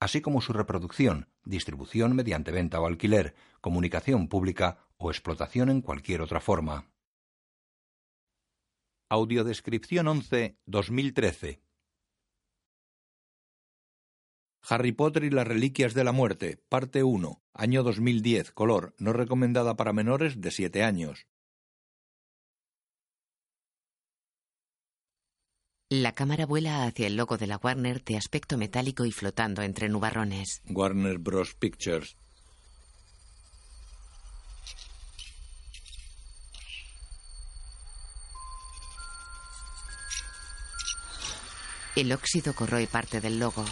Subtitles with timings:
[0.00, 6.22] así como su reproducción, distribución mediante venta o alquiler, comunicación pública o explotación en cualquier
[6.22, 6.90] otra forma.
[9.10, 11.62] Audiodescripción 11 2013
[14.68, 19.76] Harry Potter y las Reliquias de la Muerte, parte 1, año 2010, color, no recomendada
[19.76, 21.26] para menores de 7 años.
[25.92, 29.88] La cámara vuela hacia el logo de la Warner de aspecto metálico y flotando entre
[29.88, 30.62] nubarrones.
[30.68, 31.54] Warner Bros.
[31.54, 32.14] Pictures.
[41.96, 43.64] El óxido corroe parte del logo.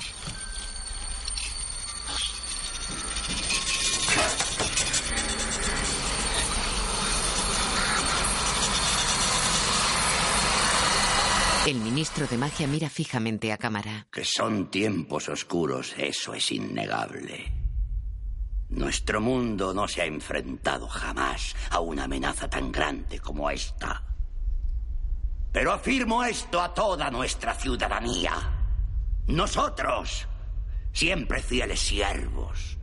[11.68, 14.06] El ministro de magia mira fijamente a cámara.
[14.10, 17.52] Que son tiempos oscuros, eso es innegable.
[18.70, 24.02] Nuestro mundo no se ha enfrentado jamás a una amenaza tan grande como esta.
[25.52, 28.32] Pero afirmo esto a toda nuestra ciudadanía.
[29.26, 30.26] Nosotros,
[30.90, 32.78] siempre fieles siervos,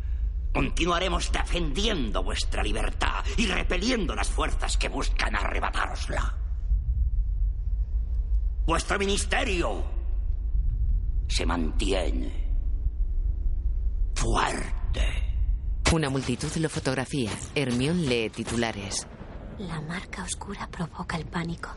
[0.54, 6.45] continuaremos defendiendo vuestra libertad y repeliendo las fuerzas que buscan arrebatárosla.
[8.66, 9.84] Vuestro ministerio
[11.28, 12.46] se mantiene
[14.16, 15.02] fuerte.
[15.94, 17.30] Una multitud lo fotografía.
[17.54, 19.06] Hermión lee titulares.
[19.60, 21.70] La marca oscura provoca el pánico.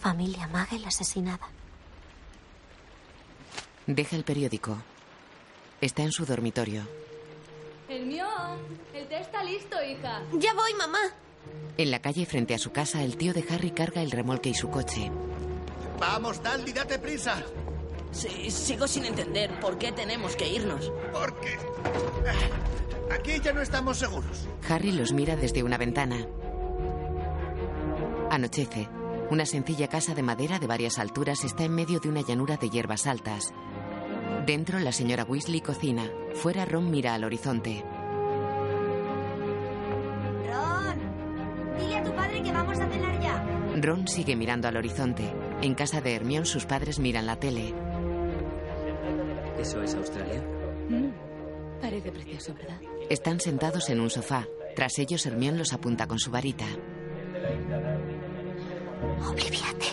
[0.00, 1.48] Familia Magel asesinada.
[3.86, 4.76] Deja el periódico.
[5.80, 6.82] Está en su dormitorio.
[7.88, 8.58] Hermión,
[8.92, 10.22] el té está listo, hija.
[10.32, 10.98] Ya voy, mamá.
[11.76, 14.54] En la calle frente a su casa, el tío de Harry carga el remolque y
[14.54, 15.10] su coche.
[16.00, 17.42] Vamos, Daldy, date prisa.
[18.10, 20.92] Sí, sigo sin entender por qué tenemos que irnos.
[21.12, 24.48] Porque eh, aquí ya no estamos seguros.
[24.68, 26.26] Harry los mira desde una ventana.
[28.30, 28.88] Anochece.
[29.30, 32.70] Una sencilla casa de madera de varias alturas está en medio de una llanura de
[32.70, 33.52] hierbas altas.
[34.46, 36.10] Dentro, la señora Weasley cocina.
[36.34, 37.84] Fuera, Ron mira al horizonte.
[42.28, 43.44] Padre que vamos a cenar ya.
[43.80, 45.32] Ron sigue mirando al horizonte.
[45.62, 47.74] En casa de Hermión, sus padres miran la tele.
[49.58, 50.42] ¿Eso es Australia?
[50.88, 52.80] Mm, parece precioso, ¿verdad?
[53.08, 54.46] Están sentados en un sofá.
[54.76, 56.66] Tras ellos, Hermión los apunta con su varita.
[59.26, 59.86] Obliviate.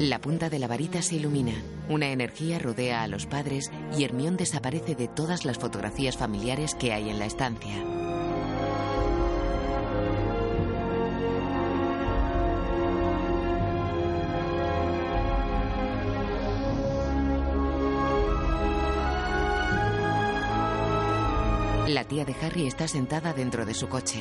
[0.00, 1.52] La punta de la varita se ilumina.
[1.88, 6.92] Una energía rodea a los padres y Hermión desaparece de todas las fotografías familiares que
[6.92, 7.74] hay en la estancia.
[21.92, 24.18] La tía de Harry está sentada dentro de su coche.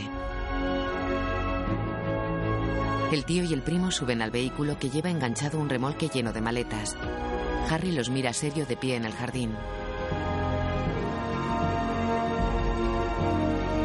[3.13, 6.41] El tío y el primo suben al vehículo que lleva enganchado un remolque lleno de
[6.41, 6.97] maletas.
[7.69, 9.55] Harry los mira serio de pie en el jardín.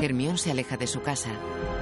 [0.03, 1.31] Hermión se aleja de su casa.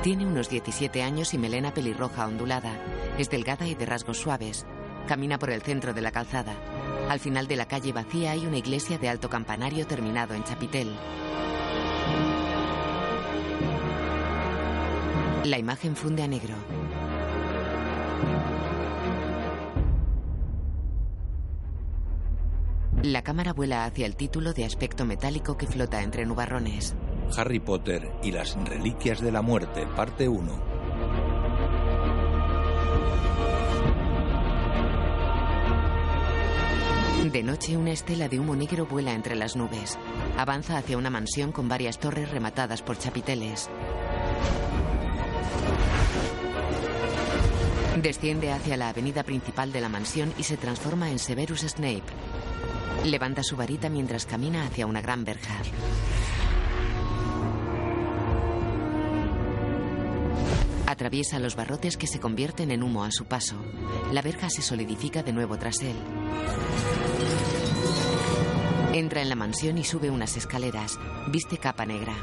[0.02, 2.76] Tiene unos 17 años y melena pelirroja ondulada.
[3.16, 4.66] Es delgada y de rasgos suaves.
[5.08, 6.54] Camina por el centro de la calzada.
[7.08, 10.94] Al final de la calle vacía hay una iglesia de alto campanario terminado en chapitel.
[15.44, 16.54] La imagen funde a negro.
[23.02, 26.96] La cámara vuela hacia el título de aspecto metálico que flota entre nubarrones.
[27.36, 30.74] Harry Potter y las Reliquias de la Muerte, parte 1.
[37.30, 39.98] De noche, una estela de humo negro vuela entre las nubes.
[40.38, 43.68] Avanza hacia una mansión con varias torres rematadas por chapiteles.
[48.04, 52.02] Desciende hacia la avenida principal de la mansión y se transforma en Severus Snape.
[53.02, 55.54] Levanta su varita mientras camina hacia una gran verja.
[60.86, 63.56] Atraviesa los barrotes que se convierten en humo a su paso.
[64.12, 65.96] La verja se solidifica de nuevo tras él.
[68.92, 70.98] Entra en la mansión y sube unas escaleras.
[71.28, 72.14] Viste capa negra.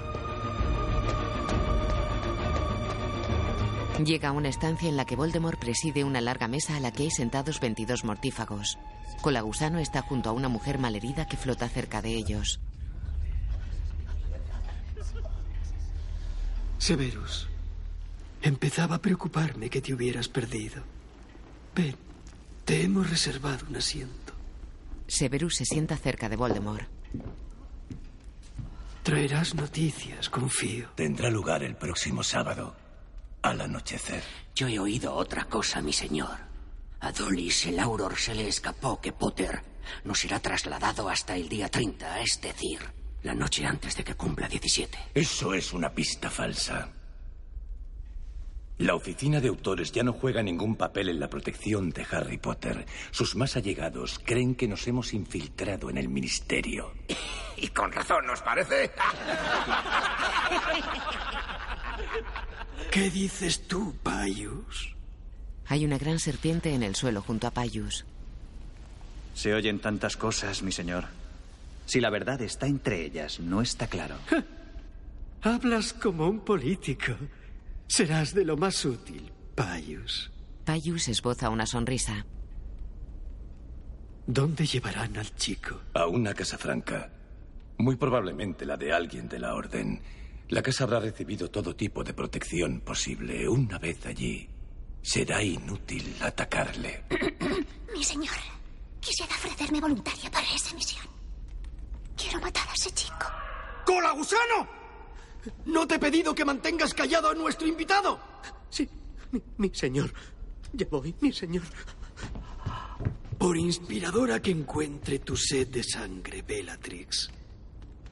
[4.06, 7.03] Llega a una estancia en la que Voldemort preside una larga mesa a la que
[7.03, 8.80] hay sentados 22 mortífagos.
[9.21, 12.59] Colagusano está junto a una mujer malherida que flota cerca de ellos.
[16.80, 17.48] Severus,
[18.42, 20.81] empezaba a preocuparme que te hubieras perdido.
[21.75, 21.95] Ven,
[22.65, 24.33] te hemos reservado un asiento.
[25.06, 26.88] Severus se sienta cerca de Voldemort.
[29.04, 30.89] Traerás noticias, confío.
[30.95, 32.75] Tendrá lugar el próximo sábado,
[33.42, 34.24] al anochecer.
[34.56, 36.38] Yo he oído otra cosa, mi señor.
[37.00, 39.64] A Dolis el Auror se le escapó que Potter
[40.04, 42.80] no será trasladado hasta el día 30, es decir,
[43.24, 44.98] la noche antes de que cumpla 17.
[45.14, 46.90] Eso es una pista falsa.
[48.78, 52.86] La oficina de autores ya no juega ningún papel en la protección de Harry Potter.
[53.12, 56.94] Sus más allegados creen que nos hemos infiltrado en el ministerio.
[57.58, 58.92] Y con razón, ¿nos parece?
[62.89, 64.95] ¿Qué dices tú, Payus?
[65.68, 68.06] Hay una gran serpiente en el suelo junto a Payus.
[69.33, 71.06] Se oyen tantas cosas, mi señor.
[71.86, 74.16] Si la verdad está entre ellas, no está claro.
[75.42, 77.13] Hablas como un político.
[77.88, 80.31] Serás de lo más útil, Payus.
[80.66, 82.25] Payus esboza una sonrisa.
[84.28, 85.81] ¿Dónde llevarán al chico?
[85.94, 87.10] A una casa franca.
[87.78, 90.01] Muy probablemente la de alguien de la Orden.
[90.51, 93.48] La casa habrá recibido todo tipo de protección posible.
[93.48, 94.50] Una vez allí,
[95.01, 97.06] será inútil atacarle.
[97.95, 98.36] Mi señor,
[99.00, 101.06] quisiera ofrecerme voluntaria para esa misión.
[102.18, 103.27] Quiero matar a ese chico.
[103.86, 104.68] ¡Cola gusano!
[105.68, 108.19] No te he pedido que mantengas callado a nuestro invitado.
[108.69, 108.89] Sí,
[109.31, 110.13] mi, mi señor.
[110.74, 111.63] Ya voy, mi señor.
[113.38, 117.31] Por inspiradora que encuentre tu sed de sangre, Bellatrix,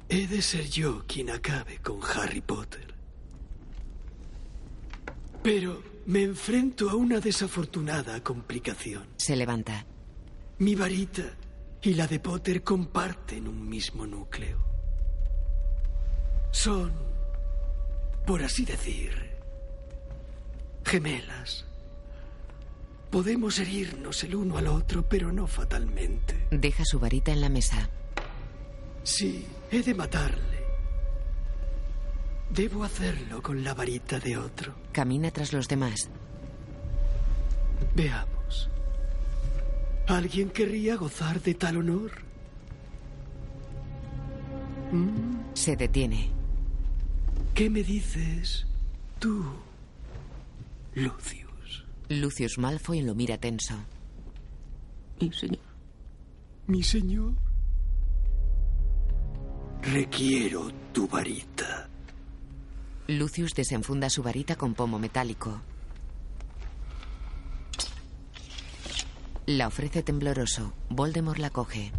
[0.09, 2.93] he de ser yo quien acabe con Harry Potter.
[5.43, 9.05] Pero me enfrento a una desafortunada complicación.
[9.17, 9.85] Se levanta.
[10.57, 11.23] Mi varita
[11.81, 14.57] y la de Potter comparten un mismo núcleo.
[16.51, 16.91] Son,
[18.25, 19.11] por así decir,
[20.83, 21.65] gemelas.
[23.11, 26.47] Podemos herirnos el uno al otro, pero no fatalmente.
[26.51, 27.89] Deja su varita en la mesa.
[29.03, 30.59] Sí, he de matarle.
[32.49, 34.73] Debo hacerlo con la varita de otro.
[34.91, 36.09] Camina tras los demás.
[37.95, 38.69] Veamos.
[40.07, 42.11] ¿Alguien querría gozar de tal honor?
[44.91, 45.53] ¿Mm?
[45.53, 46.31] Se detiene.
[47.53, 48.65] ¿Qué me dices
[49.19, 49.43] tú,
[50.95, 51.85] Lucius?
[52.09, 53.75] Lucius Malfoy lo mira tenso.
[55.21, 55.59] Mi señor.
[56.65, 57.33] Mi señor.
[59.81, 61.89] Requiero tu varita.
[63.07, 65.61] Lucius desenfunda su varita con pomo metálico.
[69.45, 70.73] La ofrece tembloroso.
[70.89, 71.91] Voldemort la coge.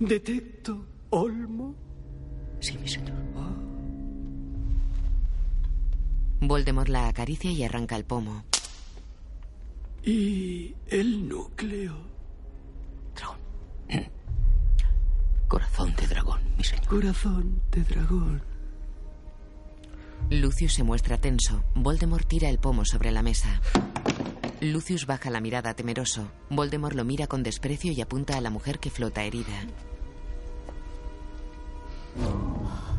[0.00, 1.74] ¿Detecto olmo?
[2.60, 3.24] Sí, mi señor.
[6.46, 8.44] Voldemort la acaricia y arranca el pomo.
[10.02, 11.96] ¿Y el núcleo?
[13.14, 13.38] Dragón.
[15.54, 16.86] Corazón de dragón, mi señor.
[16.88, 18.42] Corazón de dragón.
[20.28, 21.62] Lucius se muestra tenso.
[21.76, 23.60] Voldemort tira el pomo sobre la mesa.
[24.60, 26.28] Lucius baja la mirada temeroso.
[26.50, 29.64] Voldemort lo mira con desprecio y apunta a la mujer que flota herida.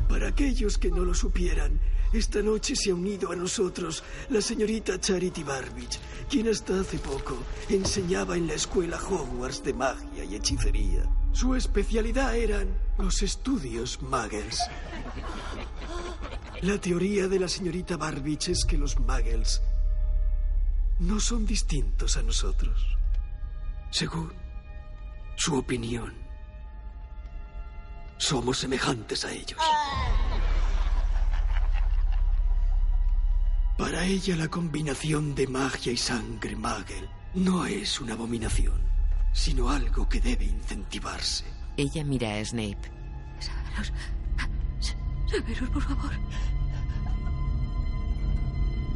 [0.07, 1.81] Para aquellos que no lo supieran,
[2.15, 7.37] esta noche se ha unido a nosotros la señorita Charity Barbich, quien hasta hace poco
[7.69, 11.03] enseñaba en la escuela Hogwarts de magia y hechicería.
[11.31, 14.59] Su especialidad eran los estudios Muggles.
[16.61, 19.61] La teoría de la señorita Barbich es que los Muggles
[20.99, 22.97] no son distintos a nosotros.
[23.91, 24.31] Según
[25.35, 26.13] su opinión,
[28.17, 29.59] somos semejantes a ellos.
[33.77, 38.79] Para ella la combinación de magia y sangre Muggle no es una abominación,
[39.33, 41.43] sino algo que debe incentivarse.
[41.75, 42.89] Ella mira a Snape.
[43.39, 43.93] Severus.
[45.29, 46.11] Severus, por favor.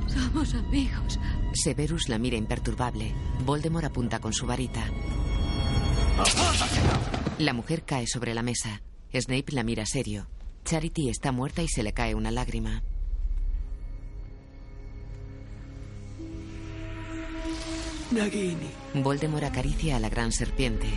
[0.07, 1.19] Somos amigos.
[1.53, 3.13] Severus la mira imperturbable.
[3.45, 4.85] Voldemort apunta con su varita.
[7.37, 8.81] La mujer cae sobre la mesa.
[9.13, 10.27] Snape la mira serio.
[10.63, 12.81] Charity está muerta y se le cae una lágrima.
[18.11, 20.87] Nagini, Voldemort acaricia a la gran serpiente.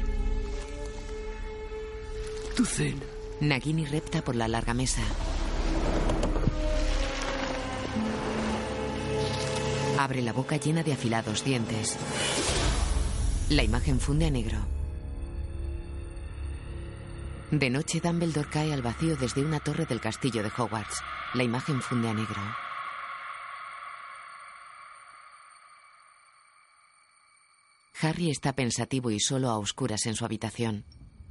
[2.57, 3.03] tu cena.
[3.41, 5.03] Nagini repta por la larga mesa.
[9.99, 11.97] Abre la boca llena de afilados dientes.
[13.51, 14.59] La imagen funde a negro.
[17.51, 21.03] De noche, Dumbledore cae al vacío desde una torre del castillo de Hogwarts.
[21.35, 22.41] La imagen funde a negro.
[28.01, 30.85] Harry está pensativo y solo a oscuras en su habitación.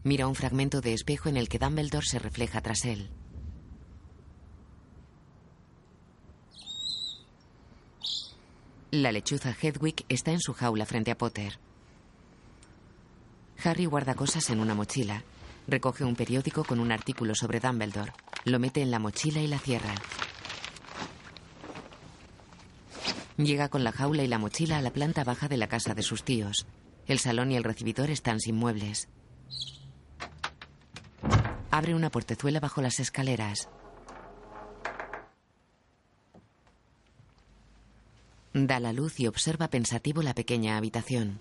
[0.03, 3.09] Mira un fragmento de espejo en el que Dumbledore se refleja tras él.
[8.91, 11.59] La lechuza Hedwig está en su jaula frente a Potter.
[13.63, 15.23] Harry guarda cosas en una mochila.
[15.67, 18.11] Recoge un periódico con un artículo sobre Dumbledore.
[18.45, 19.93] Lo mete en la mochila y la cierra.
[23.43, 26.03] Llega con la jaula y la mochila a la planta baja de la casa de
[26.03, 26.67] sus tíos.
[27.07, 29.09] El salón y el recibidor están sin muebles.
[31.71, 33.67] Abre una portezuela bajo las escaleras.
[38.53, 41.39] Da la luz y observa pensativo la pequeña habitación.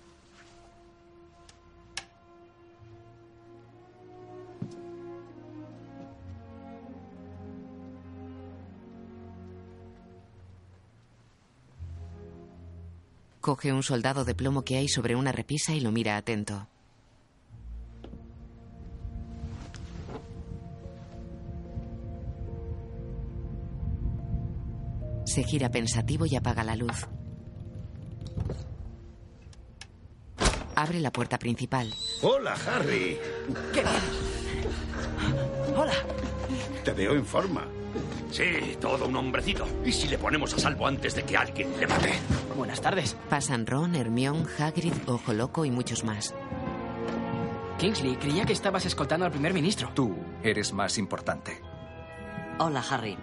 [13.41, 16.67] Coge un soldado de plomo que hay sobre una repisa y lo mira atento.
[25.25, 27.07] Se gira pensativo y apaga la luz.
[30.75, 31.91] Abre la puerta principal.
[32.21, 33.17] Hola, Harry.
[33.73, 33.83] ¡Qué!
[35.75, 35.93] ¡Hola!
[36.83, 37.65] Te veo en forma.
[38.31, 39.67] Sí, todo un hombrecito.
[39.85, 42.13] ¿Y si le ponemos a salvo antes de que alguien le mate?
[42.55, 43.15] Buenas tardes.
[43.29, 46.33] Pasan Ron, Hermione, Hagrid, Ojo Loco y muchos más.
[47.77, 49.89] Kingsley, creía que estabas escoltando al primer ministro.
[49.93, 51.59] Tú eres más importante.
[52.59, 53.17] Hola, Harry.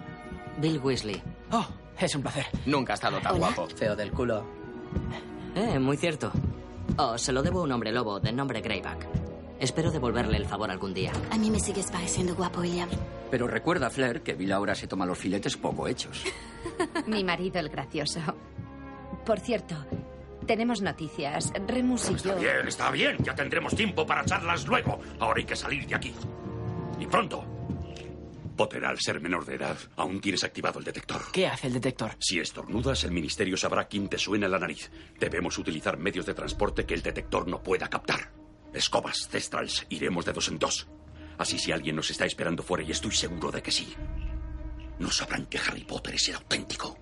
[0.58, 1.22] Bill Weasley.
[1.52, 1.66] Oh,
[1.98, 2.46] es un placer.
[2.66, 3.38] Nunca ha estado tan Hola.
[3.52, 3.68] guapo.
[3.74, 4.44] Feo del culo.
[5.54, 6.30] Eh, muy cierto.
[6.96, 9.06] Oh, se lo debo a un hombre lobo de nombre Greyback.
[9.60, 11.12] Espero devolverle el favor algún día.
[11.30, 12.88] A mí me sigues pareciendo guapo, William.
[13.30, 16.24] Pero recuerda, Flair, que Bill ahora se toma los filetes poco hechos.
[17.06, 18.20] Mi marido, el gracioso.
[19.26, 19.74] Por cierto,
[20.46, 21.52] tenemos noticias.
[21.66, 22.40] Remus y Está yo.
[22.40, 23.16] bien, está bien.
[23.24, 25.00] Ya tendremos tiempo para charlas luego.
[25.18, 26.14] Ahora hay que salir de aquí.
[27.00, 27.44] Y pronto.
[28.56, 31.20] Potter, al ser menor de edad, aún tienes activado el detector.
[31.32, 32.12] ¿Qué hace el detector?
[32.18, 34.90] Si estornudas, el ministerio sabrá quién te suena la nariz.
[35.18, 38.30] Debemos utilizar medios de transporte que el detector no pueda captar.
[38.72, 40.86] Escobas, cestrals, iremos de dos en dos.
[41.38, 43.94] Así si alguien nos está esperando fuera, y estoy seguro de que sí,
[44.98, 46.96] no sabrán que Harry Potter es el auténtico.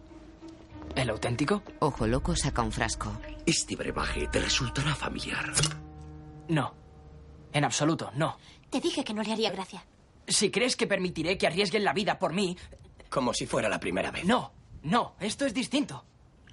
[0.95, 1.63] ¿El auténtico?
[1.81, 3.21] Ojo Loco saca un frasco.
[3.45, 5.53] Este brebaje te resultará familiar.
[6.49, 6.75] No.
[7.53, 8.39] En absoluto, no.
[8.71, 9.85] Te dije que no le haría gracia.
[10.27, 12.57] Si crees que permitiré que arriesguen la vida por mí...
[13.09, 14.25] Como si fuera la primera vez.
[14.25, 16.05] No, no, esto es distinto.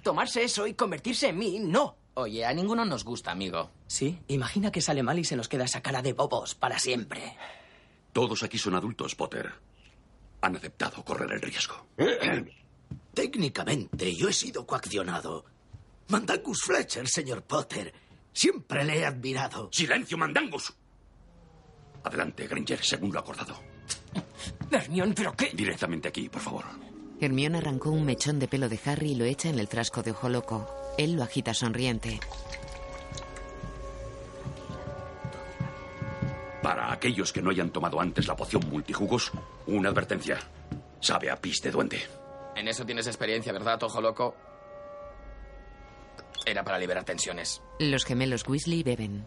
[0.02, 1.96] Tomarse eso y convertirse en mí, no.
[2.14, 3.70] Oye, a ninguno nos gusta, amigo.
[3.88, 7.36] Sí, imagina que sale mal y se nos queda esa cara de bobos para siempre.
[8.12, 9.52] Todos aquí son adultos, Potter.
[10.40, 11.86] Han aceptado correr el riesgo.
[13.14, 15.44] Técnicamente, yo he sido coaccionado.
[16.08, 17.92] Mandangus Fletcher, señor Potter.
[18.32, 19.68] Siempre le he admirado.
[19.72, 20.72] ¡Silencio, Mandangus!
[22.04, 23.56] Adelante, Granger, según lo acordado.
[24.70, 25.50] Hermión, ¿pero qué?
[25.54, 26.64] Directamente aquí, por favor.
[27.20, 30.10] Hermione arrancó un mechón de pelo de Harry y lo echa en el frasco de
[30.10, 30.83] Ojo Loco.
[30.96, 32.20] Él lo agita sonriente.
[36.62, 39.32] Para aquellos que no hayan tomado antes la poción multijugos,
[39.66, 40.38] una advertencia.
[41.00, 42.02] Sabe a pis de duende.
[42.56, 44.34] En eso tienes experiencia, ¿verdad, ojo loco?
[46.46, 47.60] Era para liberar tensiones.
[47.78, 49.26] Los gemelos Weasley beben.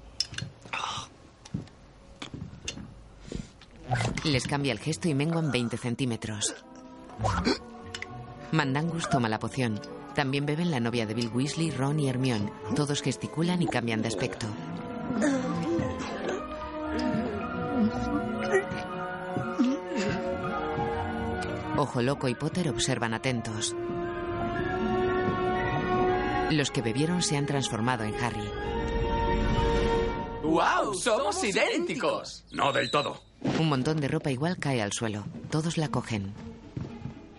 [4.24, 6.56] Les cambia el gesto y menguan 20 centímetros.
[8.52, 9.80] Mandangus toma la poción.
[10.18, 12.52] También beben la novia de Bill Weasley, Ron y Hermione.
[12.76, 14.48] Todos gesticulan y cambian de aspecto.
[21.78, 23.76] Ojo Loco y Potter observan atentos.
[26.50, 28.50] Los que bebieron se han transformado en Harry.
[30.42, 30.96] ¡Wow!
[30.96, 32.44] ¡Somos idénticos!
[32.54, 33.22] No del todo.
[33.60, 35.26] Un montón de ropa igual cae al suelo.
[35.52, 36.34] Todos la cogen.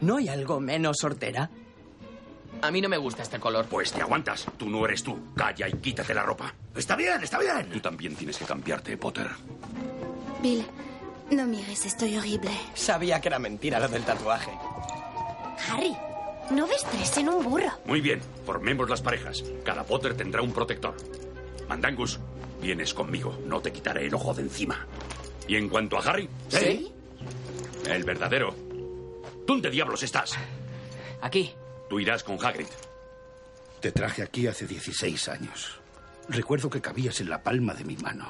[0.00, 1.50] ¿No hay algo menos sortera?
[2.62, 3.66] A mí no me gusta este color.
[3.66, 4.46] Pues te aguantas.
[4.56, 5.18] Tú no eres tú.
[5.36, 6.54] Calla y quítate la ropa.
[6.74, 7.70] Está bien, está bien.
[7.70, 9.28] Tú también tienes que cambiarte, Potter.
[10.42, 10.64] Bill,
[11.30, 12.50] no mires, estoy horrible.
[12.74, 14.50] Sabía que era mentira lo del tatuaje.
[15.70, 15.96] Harry,
[16.50, 17.70] No ves tres en un burro.
[17.84, 19.44] Muy bien, formemos las parejas.
[19.64, 20.94] Cada Potter tendrá un protector.
[21.68, 22.18] Mandangus,
[22.62, 23.38] vienes conmigo.
[23.44, 24.86] No te quitaré el ojo de encima.
[25.46, 26.28] Y en cuanto a Harry.
[26.48, 26.90] ¿Sí?
[27.86, 28.54] El verdadero.
[29.46, 30.34] ¿Dónde diablos estás?
[31.20, 31.52] Aquí.
[31.88, 32.66] Tú irás con Hagrid.
[33.80, 35.80] Te traje aquí hace 16 años.
[36.28, 38.26] Recuerdo que cabías en la palma de mi mano.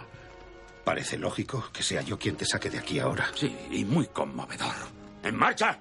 [0.85, 3.29] Parece lógico que sea yo quien te saque de aquí ahora.
[3.35, 4.75] Sí, y muy conmovedor.
[5.23, 5.81] ¡En marcha!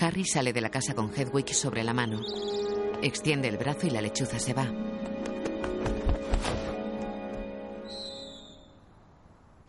[0.00, 2.20] Harry sale de la casa con Hedwig sobre la mano.
[3.02, 4.70] Extiende el brazo y la lechuza se va.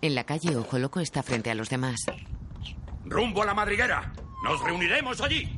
[0.02, 2.00] En la calle, Ojo Loco está frente a los demás.
[3.06, 4.14] ¡Rumbo a la madriguera!
[4.44, 5.50] ¡Nos reuniremos allí!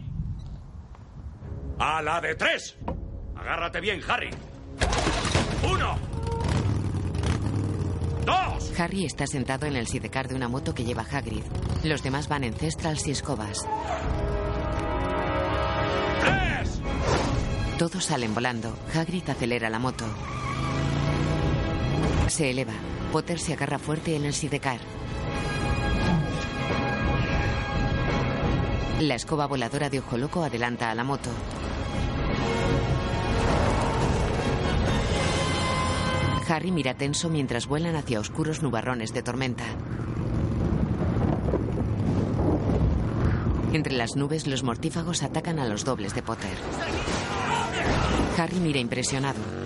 [1.80, 2.76] ¡A la de tres!
[3.38, 4.30] Agárrate bien, Harry.
[5.64, 5.98] ¡Uno!
[8.26, 8.78] ¡Dos!
[8.78, 11.44] Harry está sentado en el sidecar de una moto que lleva Hagrid.
[11.84, 13.66] Los demás van en cestrals y escobas.
[16.20, 16.82] ¡Tres!
[17.78, 18.78] Todos salen volando.
[18.94, 20.06] Hagrid acelera la moto.
[22.28, 22.74] Se eleva.
[23.14, 24.80] Potter se agarra fuerte en el sidecar.
[29.00, 31.30] La escoba voladora de Ojo Loco adelanta a la moto.
[36.50, 39.66] Harry mira tenso mientras vuelan hacia oscuros nubarrones de tormenta.
[43.72, 46.58] Entre las nubes, los mortífagos atacan a los dobles de Potter.
[48.38, 49.59] Harry mira impresionado.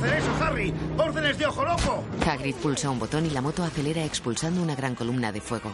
[0.00, 0.74] Hacer eso, Harry!
[0.98, 2.04] ¡Órdenes de ojo loco!
[2.26, 5.70] Hagrid pulsa un botón y la moto acelera expulsando una gran columna de fuego.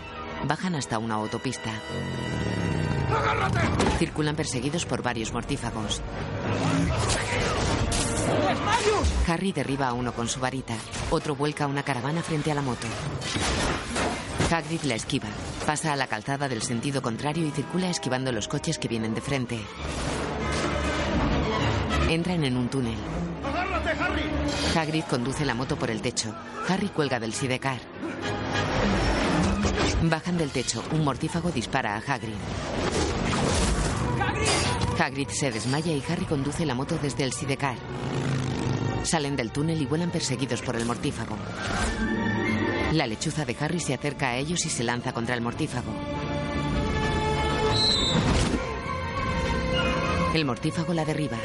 [0.46, 1.70] Bajan hasta una autopista.
[3.10, 3.60] ¡Agárrate!
[3.98, 6.02] Circulan perseguidos por varios mortífagos.
[9.28, 10.74] Harry derriba a uno con su varita.
[11.10, 12.86] Otro vuelca una caravana frente a la moto.
[14.50, 15.28] Hagrid la esquiva.
[15.64, 19.20] Pasa a la calzada del sentido contrario y circula esquivando los coches que vienen de
[19.20, 19.60] frente.
[22.08, 22.96] Entran en un túnel.
[23.44, 24.22] ¡Agárrate, Harry!
[24.78, 26.34] Hagrid conduce la moto por el techo.
[26.68, 27.78] Harry cuelga del sidecar.
[30.02, 30.84] Bajan del techo.
[30.92, 32.34] Un mortífago dispara a Hagrid.
[34.98, 37.76] Hagrid se desmaya y Harry conduce la moto desde el sidecar.
[39.02, 41.36] Salen del túnel y vuelan perseguidos por el mortífago.
[42.92, 45.92] La lechuza de Harry se acerca a ellos y se lanza contra el mortífago.
[50.34, 51.38] El mortífago la derriba.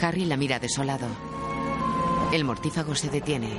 [0.00, 1.06] Harry la mira desolado.
[2.32, 3.50] El mortífago se detiene.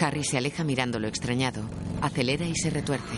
[0.00, 1.62] Harry se aleja mirándolo extrañado.
[2.00, 3.16] Acelera y se retuerce.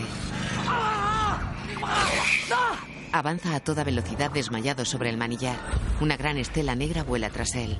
[3.11, 5.57] Avanza a toda velocidad desmayado sobre el manillar.
[6.01, 7.77] Una gran estela negra vuela tras él.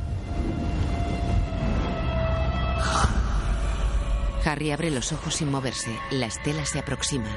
[4.46, 5.92] Harry abre los ojos sin moverse.
[6.12, 7.30] La estela se aproxima.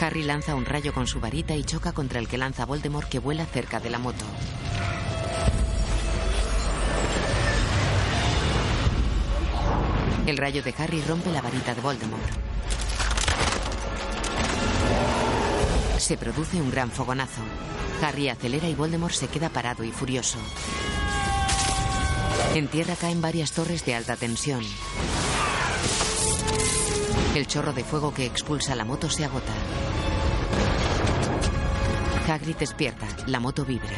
[0.00, 3.18] Harry lanza un rayo con su varita y choca contra el que lanza Voldemort que
[3.18, 4.24] vuela cerca de la moto.
[10.26, 12.22] El rayo de Harry rompe la varita de Voldemort.
[15.98, 17.42] Se produce un gran fogonazo.
[18.02, 20.38] Harry acelera y Voldemort se queda parado y furioso.
[22.54, 24.62] En tierra caen varias torres de alta tensión.
[27.36, 29.52] El chorro de fuego que expulsa la moto se agota.
[32.26, 33.06] Hagrid despierta.
[33.26, 33.94] La moto vibra.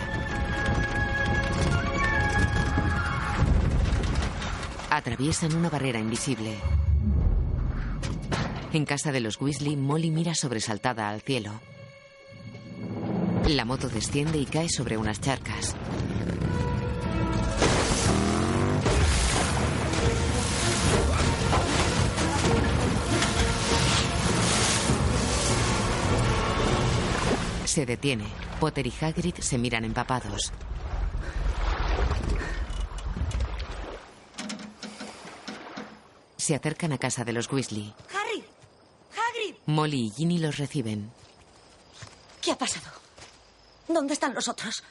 [4.90, 6.56] Atraviesan una barrera invisible.
[8.72, 11.52] En casa de los Weasley, Molly mira sobresaltada al cielo.
[13.46, 15.76] La moto desciende y cae sobre unas charcas.
[27.68, 28.24] Se detiene.
[28.60, 30.50] Potter y Hagrid se miran empapados.
[36.38, 37.92] Se acercan a casa de los Weasley.
[38.08, 38.42] ¡Harry!
[39.12, 39.54] ¡Hagrid!
[39.66, 41.10] Molly y Ginny los reciben.
[42.40, 42.90] ¿Qué ha pasado?
[43.86, 44.82] ¿Dónde están los otros?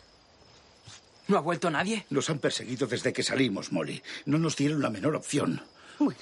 [1.27, 2.05] ¿No ha vuelto nadie?
[2.11, 4.03] Nos han perseguido desde que salimos, Molly.
[4.27, 5.63] No nos dieron la menor opción.
[5.97, 6.21] Bueno,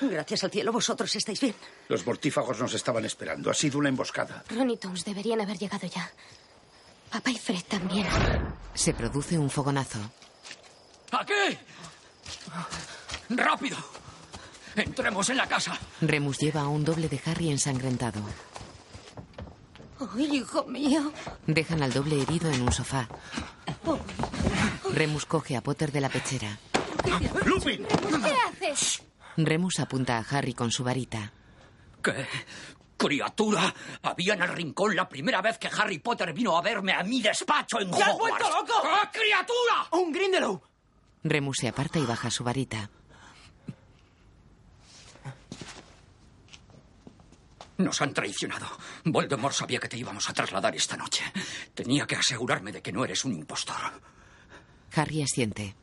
[0.00, 1.54] gracias al cielo vosotros estáis bien.
[1.88, 3.50] Los mortífagos nos estaban esperando.
[3.50, 4.44] Ha sido una emboscada.
[4.50, 6.10] Ron y Toms deberían haber llegado ya.
[7.10, 8.06] Papá y Fred también.
[8.74, 9.98] Se produce un fogonazo.
[11.12, 11.58] ¡Aquí!
[13.30, 13.76] ¡Rápido!
[14.76, 15.78] Entremos en la casa.
[16.00, 18.20] Remus lleva a un doble de Harry ensangrentado.
[20.14, 21.12] Ay, hijo mío.
[21.46, 23.08] Dejan al doble herido en un sofá.
[24.92, 26.58] Remus coge a Potter de la pechera.
[27.44, 27.86] ¡Lupin!
[27.86, 29.02] ¿Qué haces?
[29.44, 31.32] Remus apunta a Harry con su varita.
[32.02, 32.26] ¿Qué?
[32.96, 33.72] Criatura,
[34.02, 37.22] había en el rincón la primera vez que Harry Potter vino a verme a mi
[37.22, 38.38] despacho en ¡Te has Hogwarts.
[38.38, 38.88] vuelto loco!
[39.12, 39.86] ¡qué criatura!
[39.92, 40.60] ¡Un Grindelow!
[41.22, 42.90] Remus se aparta y baja su varita.
[47.76, 48.66] Nos han traicionado.
[49.04, 51.22] Voldemort sabía que te íbamos a trasladar esta noche.
[51.74, 53.76] Tenía que asegurarme de que no eres un impostor.
[54.96, 55.76] Harry asiente.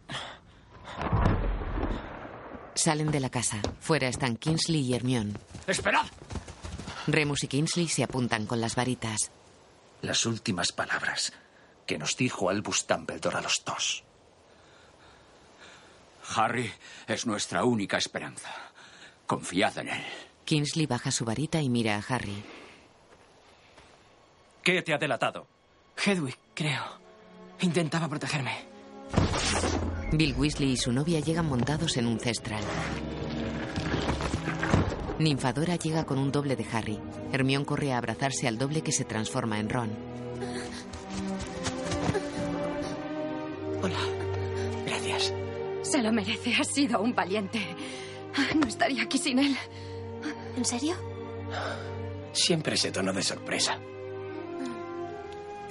[2.75, 3.61] Salen de la casa.
[3.79, 5.33] Fuera están Kingsley y Hermione.
[5.65, 6.05] ¡Esperad!
[7.07, 9.31] Remus y Kingsley se apuntan con las varitas.
[10.01, 11.33] Las últimas palabras
[11.85, 14.03] que nos dijo Albus Dumbledore a los dos.
[16.35, 16.71] Harry
[17.07, 18.49] es nuestra única esperanza.
[19.25, 20.03] Confiad en él.
[20.43, 22.43] Kingsley baja su varita y mira a Harry.
[24.63, 25.47] ¿Qué te ha delatado?
[26.03, 26.83] Hedwig, creo.
[27.61, 28.65] Intentaba protegerme.
[30.17, 32.63] Bill Weasley y su novia llegan montados en un cestral.
[35.19, 36.99] Ninfadora llega con un doble de Harry.
[37.31, 39.89] Hermione corre a abrazarse al doble que se transforma en Ron.
[43.81, 43.99] Hola.
[44.85, 45.33] Gracias.
[45.83, 46.53] Se lo merece.
[46.53, 47.61] Ha sido un valiente.
[48.55, 49.55] No estaría aquí sin él.
[50.57, 50.95] ¿En serio?
[52.33, 53.79] Siempre ese tono de sorpresa.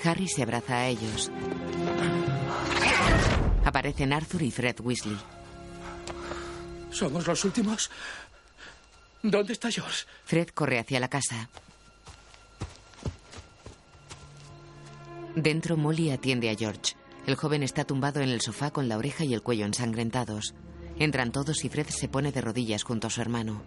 [0.02, 1.30] Harry se abraza a ellos.
[3.64, 5.16] Aparecen Arthur y Fred Weasley.
[6.90, 7.90] ¿Somos los últimos?
[9.22, 10.04] ¿Dónde está George?
[10.24, 11.48] Fred corre hacia la casa.
[15.34, 16.94] Dentro, Molly atiende a George.
[17.26, 20.54] El joven está tumbado en el sofá con la oreja y el cuello ensangrentados.
[20.98, 23.62] Entran todos y Fred se pone de rodillas junto a su hermano.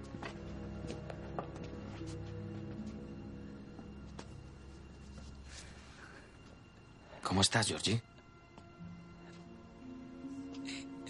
[7.23, 8.01] ¿Cómo estás, Georgie?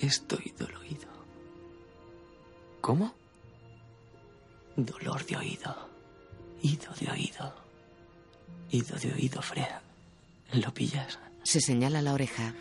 [0.01, 1.07] Estoy doloído.
[2.81, 3.13] ¿Cómo?
[4.75, 5.75] Dolor de oído.
[6.61, 7.53] Ido de oído.
[8.69, 9.65] Ido de oído, Fred.
[10.53, 11.19] ¿Lo pillas?
[11.43, 12.53] Se señala la oreja.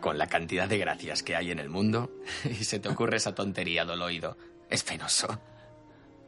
[0.00, 2.10] Con la cantidad de gracias que hay en el mundo,
[2.44, 4.36] y se te ocurre esa tontería doloído.
[4.68, 5.40] Es penoso.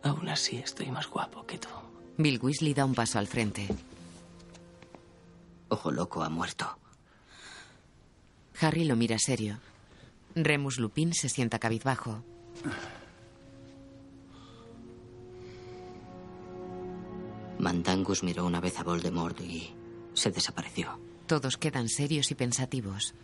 [0.02, 1.68] Aún así estoy más guapo que tú.
[2.16, 3.68] Bill Weasley da un paso al frente.
[5.68, 6.78] Ojo loco ha muerto.
[8.60, 9.58] Harry lo mira serio.
[10.34, 12.22] Remus Lupin se sienta cabizbajo.
[17.58, 19.74] Mandangus miró una vez a Voldemort y
[20.14, 20.98] se desapareció.
[21.26, 23.14] Todos quedan serios y pensativos.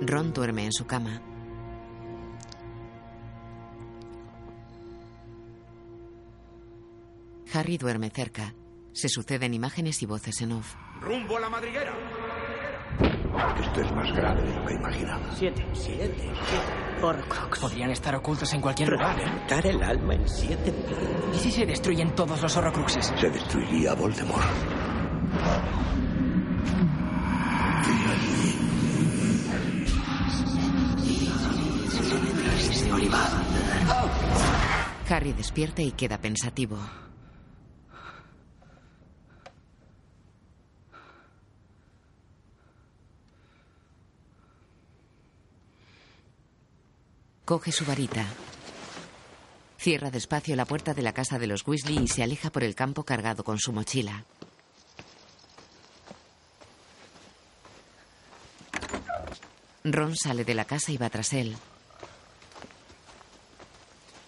[0.00, 1.20] Ron duerme en su cama.
[7.54, 8.52] Harry duerme cerca.
[8.92, 10.74] Se suceden imágenes y voces en off.
[11.00, 11.92] ¡Rumbo a la madriguera!
[13.60, 15.34] Esto es más grave de lo que imaginaba.
[15.36, 15.64] Siete.
[15.72, 16.14] Siete.
[16.16, 17.04] Siete.
[17.04, 17.60] Horcrux.
[17.60, 19.16] Podrían estar ocultos en cualquier lugar.
[19.16, 20.72] Reventar el alma en siete
[21.32, 23.12] ¿Y si se destruyen todos los Horrocruxes?
[23.18, 24.42] Se destruiría Voldemort.
[35.08, 36.78] Harry despierta y queda pensativo.
[47.44, 48.24] Coge su varita.
[49.78, 52.74] Cierra despacio la puerta de la casa de los Weasley y se aleja por el
[52.74, 54.24] campo cargado con su mochila.
[59.84, 61.54] Ron sale de la casa y va tras él.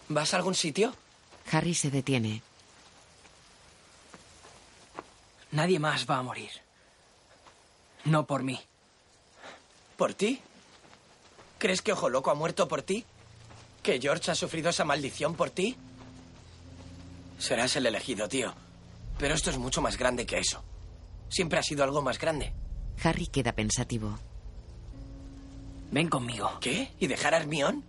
[0.09, 0.95] ¿Vas a algún sitio?
[1.51, 2.43] Harry se detiene.
[5.53, 6.51] Nadie más va a morir.
[8.05, 8.61] No por mí.
[9.97, 10.43] ¿Por ti?
[11.59, 13.05] ¿Crees que Ojo Loco ha muerto por ti?
[13.83, 15.77] ¿Que George ha sufrido esa maldición por ti?
[17.39, 18.55] Serás el elegido, tío.
[19.19, 20.63] Pero esto es mucho más grande que eso.
[21.29, 22.53] Siempre ha sido algo más grande.
[23.03, 24.19] Harry queda pensativo.
[25.91, 26.59] Ven conmigo.
[26.61, 26.93] ¿Qué?
[26.99, 27.85] ¿Y dejar a Hermión?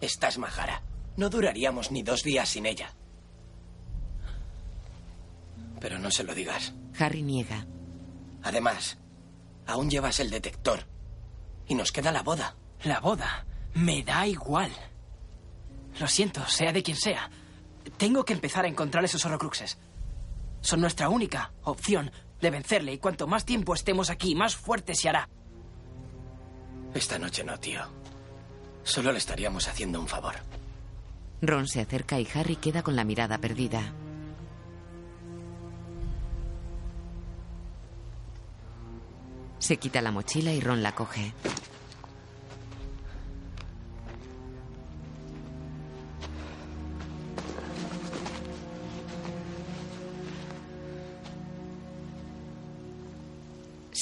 [0.00, 0.82] Estás majara.
[1.16, 2.92] No duraríamos ni dos días sin ella.
[5.80, 6.74] Pero no se lo digas.
[6.98, 7.66] Harry niega.
[8.42, 8.98] Además,
[9.66, 10.86] aún llevas el detector.
[11.66, 12.54] Y nos queda la boda.
[12.84, 13.46] ¿La boda?
[13.74, 14.70] Me da igual.
[15.98, 17.30] Lo siento, sea de quien sea.
[17.96, 19.78] Tengo que empezar a encontrar esos horrocruxes.
[20.60, 22.10] Son nuestra única opción
[22.40, 25.28] de vencerle y cuanto más tiempo estemos aquí, más fuerte se hará.
[26.94, 27.82] Esta noche no, tío.
[28.82, 30.34] Solo le estaríamos haciendo un favor.
[31.42, 33.92] Ron se acerca y Harry queda con la mirada perdida.
[39.58, 41.32] Se quita la mochila y Ron la coge.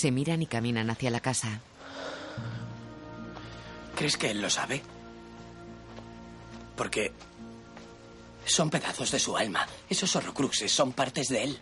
[0.04, 1.62] Se miran y caminan hacia la casa.
[3.96, 4.82] ¿Crees que él lo sabe?
[6.76, 7.10] Porque
[8.44, 9.66] son pedazos de su alma.
[9.88, 11.58] Esos horrocruxes son partes de él.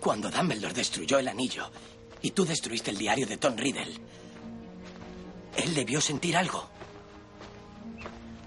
[0.00, 1.70] Cuando Dumbledore destruyó el anillo
[2.22, 3.94] y tú destruiste el diario de Tom Riddle,
[5.58, 6.68] él debió sentir algo.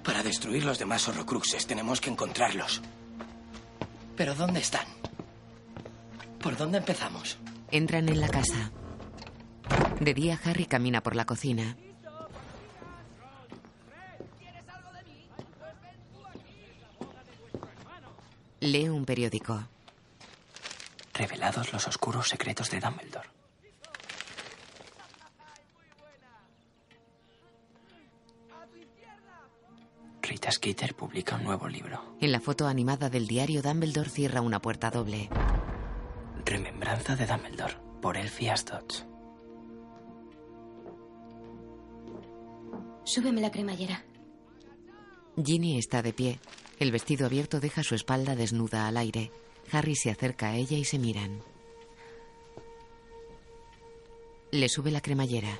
[0.03, 2.81] Para destruir los demás horrocruxes tenemos que encontrarlos.
[4.17, 4.87] Pero ¿dónde están?
[6.41, 7.37] ¿Por dónde empezamos?
[7.73, 8.71] Entran en la casa.
[9.99, 11.75] De día Harry camina por la cocina.
[18.59, 19.67] Lee un periódico.
[21.15, 23.29] Revelados los oscuros secretos de Dumbledore.
[30.21, 32.15] Rita Skeeter publica un nuevo libro.
[32.21, 35.27] En la foto animada del diario, Dumbledore cierra una puerta doble.
[36.45, 39.05] Remembranza de Dumbledore, por Elfie Dodds.
[43.05, 44.03] Súbeme la cremallera.
[45.43, 46.39] Ginny está de pie.
[46.79, 49.31] El vestido abierto deja su espalda desnuda al aire.
[49.71, 51.41] Harry se acerca a ella y se miran.
[54.51, 55.57] Le sube la cremallera.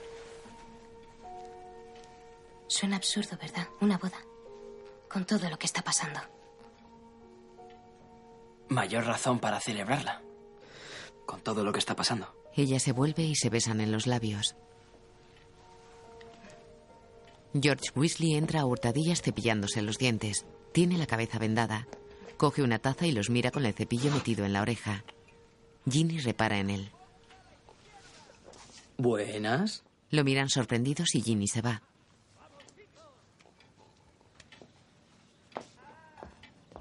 [2.68, 3.68] Suena absurdo, ¿verdad?
[3.82, 4.18] Una boda.
[5.10, 6.20] Con todo lo que está pasando.
[8.70, 10.22] Mayor razón para celebrarla.
[11.26, 12.28] Con todo lo que está pasando.
[12.56, 14.56] Ella se vuelve y se besan en los labios.
[17.60, 20.46] George Weasley entra a hurtadillas cepillándose los dientes.
[20.72, 21.88] Tiene la cabeza vendada.
[22.38, 25.04] Coge una taza y los mira con el cepillo metido en la oreja.
[25.90, 26.92] Ginny repara en él.
[28.98, 29.84] Buenas.
[30.10, 31.82] Lo miran sorprendidos y Ginny se va.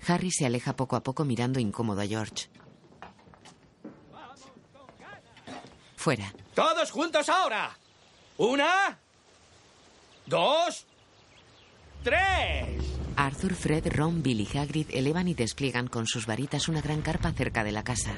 [0.07, 2.49] Harry se aleja poco a poco mirando incómodo a George.
[6.03, 6.33] Fuera.
[6.53, 7.79] ¡Todos juntos ahora!
[8.37, 8.99] Una,
[10.27, 10.85] dos,
[12.03, 12.85] tres.
[13.15, 17.31] Arthur, Fred, Ron, Bill y Hagrid elevan y despliegan con sus varitas una gran carpa
[17.31, 18.15] cerca de la casa.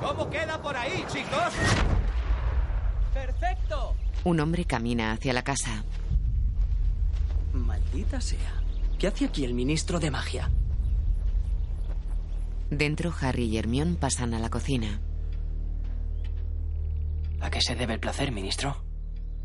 [0.00, 1.52] ¿Cómo queda por ahí, chicos?
[3.12, 3.96] ¡Perfecto!
[4.24, 5.84] Un hombre camina hacia la casa.
[7.52, 8.62] Maldita sea.
[8.98, 10.50] ¿Qué hace aquí el ministro de magia?
[12.70, 15.00] Dentro, Harry y Hermione pasan a la cocina.
[17.40, 18.84] ¿A qué se debe el placer, ministro?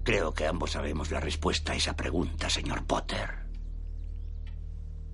[0.03, 3.45] Creo que ambos sabemos la respuesta a esa pregunta, señor Potter.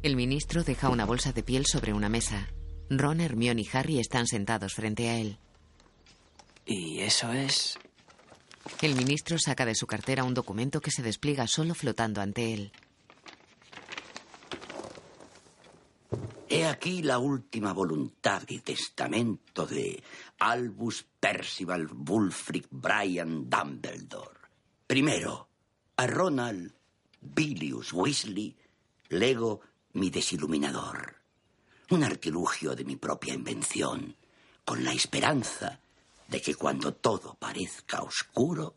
[0.03, 2.47] El ministro deja una bolsa de piel sobre una mesa.
[2.89, 5.39] Ron, Hermione y Harry están sentados frente a él.
[6.65, 7.79] ¿Y eso es?
[8.81, 12.71] El ministro saca de su cartera un documento que se despliega solo flotando ante él.
[16.47, 20.01] He aquí la última voluntad y testamento de
[20.39, 24.39] Albus Percival Wulfric Brian Dumbledore.
[24.85, 25.47] Primero,
[25.97, 26.71] a Ronald
[27.21, 28.55] Bilius Weasley
[29.09, 29.61] lego
[29.93, 31.15] mi desiluminador,
[31.89, 34.15] un artilugio de mi propia invención,
[34.63, 35.79] con la esperanza
[36.27, 38.75] de que cuando todo parezca oscuro,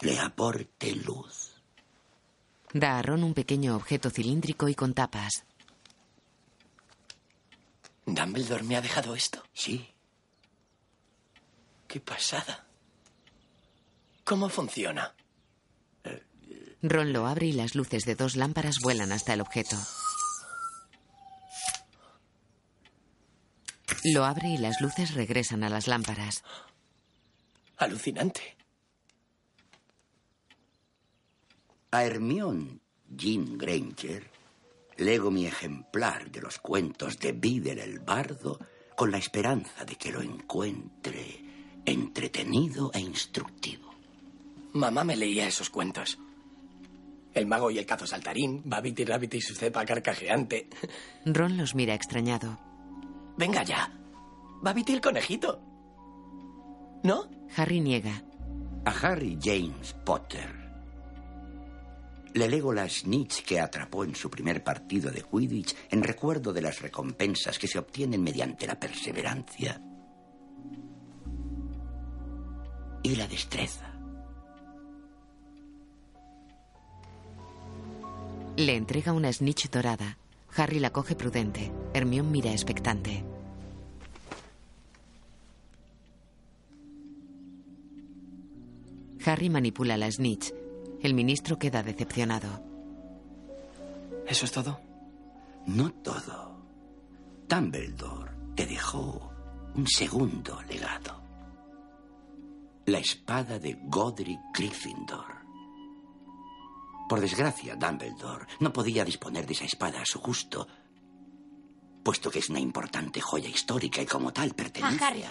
[0.00, 1.43] le aporte luz.
[2.74, 5.44] Da a Ron un pequeño objeto cilíndrico y con tapas.
[8.04, 9.44] ¿Dumbledore me ha dejado esto?
[9.52, 9.88] Sí.
[11.86, 12.66] ¡Qué pasada!
[14.24, 15.14] ¿Cómo funciona?
[16.82, 19.76] Ron lo abre y las luces de dos lámparas vuelan hasta el objeto.
[24.02, 26.42] Lo abre y las luces regresan a las lámparas.
[27.76, 28.56] Alucinante.
[31.94, 34.28] A Hermione Jean Granger
[34.96, 38.58] lego mi ejemplar de los cuentos de Videl el Bardo
[38.96, 41.40] con la esperanza de que lo encuentre
[41.86, 43.94] entretenido e instructivo.
[44.72, 46.18] Mamá me leía esos cuentos.
[47.32, 50.68] El mago y el cazo saltarín, Babity y Rabbit y su cepa carcajeante.
[51.24, 52.58] Ron los mira extrañado.
[53.38, 53.96] Venga ya.
[54.62, 55.62] Babity el conejito.
[57.04, 57.30] ¿No?
[57.56, 58.24] Harry niega.
[58.84, 60.63] A Harry James Potter
[62.34, 66.62] le lego la snitch que atrapó en su primer partido de Quidditch en recuerdo de
[66.62, 69.80] las recompensas que se obtienen mediante la perseverancia.
[73.04, 73.92] y la destreza.
[78.56, 80.16] Le entrega una snitch dorada.
[80.56, 81.70] Harry la coge prudente.
[81.92, 83.24] Hermione mira expectante.
[89.26, 90.63] Harry manipula la snitch.
[91.04, 92.48] El ministro queda decepcionado.
[94.26, 94.80] ¿Eso es todo?
[95.66, 96.56] No todo.
[97.46, 99.30] Dumbledore te dejó
[99.74, 101.20] un segundo legado.
[102.86, 105.44] La espada de Godric Gryffindor.
[107.06, 110.66] Por desgracia, Dumbledore no podía disponer de esa espada a su gusto,
[112.02, 115.24] puesto que es una importante joya histórica y como tal pertenece A Harry.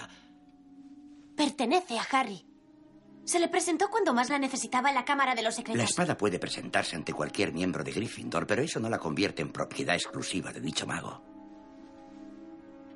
[1.36, 2.53] Pertenece a Harry.
[3.26, 5.78] Se le presentó cuando más la necesitaba en la Cámara de los Secretos.
[5.78, 9.52] La espada puede presentarse ante cualquier miembro de Gryffindor, pero eso no la convierte en
[9.52, 11.24] propiedad exclusiva de dicho mago.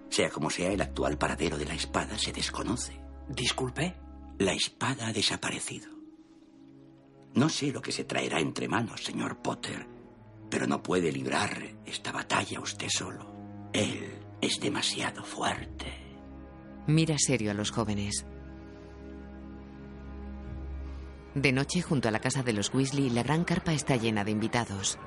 [0.10, 3.00] Sea como sea, el actual paradero de la espada se desconoce.
[3.30, 3.96] Disculpe.
[4.40, 5.90] La espada ha desaparecido.
[7.34, 9.88] No sé lo que se traerá entre manos, señor Potter,
[10.50, 13.70] pero no puede librar esta batalla usted solo.
[13.74, 15.86] Él es demasiado fuerte.
[16.88, 18.26] Mira serio a los jóvenes.
[21.38, 24.32] De noche, junto a la casa de los Weasley, la gran carpa está llena de
[24.32, 24.97] invitados.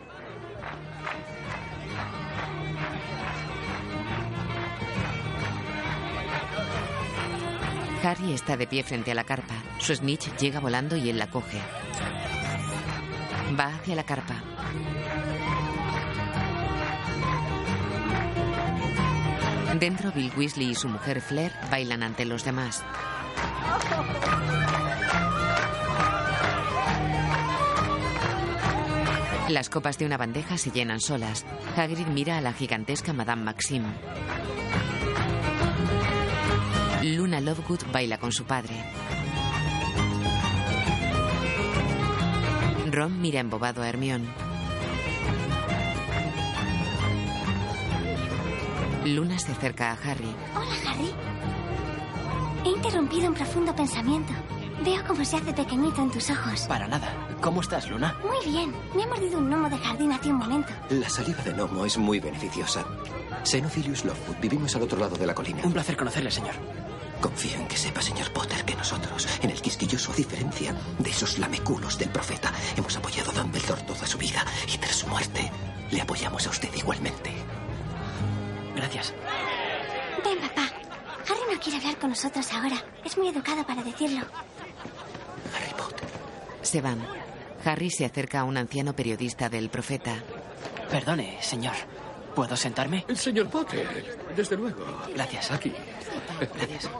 [8.04, 9.54] Harry está de pie frente a la carpa.
[9.78, 11.58] Su snitch llega volando y él la coge.
[13.58, 14.36] Va hacia la carpa.
[19.80, 22.84] Dentro, Bill Weasley y su mujer Flair bailan ante los demás.
[29.50, 31.44] Las copas de una bandeja se llenan solas.
[31.76, 33.88] Hagrid mira a la gigantesca Madame Maxime.
[37.02, 38.74] Luna Lovegood baila con su padre.
[42.92, 44.28] Ron mira embobado a Hermione.
[49.04, 50.32] Luna se acerca a Harry.
[50.54, 51.10] Hola, Harry.
[52.64, 54.32] He interrumpido un profundo pensamiento.
[54.84, 56.66] Veo cómo se hace pequeñito en tus ojos.
[56.68, 57.29] Para nada.
[57.40, 58.14] ¿Cómo estás, Luna?
[58.22, 58.74] Muy bien.
[58.94, 60.72] Me ha mordido un gnomo de jardín hace un momento.
[60.90, 62.84] La saliva de gnomo es muy beneficiosa.
[63.44, 65.62] Xenophilius Lovewood, vivimos al otro lado de la colina.
[65.64, 66.54] Un placer conocerle, señor.
[67.20, 71.38] Confío en que sepa, señor Potter, que nosotros, en el quisquilloso, a diferencia de esos
[71.38, 75.50] lameculos del profeta, hemos apoyado a Dumbledore toda su vida y tras su muerte
[75.90, 77.32] le apoyamos a usted igualmente.
[78.76, 79.14] Gracias.
[80.22, 80.68] Ven, papá.
[81.24, 82.84] Harry no quiere hablar con nosotros ahora.
[83.02, 84.26] Es muy educado para decirlo.
[86.62, 87.19] Se van.
[87.64, 90.14] Harry se acerca a un anciano periodista del profeta.
[90.90, 91.74] Perdone, señor.
[92.34, 93.04] ¿Puedo sentarme?
[93.08, 93.86] El señor Potter,
[94.36, 94.84] desde luego.
[95.14, 95.50] Gracias.
[95.50, 95.72] Aquí.
[96.54, 96.90] Gracias.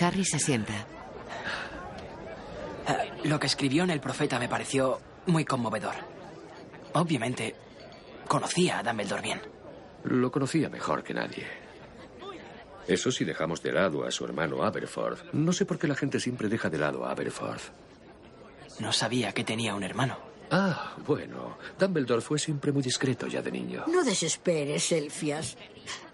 [0.00, 0.86] Harry se sienta.
[2.88, 5.94] Eh, lo que escribió en el profeta me pareció muy conmovedor.
[6.94, 7.54] Obviamente,
[8.26, 9.40] conocía a Dumbledore bien.
[10.04, 11.46] Lo conocía mejor que nadie.
[12.88, 15.32] Eso si dejamos de lado a su hermano Aberforth.
[15.32, 17.70] No sé por qué la gente siempre deja de lado a Aberforth.
[18.80, 20.16] No sabía que tenía un hermano.
[20.50, 21.58] Ah, bueno.
[21.78, 23.84] Dumbledore fue siempre muy discreto ya de niño.
[23.86, 25.56] No desesperes, Elfias.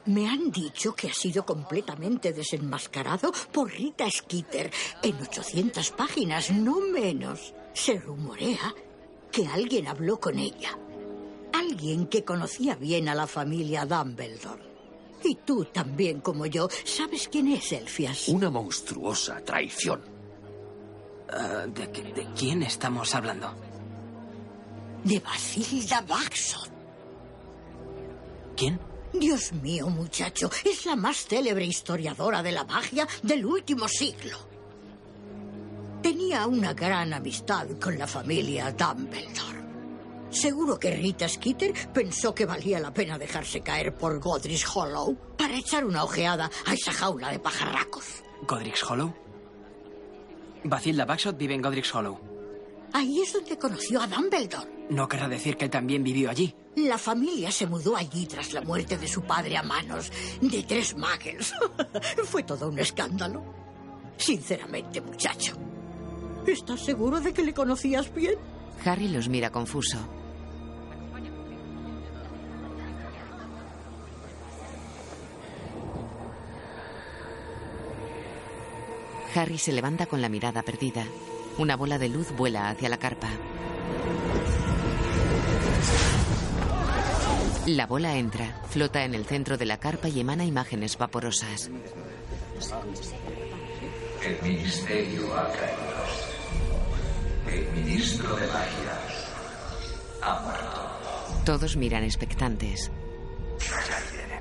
[0.06, 4.70] Me han dicho que ha sido completamente desenmascarado por Rita Skeeter
[5.02, 7.54] en 800 páginas, no menos.
[7.72, 8.74] Se rumorea
[9.32, 10.78] que alguien habló con ella.
[11.52, 14.62] Alguien que conocía bien a la familia Dumbledore.
[15.24, 18.28] Y tú también, como yo, sabes quién es Elfias.
[18.28, 20.15] Una monstruosa traición.
[21.32, 21.90] Ah, ¿de,
[22.36, 23.52] quién estamos hablando?
[25.04, 26.70] De Basilda Baxot.
[28.56, 28.80] ¿Quién?
[29.12, 34.36] Dios mío, muchacho, es la más célebre historiadora de la magia del último siglo.
[36.02, 39.56] Tenía una gran amistad con la familia Dumbledore.
[40.30, 45.56] Seguro que Rita Skeeter pensó que valía la pena dejarse caer por Godric's Hollow para
[45.56, 48.22] echar una ojeada a esa jaula de pajarracos.
[48.46, 49.25] ¿Godric's Hollow?
[50.68, 52.18] Bathilda Baxot vive en Godric's Hollow.
[52.92, 54.70] Ahí es donde conoció a Dumbledore.
[54.90, 56.54] No querrá decir que él también vivió allí.
[56.76, 60.96] La familia se mudó allí tras la muerte de su padre a manos de tres
[60.96, 61.52] muggles.
[62.24, 63.42] Fue todo un escándalo.
[64.16, 65.56] Sinceramente, muchacho.
[66.46, 68.36] ¿Estás seguro de que le conocías bien?
[68.84, 69.98] Harry los mira confuso.
[79.36, 81.04] Harry se levanta con la mirada perdida.
[81.58, 83.28] Una bola de luz vuela hacia la carpa.
[87.66, 91.70] La bola entra, flota en el centro de la carpa y emana imágenes vaporosas.
[94.24, 95.96] El ministerio ha caído.
[97.50, 99.00] El ministro de magia
[100.22, 101.44] ha muerto.
[101.44, 102.90] Todos miran expectantes.
[103.60, 104.40] Ya viene.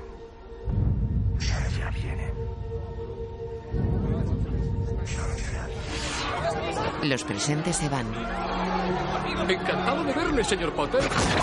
[1.78, 2.25] Ya viene.
[7.02, 8.06] Los presentes se van.
[9.48, 11.02] Encantado de verle, señor Potter.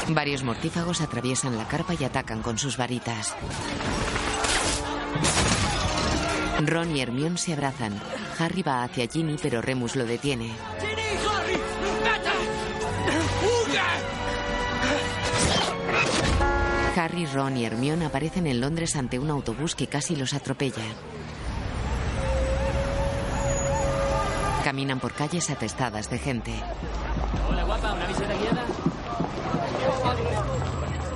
[0.10, 3.36] Varios mortífagos atraviesan la carpa y atacan con sus varitas.
[6.66, 8.00] Ron y Hermione se abrazan.
[8.40, 10.52] Harry va hacia Ginny, pero Remus lo detiene.
[16.96, 20.84] Harry, Ron y Hermione aparecen en Londres ante un autobús que casi los atropella.
[24.74, 26.52] Caminan por calles atestadas de gente.
[27.48, 28.66] Hola, guapa, ¿una visita guiada?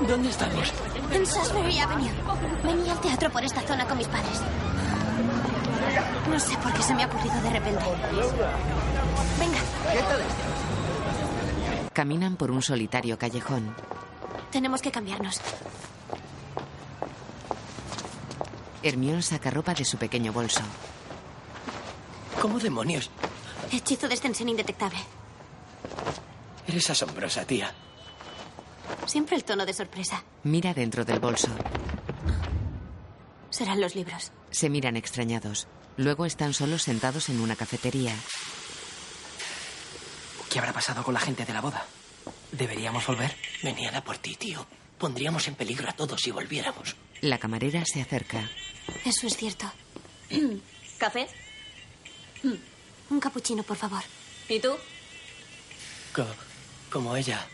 [0.07, 0.73] ¿Dónde estamos?
[1.09, 2.11] En Salisbury Avenue.
[2.63, 4.41] Venía al teatro por esta zona con mis padres.
[6.29, 7.83] No sé por qué se me ha ocurrido de repente.
[9.39, 9.59] Venga.
[9.91, 10.21] ¿Qué tal
[11.93, 13.73] Caminan por un solitario callejón.
[14.51, 15.41] Tenemos que cambiarnos.
[18.83, 20.61] Hermione saca ropa de su pequeño bolso.
[22.39, 23.09] ¿Cómo demonios?
[23.71, 24.99] Hechizo de extensión indetectable.
[26.67, 27.71] Eres asombrosa, tía.
[29.05, 30.23] Siempre el tono de sorpresa.
[30.43, 31.49] Mira dentro del bolso.
[33.49, 34.31] Serán los libros.
[34.51, 35.67] Se miran extrañados.
[35.97, 38.13] Luego están solos sentados en una cafetería.
[40.49, 41.85] ¿Qué habrá pasado con la gente de la boda?
[42.51, 43.35] ¿Deberíamos volver?
[43.63, 44.65] Venían a por ti, tío.
[44.97, 46.95] Pondríamos en peligro a todos si volviéramos.
[47.21, 48.49] La camarera se acerca.
[49.05, 49.71] Eso es cierto.
[50.97, 51.27] ¿Café?
[53.09, 54.01] Un capuchino, por favor.
[54.49, 54.69] ¿Y tú?
[56.13, 56.25] Co-
[56.91, 57.45] como ella.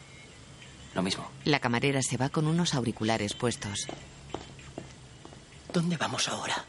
[0.94, 1.30] Lo mismo.
[1.46, 3.88] La camarera se va con unos auriculares puestos.
[5.72, 6.64] ¿Dónde vamos ahora?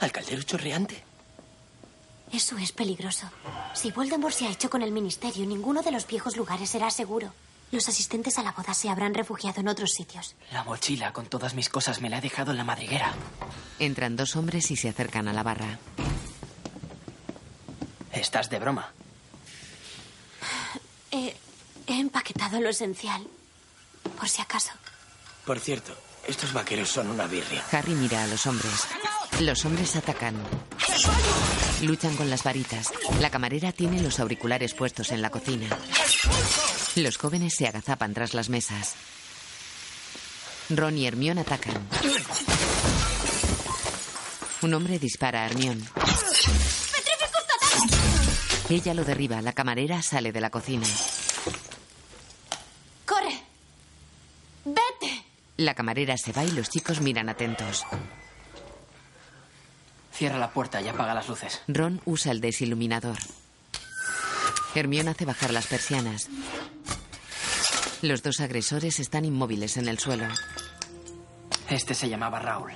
[0.00, 1.02] ¿Al caldero chorreante?
[2.32, 3.28] Eso es peligroso.
[3.74, 7.32] Si Voldemort se ha hecho con el ministerio, ninguno de los viejos lugares será seguro.
[7.72, 10.36] Los asistentes a la boda se habrán refugiado en otros sitios.
[10.52, 13.12] La mochila con todas mis cosas me la he dejado en la madriguera.
[13.78, 15.78] Entran dos hombres y se acercan a la barra.
[18.18, 18.92] Estás de broma.
[21.10, 21.36] He,
[21.86, 23.26] he empaquetado lo esencial.
[24.18, 24.72] Por si acaso.
[25.46, 25.96] Por cierto,
[26.26, 27.64] estos vaqueros son una birria.
[27.70, 28.86] Harry mira a los hombres.
[29.40, 30.34] Los hombres atacan.
[31.82, 32.90] Luchan con las varitas.
[33.20, 35.68] La camarera tiene los auriculares puestos en la cocina.
[36.96, 38.94] Los jóvenes se agazapan tras las mesas.
[40.70, 41.88] Ron y Hermione atacan.
[44.62, 45.84] Un hombre dispara a Hermione.
[48.68, 49.40] Ella lo derriba.
[49.40, 50.86] La camarera sale de la cocina.
[53.06, 53.40] ¡Corre!
[54.64, 55.24] ¡Vete!
[55.56, 57.84] La camarera se va y los chicos miran atentos.
[60.12, 61.62] Cierra la puerta y apaga las luces.
[61.68, 63.16] Ron usa el desiluminador.
[64.74, 66.28] Hermione hace bajar las persianas.
[68.02, 70.26] Los dos agresores están inmóviles en el suelo.
[71.70, 72.72] Este se llamaba Raúl.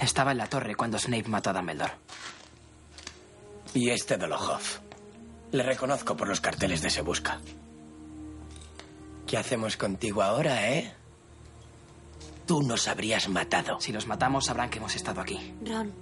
[0.00, 1.92] Estaba en la torre cuando Snape mató a Dumbledore.
[3.74, 4.78] Y este Dolohoff.
[5.52, 7.40] Le reconozco por los carteles de Se Busca.
[9.26, 10.92] ¿Qué hacemos contigo ahora, eh?
[12.46, 13.80] Tú nos habrías matado.
[13.80, 15.54] Si los matamos, sabrán que hemos estado aquí.
[15.64, 15.92] Ron,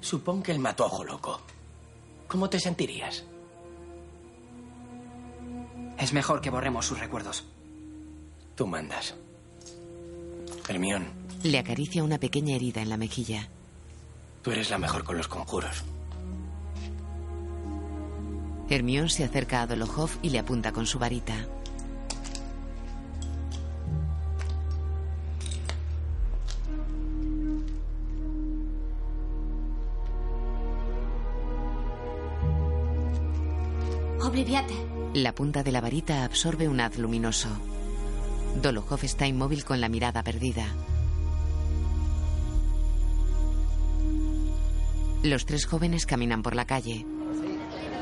[0.00, 1.40] Supón que él mató a Ojo Loco.
[2.28, 3.24] ¿Cómo te sentirías?
[5.98, 7.44] Es mejor que borremos sus recuerdos.
[8.54, 9.14] Tú mandas.
[10.68, 11.08] Hermión,
[11.42, 13.48] Le acaricia una pequeña herida en la mejilla.
[14.42, 15.82] tú eres la mejor con los conjuros.
[18.70, 21.46] Hermione se acerca a Dolohov y le apunta con su varita.
[34.28, 34.74] obliviate.
[35.14, 37.48] La punta de la varita absorbe un haz luminoso.
[38.62, 40.66] Dolohov está inmóvil con la mirada perdida.
[45.22, 47.04] Los tres jóvenes caminan por la calle.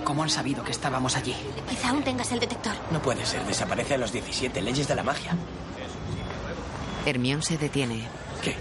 [0.07, 1.35] ¿Cómo han sabido que estábamos allí?
[1.69, 2.73] Quizá aún tengas el detector.
[2.93, 3.45] No puede ser.
[3.45, 5.37] Desaparece a los 17 leyes de la magia.
[7.05, 8.07] Hermione se detiene.
[8.41, 8.55] ¿Qué?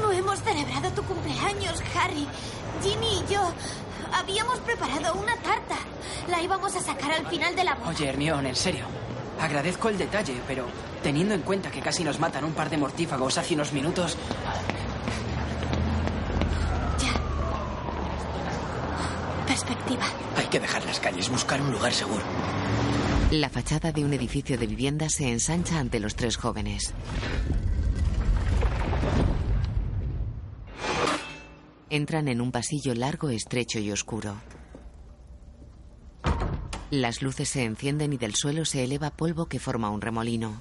[0.00, 2.28] No hemos celebrado tu cumpleaños, Harry.
[2.84, 3.52] Ginny y yo
[4.14, 5.74] habíamos preparado una tarta.
[6.28, 7.88] La íbamos a sacar al final de la boda.
[7.88, 8.86] Oye, Hermione, en serio.
[9.40, 10.66] Agradezco el detalle, pero
[11.02, 14.16] teniendo en cuenta que casi nos matan un par de mortífagos hace unos minutos.
[20.36, 22.22] Hay que dejar las calles, buscar un lugar seguro.
[23.30, 26.92] La fachada de un edificio de vivienda se ensancha ante los tres jóvenes.
[31.88, 34.36] Entran en un pasillo largo, estrecho y oscuro.
[36.90, 40.60] Las luces se encienden y del suelo se eleva polvo que forma un remolino.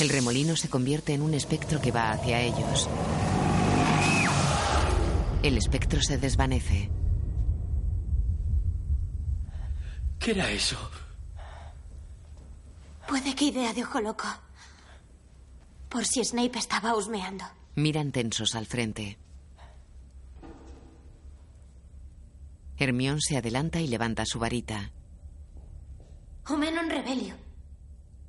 [0.00, 2.88] El remolino se convierte en un espectro que va hacia ellos.
[5.42, 6.88] El espectro se desvanece.
[10.20, 10.78] ¿Qué era eso?
[13.08, 14.28] Puede que idea de ojo loco.
[15.88, 17.44] Por si Snape estaba husmeando.
[17.74, 19.18] Miran tensos al frente.
[22.76, 24.92] Hermión se adelanta y levanta su varita.
[26.48, 27.34] Omenon Rebelio.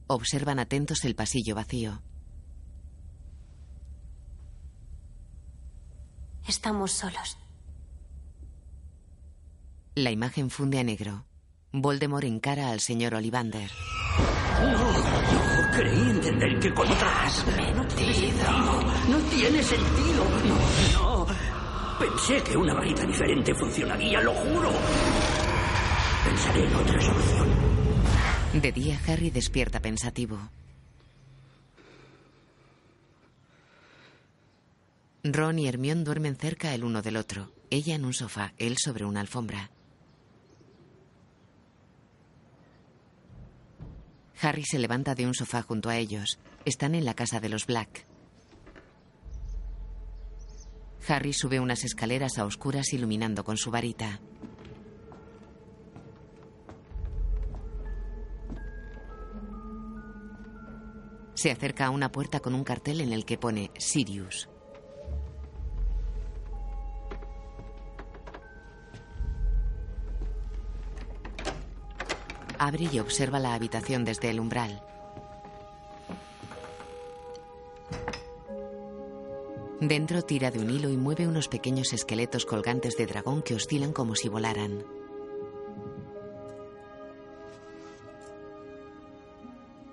[0.08, 2.02] Observan atentos el pasillo vacío.
[6.48, 7.38] Estamos solos.
[9.96, 11.26] La imagen funde a negro.
[11.72, 13.70] Voldemort encara al señor Ollivander.
[14.62, 18.82] No, creí entender que con otra has mentido.
[19.10, 20.24] No tiene sentido.
[20.46, 21.28] No, no.
[22.00, 24.72] Pensé que una varita diferente funcionaría, lo juro.
[26.26, 27.48] Pensaré en otra solución.
[28.54, 30.38] De día, Harry despierta pensativo.
[35.26, 37.54] Ron y Hermión duermen cerca el uno del otro.
[37.70, 39.72] Ella en un sofá, él sobre una alfombra.
[44.42, 46.40] Harry se levanta de un sofá junto a ellos.
[46.66, 48.06] Están en la casa de los Black.
[51.08, 54.20] Harry sube unas escaleras a oscuras iluminando con su varita.
[61.34, 64.50] Se acerca a una puerta con un cartel en el que pone Sirius.
[72.60, 74.82] Abre y observa la habitación desde el umbral.
[79.80, 83.92] Dentro tira de un hilo y mueve unos pequeños esqueletos colgantes de dragón que oscilan
[83.92, 84.86] como si volaran.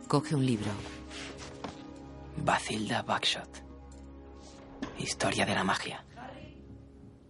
[0.06, 0.70] Coge un libro.
[2.44, 3.64] Bacilda Backshot.
[4.98, 6.04] Historia de la magia.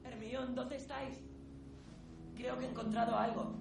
[0.04, 1.18] Hermión, ¿dónde estáis?
[2.34, 3.54] Creo que he encontrado algo.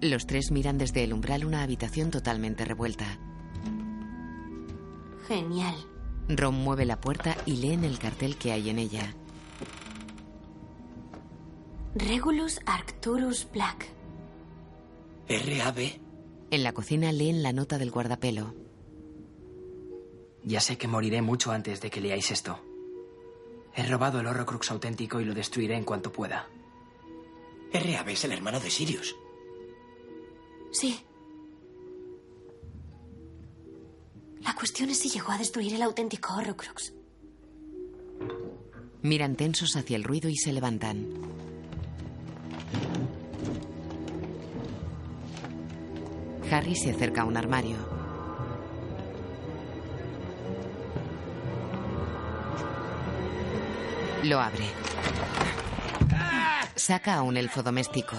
[0.00, 3.18] Los tres miran desde el umbral una habitación totalmente revuelta.
[5.28, 5.74] Genial.
[6.28, 9.14] Ron mueve la puerta y lee en el cartel que hay en ella.
[11.94, 13.88] Regulus Arcturus Black.
[15.28, 16.00] R.A.B.
[16.50, 18.54] En la cocina leen la nota del guardapelo.
[20.42, 22.58] Ya sé que moriré mucho antes de que leáis esto.
[23.74, 26.48] He robado el Horrocrux auténtico y lo destruiré en cuanto pueda.
[27.72, 28.12] R.A.B.
[28.12, 29.14] es el hermano de Sirius.
[30.72, 31.00] Sí.
[34.40, 36.92] La cuestión es si llegó a destruir el auténtico Horrocrux.
[39.02, 41.06] Miran tensos hacia el ruido y se levantan.
[46.50, 47.76] Harry se acerca a un armario.
[54.24, 54.66] Lo abre.
[56.74, 58.16] Saca a un elfo doméstico.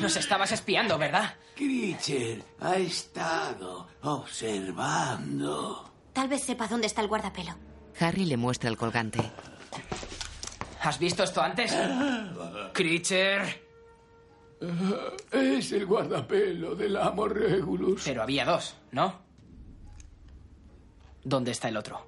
[0.00, 1.34] Nos estabas espiando, ¿verdad?
[1.54, 5.90] Critcher ha estado observando.
[6.12, 7.54] Tal vez sepa dónde está el guardapelo.
[8.00, 9.20] Harry le muestra el colgante.
[10.82, 11.76] ¿Has visto esto antes?
[12.72, 13.68] Creature.
[15.30, 18.02] Es el guardapelo del amo Regulus.
[18.04, 19.20] Pero había dos, ¿no?
[21.24, 22.06] ¿Dónde está el otro?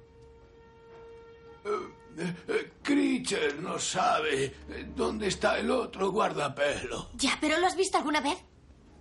[2.83, 4.55] Creature no sabe
[4.95, 7.09] dónde está el otro guardapelo.
[7.15, 8.37] Ya, pero ¿lo has visto alguna vez?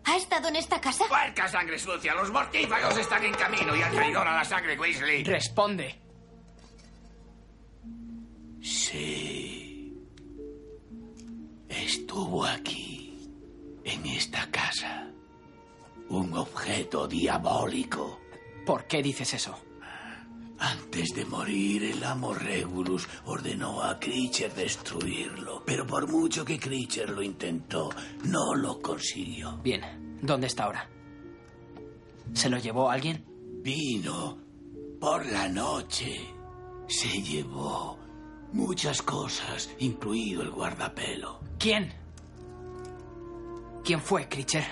[0.05, 1.05] ¿Ha estado en esta casa?
[1.09, 2.15] ¡Puerca sangre sucia!
[2.15, 5.25] ¡Los mortífagos están en camino y al traidor a la sangre Weasley!
[5.25, 6.01] Responde.
[8.63, 9.95] Sí.
[11.69, 13.31] Estuvo aquí,
[13.85, 15.11] en esta casa.
[16.09, 18.21] Un objeto diabólico.
[18.67, 19.59] ¿Por qué dices eso?
[20.61, 25.63] Antes de morir, el amo Regulus ordenó a Creature destruirlo.
[25.65, 27.89] Pero por mucho que Creature lo intentó,
[28.25, 29.57] no lo consiguió.
[29.63, 30.87] Bien, ¿dónde está ahora?
[32.35, 33.25] ¿Se lo llevó alguien?
[33.63, 34.39] Vino
[35.01, 36.21] por la noche.
[36.87, 37.99] Se llevó
[38.53, 41.41] muchas cosas, incluido el guardapelo.
[41.59, 41.91] ¿Quién?
[43.83, 44.67] ¿Quién fue, Creature?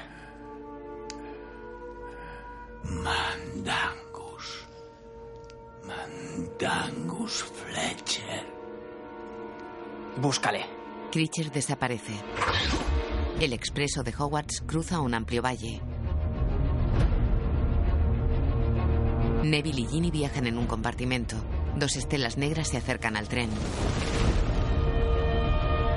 [2.84, 4.07] Mandangus.
[5.88, 8.46] Mandangus Fletcher.
[10.20, 10.66] Búscale.
[11.10, 12.12] Creature desaparece.
[13.40, 15.80] El expreso de Hogwarts cruza un amplio valle.
[19.42, 21.36] Neville y Ginny viajan en un compartimento.
[21.76, 23.48] Dos estelas negras se acercan al tren.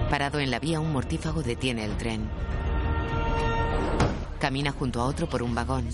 [0.10, 2.30] Parado en la vía, un mortífago detiene el tren.
[4.40, 5.90] Camina junto a otro por un vagón.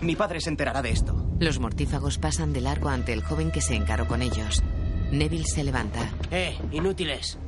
[0.00, 1.26] Mi padre se enterará de esto.
[1.40, 4.62] Los mortífagos pasan de largo ante el joven que se encaró con ellos.
[5.10, 6.10] Neville se levanta.
[6.30, 7.38] Eh, inútiles.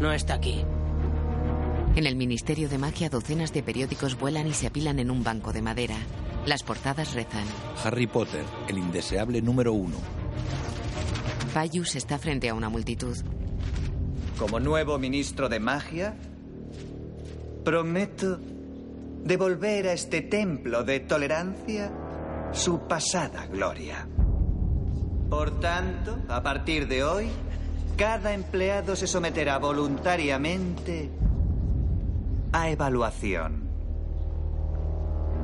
[0.00, 0.64] No está aquí.
[1.94, 5.52] En el Ministerio de Magia, docenas de periódicos vuelan y se apilan en un banco
[5.52, 5.96] de madera.
[6.46, 7.44] Las portadas rezan.
[7.84, 9.96] Harry Potter, el indeseable número uno.
[11.54, 13.16] Payus está frente a una multitud.
[14.38, 16.16] Como nuevo ministro de magia,
[17.64, 18.40] prometo
[19.24, 21.92] devolver a este templo de tolerancia
[22.52, 24.06] su pasada gloria.
[25.30, 27.28] Por tanto, a partir de hoy,
[27.96, 31.10] cada empleado se someterá voluntariamente
[32.52, 33.68] a evaluación.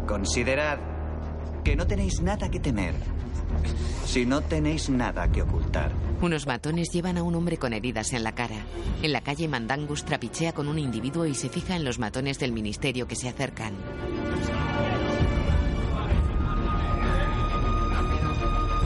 [0.06, 0.78] Considerad
[1.68, 2.94] que no tenéis nada que temer
[4.06, 5.92] si no tenéis nada que ocultar.
[6.22, 8.64] Unos matones llevan a un hombre con heridas en la cara.
[9.02, 12.52] En la calle Mandangus trapichea con un individuo y se fija en los matones del
[12.52, 13.74] ministerio que se acercan.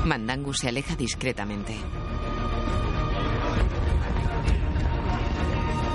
[0.04, 1.76] Mandangus se aleja discretamente.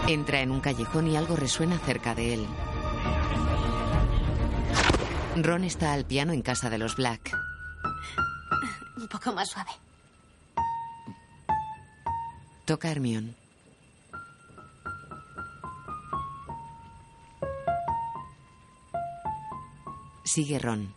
[0.08, 2.48] Entra en un callejón y algo resuena cerca de él.
[5.44, 7.32] Ron está al piano en casa de los Black.
[8.98, 9.70] Un poco más suave.
[12.66, 13.34] Toca Hermione.
[20.24, 20.94] Sigue Ron.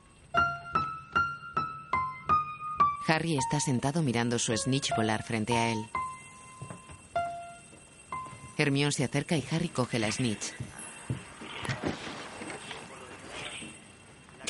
[3.07, 5.91] Harry está sentado mirando su snitch volar frente a él.
[8.57, 10.55] Hermione se acerca y Harry coge la snitch.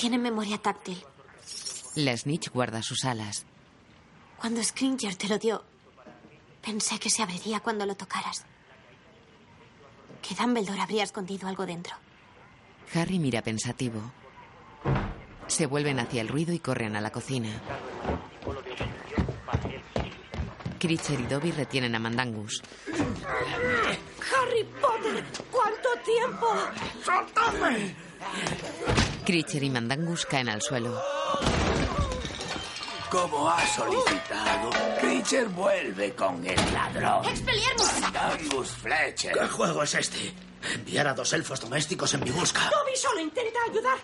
[0.01, 0.97] Tiene memoria táctil.
[1.95, 3.45] La snitch guarda sus alas.
[4.39, 5.63] Cuando Scringer te lo dio,
[6.65, 8.47] pensé que se abriría cuando lo tocaras.
[10.27, 11.95] Que Dumbledore habría escondido algo dentro.
[12.95, 14.01] Harry mira pensativo.
[15.49, 17.51] Se vuelven hacia el ruido y corren a la cocina.
[20.79, 22.63] Critcher y Dobby retienen a Mandangus.
[22.89, 26.47] Harry Potter, ¿cuánto tiempo?
[27.05, 28.10] ¡Soltadme!
[29.25, 31.01] Critcher y Mandangus caen al suelo.
[33.11, 37.25] Como ha solicitado, Critcher vuelve con el ladrón.
[37.25, 38.03] ¡Expelliarmus!
[38.15, 39.33] Angus Fletcher.
[39.33, 40.33] ¿Qué juego es este?
[40.63, 42.71] Enviar a dos elfos domésticos en mi busca.
[42.71, 43.99] Dobby solo intenta ayudar.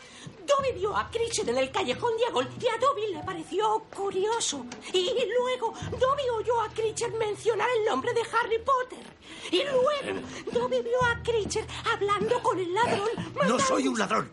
[0.46, 4.64] Dobby vio a Critcher en el callejón diagonal y a Dobby le pareció curioso.
[4.92, 9.04] Y luego Dobby oyó a Critcher mencionar el nombre de Harry Potter.
[9.50, 13.08] Y luego Dobby vio a Critcher hablando con el ladrón.
[13.46, 14.30] No soy un ladrón.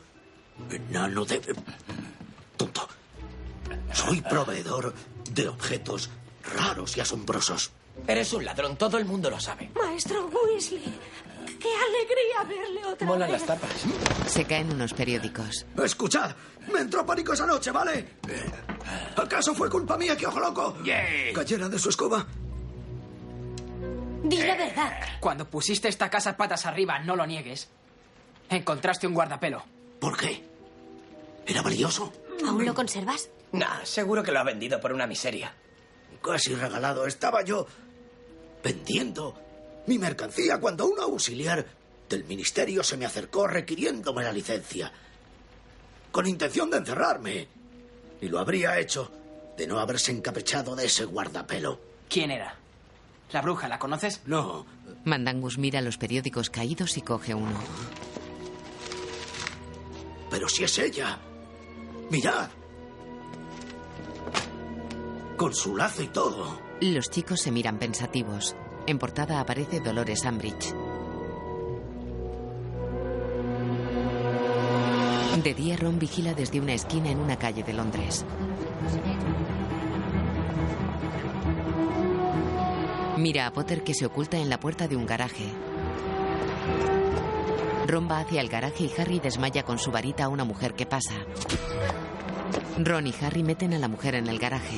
[0.70, 1.42] Enano de...
[2.58, 2.88] Tonto.
[3.94, 4.94] Soy proveedor
[5.32, 6.10] de objetos
[6.56, 7.72] raros y asombrosos.
[8.08, 9.70] Eres un ladrón, todo el mundo lo sabe.
[9.76, 10.82] Maestro Weasley,
[11.64, 13.40] qué alegría verle otra Molan vez.
[13.42, 13.72] las tapas.
[14.28, 15.66] Se caen unos periódicos.
[15.84, 16.36] Escuchad,
[16.72, 18.06] me entró pánico esa noche, ¿vale?
[19.16, 20.78] ¿Acaso fue culpa mía que Ojo Loco
[21.34, 22.26] cayera de su escoba?
[24.24, 24.92] Di la verdad.
[25.20, 27.70] Cuando pusiste esta casa patas arriba, no lo niegues.
[28.50, 29.64] Encontraste un guardapelo.
[30.00, 30.44] ¿Por qué?
[31.46, 32.12] ¿Era valioso?
[32.46, 33.30] ¿Aún lo conservas?
[33.54, 35.54] Nah, seguro que lo ha vendido por una miseria.
[36.22, 37.06] Casi regalado.
[37.06, 37.68] Estaba yo
[38.64, 39.38] vendiendo
[39.88, 41.66] mi mercancía cuando un auxiliar
[42.10, 44.92] del ministerio se me acercó requiriéndome la licencia.
[46.12, 47.48] Con intención de encerrarme.
[48.22, 49.12] Y lo habría hecho
[49.58, 51.80] de no haberse encaprichado de ese guardapelo.
[52.10, 52.56] ¿Quién era?
[53.32, 54.22] ¿La bruja, la conoces?
[54.26, 54.66] No.
[55.06, 57.60] Mandangus mira los periódicos caídos y coge uno.
[60.30, 61.18] Pero si es ella.
[62.10, 62.50] Mirad.
[65.36, 66.60] Con su lazo y todo.
[66.80, 68.56] Los chicos se miran pensativos.
[68.86, 70.74] En portada aparece Dolores Umbridge.
[75.42, 78.26] De día, Ron vigila desde una esquina en una calle de Londres.
[83.18, 85.46] Mira a Potter que se oculta en la puerta de un garaje.
[87.88, 90.86] Ron va hacia el garaje y Harry desmaya con su varita a una mujer que
[90.86, 91.16] pasa.
[92.80, 94.78] Ron y Harry meten a la mujer en el garaje.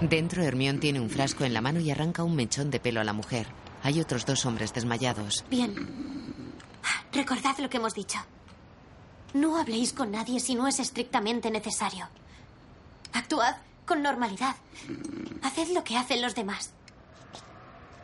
[0.00, 3.04] Dentro, Hermione tiene un frasco en la mano y arranca un mechón de pelo a
[3.04, 3.46] la mujer.
[3.82, 5.44] Hay otros dos hombres desmayados.
[5.50, 5.74] Bien.
[7.12, 8.18] Recordad lo que hemos dicho.
[9.34, 12.08] No habléis con nadie si no es estrictamente necesario.
[13.12, 14.56] Actuad con normalidad.
[15.42, 16.72] Haced lo que hacen los demás.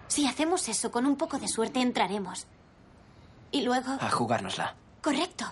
[0.09, 2.47] Si hacemos eso, con un poco de suerte entraremos.
[3.53, 3.97] Y luego...
[4.01, 4.75] A jugárnosla.
[5.03, 5.47] Correcto.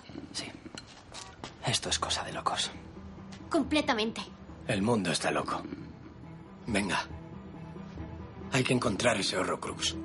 [1.65, 2.69] Esto es cosa de locos.
[3.49, 4.21] Completamente.
[4.67, 5.61] El mundo está loco.
[6.67, 7.07] Venga.
[8.51, 9.95] Hay que encontrar ese Horrocrux.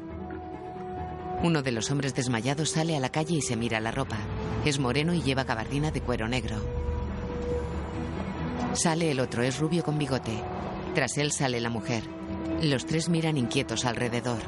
[1.43, 4.19] Uno de los hombres desmayados sale a la calle y se mira la ropa.
[4.65, 6.57] Es moreno y lleva gabardina de cuero negro.
[8.75, 10.43] Sale el otro, es rubio con bigote.
[10.95, 12.05] Tras él sale la mujer.
[12.63, 14.41] Los tres miran inquietos alrededor.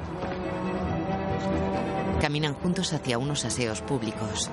[2.21, 4.51] Caminan juntos hacia unos aseos públicos.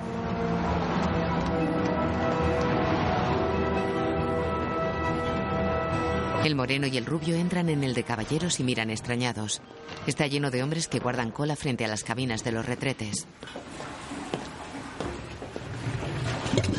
[6.44, 9.62] El moreno y el rubio entran en el de caballeros y miran extrañados.
[10.08, 13.28] Está lleno de hombres que guardan cola frente a las cabinas de los retretes.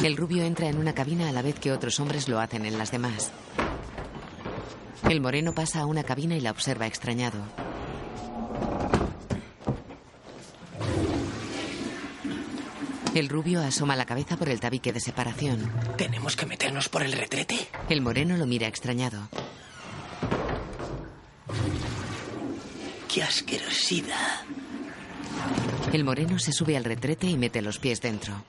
[0.03, 2.79] El rubio entra en una cabina a la vez que otros hombres lo hacen en
[2.79, 3.33] las demás.
[5.09, 7.39] El moreno pasa a una cabina y la observa extrañado.
[13.15, 15.71] El rubio asoma la cabeza por el tabique de separación.
[15.97, 17.57] ¿Tenemos que meternos por el retrete?
[17.89, 19.29] El moreno lo mira extrañado.
[23.13, 24.43] ¡Qué asquerosidad!
[25.93, 28.45] El moreno se sube al retrete y mete los pies dentro.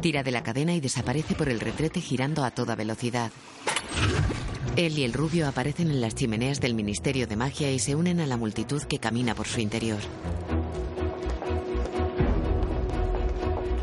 [0.00, 3.30] Tira de la cadena y desaparece por el retrete girando a toda velocidad.
[4.74, 8.18] Él y el rubio aparecen en las chimeneas del Ministerio de Magia y se unen
[8.20, 10.00] a la multitud que camina por su interior.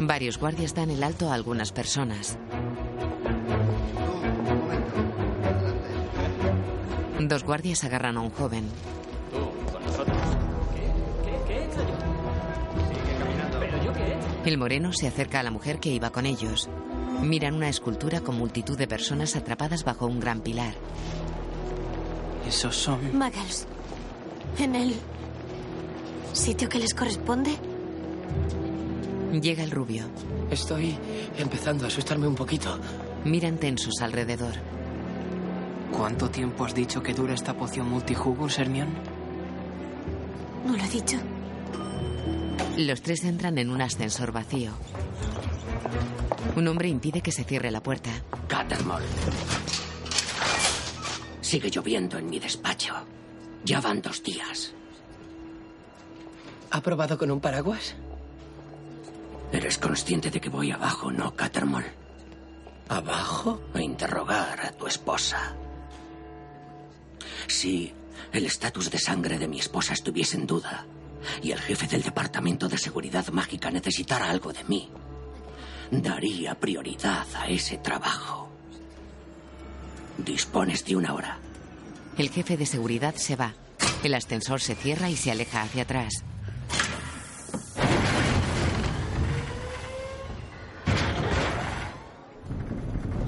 [0.01, 2.37] Varios guardias dan el alto a algunas personas.
[7.19, 8.63] Dos guardias agarran a un joven.
[9.31, 10.17] Tú, con nosotros.
[10.73, 11.33] ¿Qué?
[11.33, 11.43] ¿Qué?
[11.47, 11.95] ¿Qué he hecho yo?
[12.87, 13.59] Sigue caminando.
[13.59, 14.27] ¿Pero yo qué he hecho?
[14.45, 16.69] El moreno se acerca a la mujer que iba con ellos.
[17.21, 20.73] Miran una escultura con multitud de personas atrapadas bajo un gran pilar.
[22.47, 23.17] Esos son...
[23.17, 23.67] Muggles.
[24.57, 24.95] En el
[26.31, 27.51] sitio que les corresponde.
[29.31, 30.05] Llega el rubio.
[30.49, 30.97] Estoy
[31.37, 32.79] empezando a asustarme un poquito.
[33.25, 34.53] Miran tensos alrededor.
[35.91, 38.89] ¿Cuánto tiempo has dicho que dura esta poción multijugos, Hermión?
[40.65, 41.17] No lo he dicho.
[42.77, 44.71] Los tres entran en un ascensor vacío.
[46.55, 48.09] Un hombre impide que se cierre la puerta.
[48.47, 49.05] Cattermole.
[51.41, 52.93] Sigue lloviendo en mi despacho.
[53.63, 54.73] Ya van dos días.
[56.71, 57.95] ¿Ha probado con un paraguas?
[59.51, 61.91] Eres consciente de que voy abajo, ¿no, Cattermole?
[62.87, 63.61] ¿Abajo?
[63.73, 65.55] A interrogar a tu esposa.
[67.47, 67.93] Si
[68.31, 70.85] el estatus de sangre de mi esposa estuviese en duda
[71.41, 74.89] y el jefe del Departamento de Seguridad Mágica necesitara algo de mí,
[75.91, 78.49] daría prioridad a ese trabajo.
[80.17, 81.39] Dispones de una hora.
[82.17, 83.53] El jefe de seguridad se va.
[84.03, 86.23] El ascensor se cierra y se aleja hacia atrás.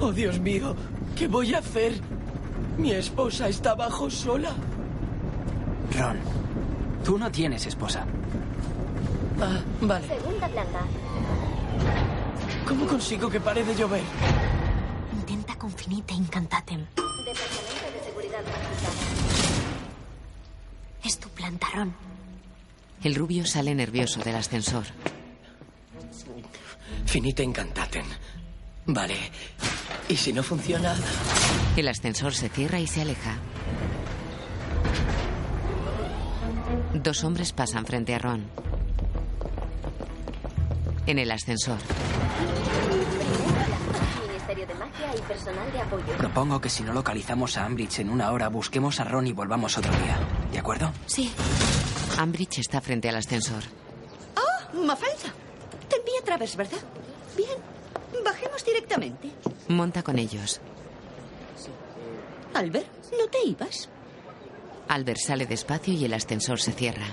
[0.04, 0.74] Oh, Dios mío,
[1.14, 1.92] ¿qué voy a hacer?
[2.76, 4.52] Mi esposa está abajo sola.
[5.96, 6.18] Ron,
[7.04, 8.04] tú no tienes esposa.
[9.40, 10.08] Ah, vale.
[10.08, 10.80] Segunda planta.
[12.66, 14.02] ¿Cómo consigo que pare de llover?
[15.12, 16.80] Intenta con finita incantatem.
[16.80, 18.90] Departamento de Seguridad Mágica.
[21.04, 21.94] Es tu planta, Ron.
[23.04, 24.86] El rubio sale nervioso del ascensor.
[27.06, 28.06] Finita incantaten.
[28.86, 29.14] Vale.
[30.12, 30.94] ¿Y si no funciona?
[31.74, 33.38] El ascensor se cierra y se aleja.
[36.92, 38.44] Dos hombres pasan frente a Ron.
[41.06, 41.78] En el ascensor.
[44.28, 46.12] Ministerio de Magia y personal de apoyo.
[46.18, 49.78] Propongo que si no localizamos a Ambridge en una hora, busquemos a Ron y volvamos
[49.78, 50.18] otro día.
[50.52, 50.92] ¿De acuerdo?
[51.06, 51.32] Sí.
[52.18, 53.62] Ambridge está frente al ascensor.
[54.36, 55.32] ¡Oh, Mafalda!
[55.88, 56.80] Te envié a través, ¿verdad?
[57.34, 57.56] Bien.
[58.22, 59.30] Bajemos directamente.
[59.68, 60.60] Monta con ellos.
[62.54, 62.86] Albert,
[63.18, 63.88] ¿no te ibas?
[64.88, 67.06] Albert sale despacio y el ascensor se cierra.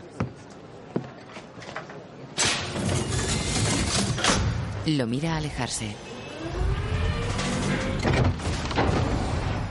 [4.86, 5.96] Lo mira alejarse.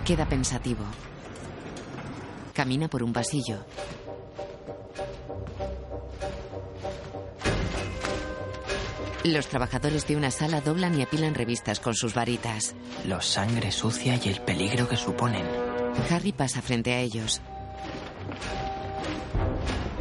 [0.04, 0.84] Queda pensativo.
[2.54, 3.58] Camina por un pasillo.
[9.24, 12.74] Los trabajadores de una sala doblan y apilan revistas con sus varitas.
[13.04, 15.44] Los sangre sucia y el peligro que suponen.
[16.10, 17.42] Harry pasa frente a ellos.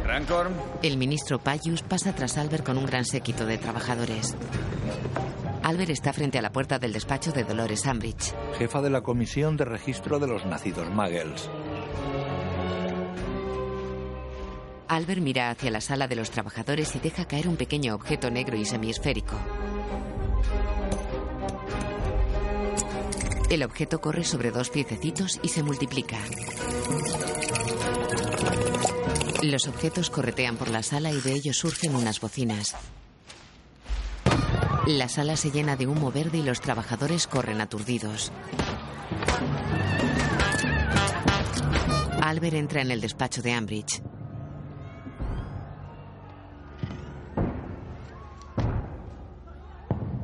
[0.04, 0.50] Rancor.
[0.82, 4.36] El ministro Payus pasa tras Albert con un gran séquito de trabajadores.
[5.62, 8.34] Albert está frente a la puerta del despacho de Dolores Ambridge.
[8.56, 11.50] Jefa de la Comisión de Registro de los Nacidos Muggles.
[14.88, 18.56] Albert mira hacia la sala de los trabajadores y deja caer un pequeño objeto negro
[18.56, 19.36] y semiesférico.
[23.50, 26.18] El objeto corre sobre dos piececitos y se multiplica.
[29.42, 32.74] Los objetos corretean por la sala y de ellos surgen unas bocinas.
[34.86, 38.32] La sala se llena de humo verde y los trabajadores corren aturdidos.
[42.22, 44.02] Albert entra en el despacho de Ambridge.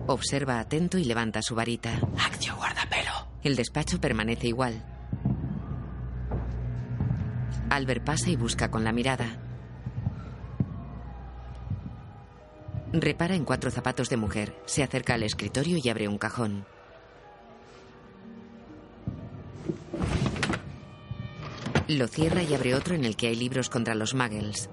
[0.07, 1.99] Observa atento y levanta su varita.
[2.19, 3.11] Accio guardapelo.
[3.43, 4.85] El despacho permanece igual.
[7.71, 9.39] Albert pasa y busca con la mirada.
[12.93, 14.55] Repara en cuatro zapatos de mujer.
[14.67, 16.67] Se acerca al escritorio y abre un cajón.
[21.89, 24.69] Lo cierra y abre otro en el que hay libros contra los muggles.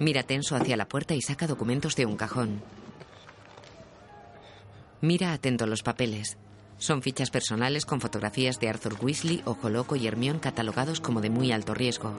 [0.00, 2.62] Mira tenso hacia la puerta y saca documentos de un cajón.
[5.04, 6.38] Mira atento los papeles.
[6.78, 11.28] Son fichas personales con fotografías de Arthur Weasley, Ojo Loco y Hermione catalogados como de
[11.28, 12.14] muy alto riesgo.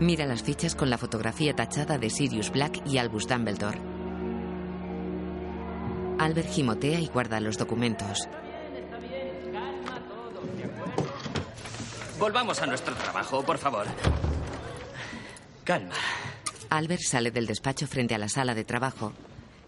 [0.00, 3.80] Mira las fichas con la fotografía tachada de Sirius Black y Albus Dumbledore.
[6.18, 8.28] Albert gimotea y guarda los documentos.
[12.20, 13.86] Volvamos a nuestro trabajo, por favor.
[15.64, 15.94] Calma.
[16.68, 19.14] Albert sale del despacho frente a la sala de trabajo.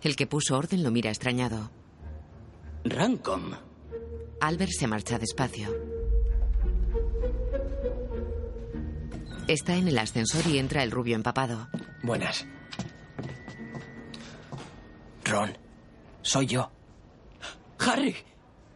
[0.03, 1.71] El que puso orden lo mira extrañado.
[2.85, 3.53] Rancom.
[4.41, 5.75] Albert se marcha despacio.
[9.49, 11.69] Está en el ascensor y entra el rubio empapado.
[12.03, 12.47] Buenas.
[15.25, 15.57] Ron,
[16.21, 16.71] soy yo.
[17.79, 18.15] Harry.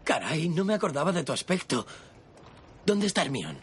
[0.03, 1.85] Caray, no me acordaba de tu aspecto.
[2.87, 3.59] ¿Dónde está Hermione?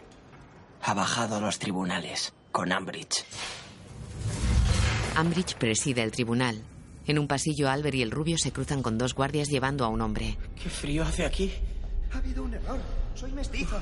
[0.82, 3.24] Ha bajado a los tribunales con Ambridge.
[5.16, 6.62] Ambridge preside el tribunal.
[7.08, 10.02] En un pasillo, Albert y el rubio se cruzan con dos guardias llevando a un
[10.02, 10.38] hombre.
[10.62, 11.54] ¿Qué frío hace aquí?
[12.12, 12.80] Ha habido un error.
[13.16, 13.80] Soy mestizo.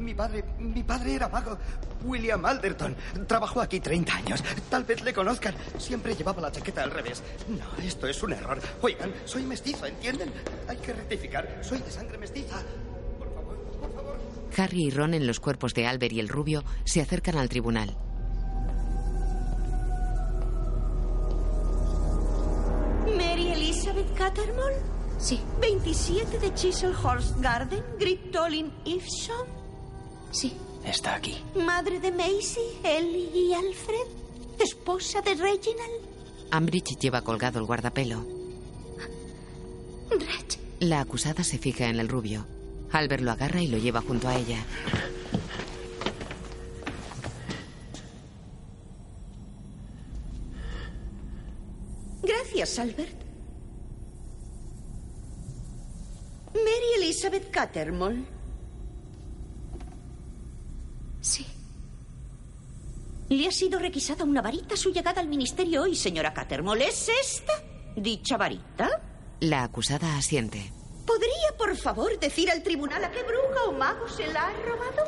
[0.00, 1.56] Mi padre, mi padre era mago.
[2.02, 2.96] William Alderton.
[3.28, 4.42] Trabajó aquí 30 años.
[4.68, 5.54] Tal vez le conozcan.
[5.78, 7.22] Siempre llevaba la chaqueta al revés.
[7.46, 8.58] No, esto es un error.
[8.82, 10.32] Oigan, soy mestizo, ¿entienden?
[10.66, 11.60] Hay que rectificar.
[11.62, 12.60] Soy de sangre mestiza.
[14.56, 17.96] Harry y Ron en los cuerpos de Albert y el rubio se acercan al tribunal.
[23.16, 24.76] Mary Elizabeth Cattermole.
[25.18, 25.38] Sí.
[25.60, 29.46] 27 de Chiselhurst Garden, Griptolin Ifsham.
[30.30, 30.52] Sí.
[30.84, 31.36] Está aquí.
[31.56, 34.06] Madre de Macy, Ellie y Alfred.
[34.58, 36.08] Esposa de Reginald.
[36.50, 38.24] Ambridge lleva colgado el guardapelo.
[40.10, 40.58] Reg.
[40.80, 42.46] La acusada se fija en el rubio.
[42.92, 44.58] Albert lo agarra y lo lleva junto a ella.
[52.22, 53.20] Gracias, Albert.
[56.54, 58.24] Mary Elizabeth Cattermole.
[61.20, 61.46] Sí.
[63.28, 66.88] Le ha sido requisada una varita a su llegada al ministerio hoy, señora Cattermole.
[66.88, 67.52] ¿Es esta
[67.96, 68.88] dicha varita?
[69.40, 70.72] La acusada asiente.
[71.10, 75.04] ¿Podría, por favor, decir al tribunal a qué bruja o mago se la ha robado?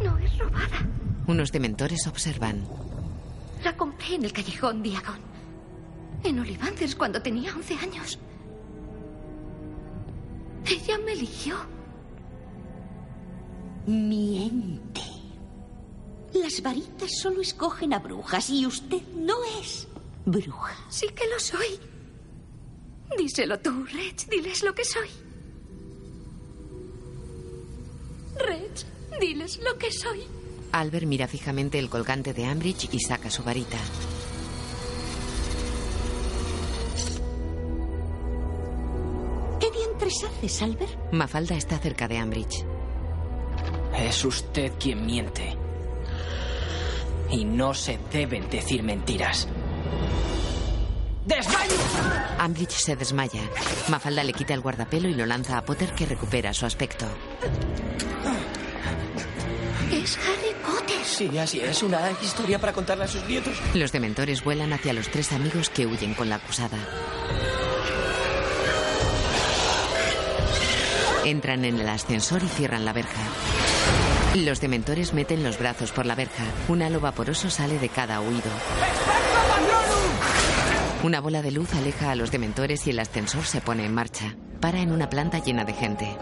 [0.00, 0.86] No es robada.
[1.26, 2.64] Unos dementores observan.
[3.64, 5.18] La compré en el callejón Diagon.
[6.22, 8.18] En Ollivances cuando tenía 11 años.
[10.66, 11.56] Ella me eligió.
[13.86, 15.02] Miente.
[16.32, 19.88] Las varitas solo escogen a brujas y usted no es
[20.24, 20.76] bruja.
[20.88, 21.80] Sí que lo soy.
[23.18, 24.14] Díselo tú, Reg.
[24.30, 25.23] Diles lo que soy.
[28.38, 28.70] Reg,
[29.20, 30.22] diles lo que soy.
[30.72, 33.78] Albert mira fijamente el colgante de Ambridge y saca su varita.
[39.60, 41.12] ¿Qué diantres haces, Albert?
[41.12, 42.64] Mafalda está cerca de Ambridge.
[43.96, 45.56] Es usted quien miente.
[47.30, 49.48] Y no se deben decir mentiras.
[51.24, 51.74] ¡Desmayo!
[52.38, 53.40] Ambridge se desmaya.
[53.88, 57.06] Mafalda le quita el guardapelo y lo lanza a Potter que recupera su aspecto.
[59.90, 60.96] Es Harry Potter.
[61.04, 61.82] Sí, así es.
[61.82, 63.56] Una historia para contarle a sus nietos.
[63.74, 66.78] Los dementores vuelan hacia los tres amigos que huyen con la acusada.
[71.24, 73.22] Entran en el ascensor y cierran la verja.
[74.34, 76.44] Los dementores meten los brazos por la verja.
[76.68, 78.50] Un halo vaporoso sale de cada oído.
[81.04, 84.34] Una bola de luz aleja a los dementores y el ascensor se pone en marcha.
[84.58, 86.16] Para en una planta llena de gente.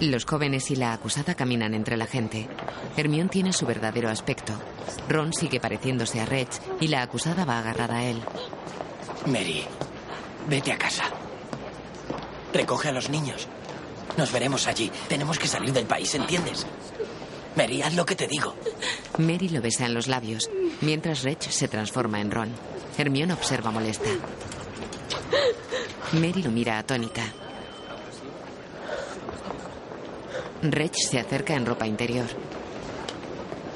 [0.00, 2.48] Los jóvenes y la acusada caminan entre la gente.
[2.96, 4.54] Hermión tiene su verdadero aspecto.
[5.08, 6.48] Ron sigue pareciéndose a Reg
[6.80, 8.20] y la acusada va agarrada a él.
[9.26, 9.62] Mary,
[10.48, 11.04] vete a casa.
[12.52, 13.46] Recoge a los niños.
[14.16, 14.90] Nos veremos allí.
[15.08, 16.66] Tenemos que salir del país, ¿entiendes?
[17.56, 18.54] Mary, haz lo que te digo.
[19.18, 20.50] Mary lo besa en los labios,
[20.80, 22.52] mientras Reg se transforma en Ron.
[22.98, 24.10] Hermión observa molesta.
[26.12, 27.22] Mary lo mira atónita.
[30.62, 32.26] Reg se acerca en ropa interior.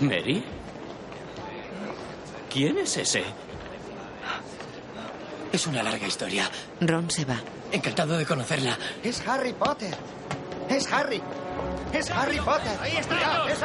[0.01, 0.43] ¿Mary?
[2.53, 3.24] ¿Quién es ese?
[5.53, 6.51] Es una larga historia.
[6.81, 7.41] Ron se va.
[7.73, 8.79] Encantado de conocerla.
[9.03, 9.95] Es Harry Potter.
[10.69, 11.23] Es Harry.
[11.93, 12.79] Es Harry Potter.
[12.81, 13.16] Ahí está.
[13.51, 13.59] es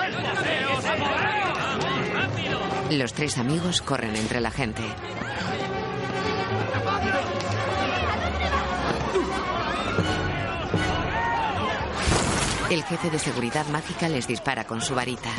[2.97, 4.83] Los tres amigos corren entre la gente.
[12.69, 15.29] El jefe de seguridad mágica les dispara con su varita.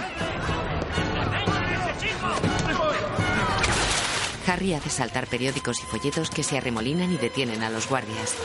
[4.55, 8.37] Harry hace saltar periódicos y folletos que se arremolinan y detienen a los guardias.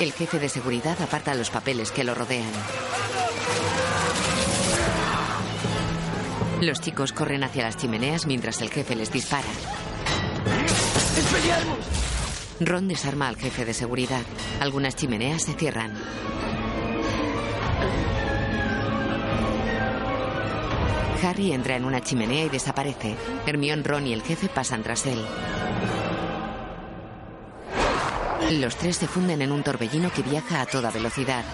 [0.00, 2.50] El jefe de seguridad aparta los papeles que lo rodean.
[6.62, 9.44] Los chicos corren hacia las chimeneas mientras el jefe les dispara.
[12.60, 14.22] Ron desarma al jefe de seguridad.
[14.58, 15.92] Algunas chimeneas se cierran.
[21.22, 23.16] Harry entra en una chimenea y desaparece.
[23.46, 25.24] Hermión, Ron y el jefe pasan tras él.
[28.60, 31.44] Los tres se funden en un torbellino que viaja a toda velocidad.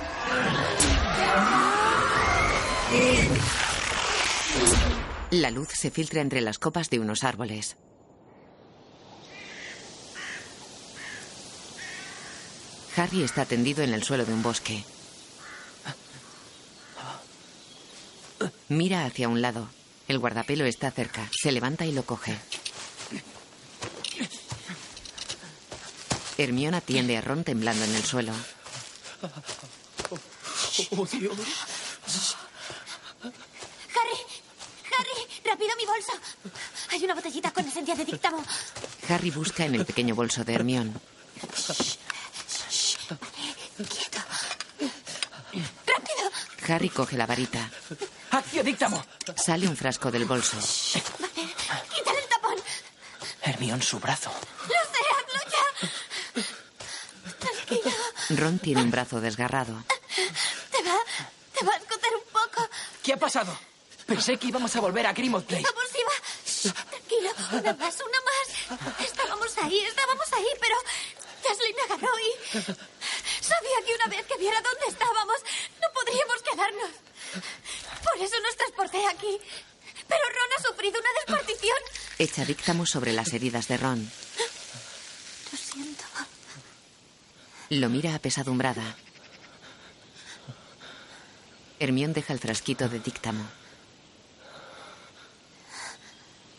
[5.30, 7.76] La luz se filtra entre las copas de unos árboles.
[12.96, 14.82] Harry está tendido en el suelo de un bosque.
[18.68, 19.68] Mira hacia un lado.
[20.08, 21.28] El guardapelo está cerca.
[21.32, 22.38] Se levanta y lo coge.
[26.36, 28.32] Hermione atiende a Ron temblando en el suelo.
[30.90, 31.34] Oh, Dios.
[33.22, 34.18] Harry,
[34.96, 36.12] Harry, rápido mi bolso.
[36.90, 38.44] Hay una botellita con esencia de dictamo.
[39.08, 41.00] Harry busca en el pequeño bolso de Hermión.
[43.76, 44.18] Quieto.
[45.86, 46.30] Rápido.
[46.68, 47.70] Harry coge la varita.
[48.48, 49.04] ¡Acción dictamo!
[49.36, 50.56] Sale un frasco del bolso.
[50.96, 52.56] Quítale el tapón.
[53.42, 54.32] Hermión, su brazo.
[54.62, 56.44] Lo sé, hazlo ya.
[57.38, 57.92] Tranquilo.
[58.30, 59.84] Ron tiene un brazo desgarrado.
[60.70, 60.96] Te va,
[61.58, 62.66] te va a escocer un poco.
[63.02, 63.54] ¿Qué ha pasado?
[64.06, 65.64] Pensé que íbamos a volver a Grimmauld Place.
[65.64, 66.72] Vamos, Iva.
[66.88, 68.98] Tranquilo, una más.
[69.00, 70.74] Estábamos ahí, estábamos ahí, pero
[71.46, 72.32] Jaslyn me agarró y...
[73.42, 75.36] Sabía que una vez que viera dónde estábamos,
[75.82, 76.90] no podríamos quedarnos.
[78.02, 79.38] Por eso nos transporté aquí.
[80.08, 81.78] Pero Ron ha sufrido una despartición.
[82.38, 83.98] Echa díctamo sobre las heridas de Ron.
[85.50, 86.04] Lo siento.
[87.70, 88.94] Lo mira apesadumbrada.
[91.80, 93.44] Hermión deja el frasquito de díctamo.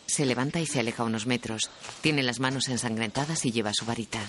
[0.04, 1.70] Se levanta y se aleja unos metros.
[2.02, 4.20] Tiene las manos ensangrentadas y lleva su varita.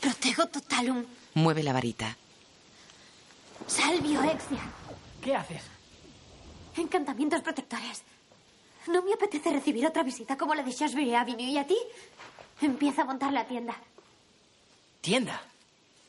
[0.00, 1.04] Protego totalum.
[1.34, 2.16] Mueve la varita.
[3.66, 4.62] Salvio exia.
[5.20, 5.60] ¿Qué haces?
[6.76, 8.02] Encantamientos protectores.
[8.88, 11.42] No me apetece recibir otra visita como la de Shasbury Avenue.
[11.50, 11.78] ¿Y a ti?
[12.60, 13.76] Empieza a montar la tienda.
[15.00, 15.42] ¿Tienda?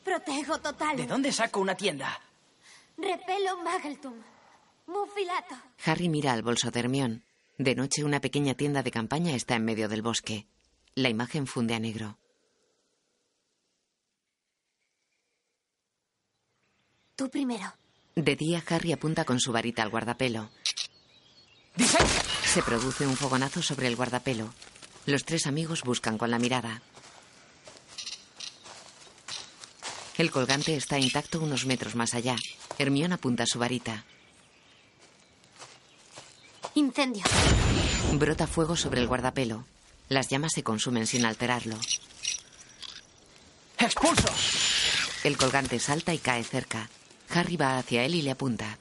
[0.03, 0.97] Protego total.
[0.97, 2.19] ¿De dónde saco una tienda?
[2.97, 4.13] Repelo mageltum.
[4.87, 5.55] Mufilato.
[5.85, 7.23] Harry mira al bolso de Hermión.
[7.57, 10.45] De noche, una pequeña tienda de campaña está en medio del bosque.
[10.93, 12.17] La imagen funde a negro.
[17.15, 17.73] Tú primero.
[18.15, 20.49] De día, Harry apunta con su varita al guardapelo.
[22.45, 24.53] Se produce un fogonazo sobre el guardapelo.
[25.05, 26.81] Los tres amigos buscan con la mirada.
[30.17, 32.37] El colgante está intacto unos metros más allá.
[32.77, 34.05] Hermión apunta su varita.
[36.75, 37.23] Incendio.
[38.13, 39.65] Brota fuego sobre el guardapelo.
[40.07, 41.77] Las llamas se consumen sin alterarlo.
[43.77, 44.29] ¡Expulso!
[45.25, 46.89] El colgante salta y cae cerca.
[47.29, 48.77] Harry va hacia él y le apunta.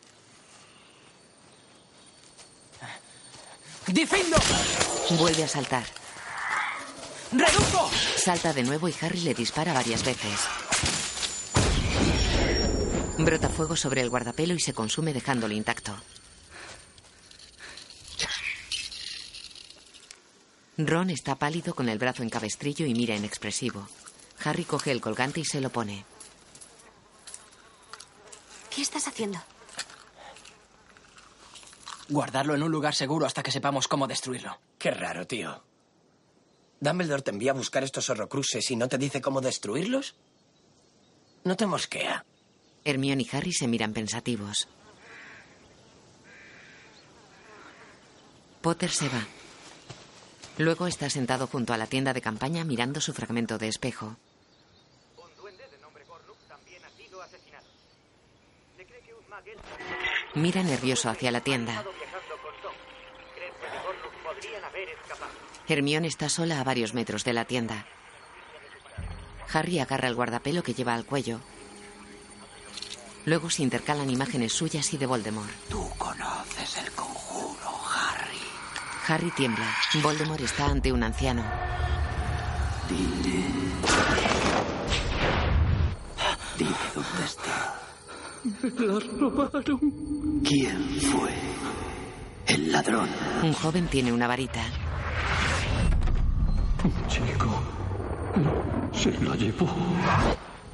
[3.87, 4.37] ¡Difindo!
[5.19, 5.85] Vuelve a saltar.
[7.33, 7.91] ¡Reduco!
[8.17, 10.41] Salta de nuevo y Harry le dispara varias veces.
[13.19, 15.95] Brota fuego sobre el guardapelo y se consume dejándolo intacto.
[20.77, 23.87] Ron está pálido con el brazo en cabestrillo y mira inexpresivo.
[24.45, 26.05] Harry coge el colgante y se lo pone.
[28.75, 29.39] ¿Qué estás haciendo?
[32.09, 34.59] Guardarlo en un lugar seguro hasta que sepamos cómo destruirlo.
[34.79, 35.63] Qué raro, tío.
[36.81, 40.17] ¿Dumbledore te envía a buscar estos horrocruxes y no te dice cómo destruirlos?
[41.45, 42.25] No te mosquea.
[42.85, 44.69] Hermione y Harry se miran pensativos.
[48.61, 49.27] Potter se va.
[50.59, 54.17] Luego está sentado junto a la tienda de campaña mirando su fragmento de espejo.
[60.35, 61.85] Mira nervioso hacia la tienda.
[65.69, 67.87] Hermione está sola a varios metros de la tienda.
[69.53, 71.41] Harry agarra el guardapelo que lleva al cuello.
[73.25, 75.51] Luego se intercalan imágenes suyas y de Voldemort.
[75.71, 78.39] Tú conoces el conjuro, Harry.
[79.07, 79.75] Harry tiembla.
[80.03, 81.45] Voldemort está ante un anciano.
[86.59, 87.74] Dime dónde está.
[88.45, 90.43] Me las robaron.
[90.45, 91.31] ¿Quién fue?
[92.47, 93.09] El ladrón.
[93.43, 94.63] Un joven tiene una varita.
[96.85, 97.63] Un chico.
[98.93, 99.67] Se la llevó.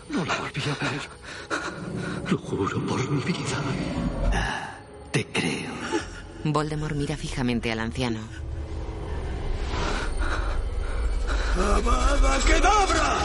[0.09, 2.31] No la volví a ver.
[2.31, 4.77] Lo juro por mi vida.
[5.12, 5.71] Te creo.
[6.45, 8.21] Voldemort mira fijamente al anciano.
[11.57, 13.16] ¡Avada Kedavra!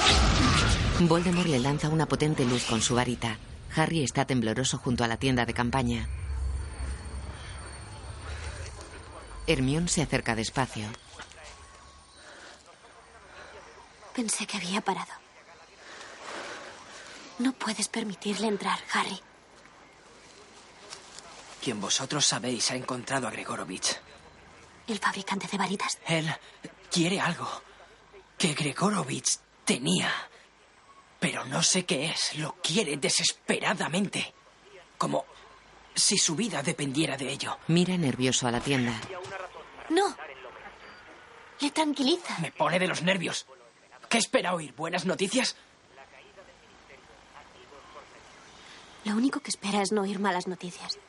[1.00, 3.38] Voldemort le lanza una potente luz con su varita.
[3.76, 6.08] Harry está tembloroso junto a la tienda de campaña.
[9.48, 10.88] Hermione se acerca despacio.
[14.16, 15.12] Pensé que había parado.
[17.40, 19.20] No puedes permitirle entrar, Harry.
[21.62, 24.00] Quien vosotros sabéis ha encontrado a Gregorovich.
[24.88, 25.98] El fabricante de varitas.
[26.08, 26.34] Él
[26.90, 27.50] quiere algo
[28.38, 30.10] que Gregorovich tenía.
[31.26, 32.36] Pero no sé qué es.
[32.36, 34.32] Lo quiere desesperadamente.
[34.96, 35.26] Como
[35.96, 37.58] si su vida dependiera de ello.
[37.68, 38.94] Mira nervioso a la tienda.
[39.90, 40.16] No.
[41.62, 42.38] Le tranquiliza.
[42.38, 43.48] Me pone de los nervios.
[44.08, 44.76] ¿Qué espera oír?
[44.76, 45.56] ¿Buenas noticias?
[49.06, 51.00] Lo único que espera es no oír malas noticias.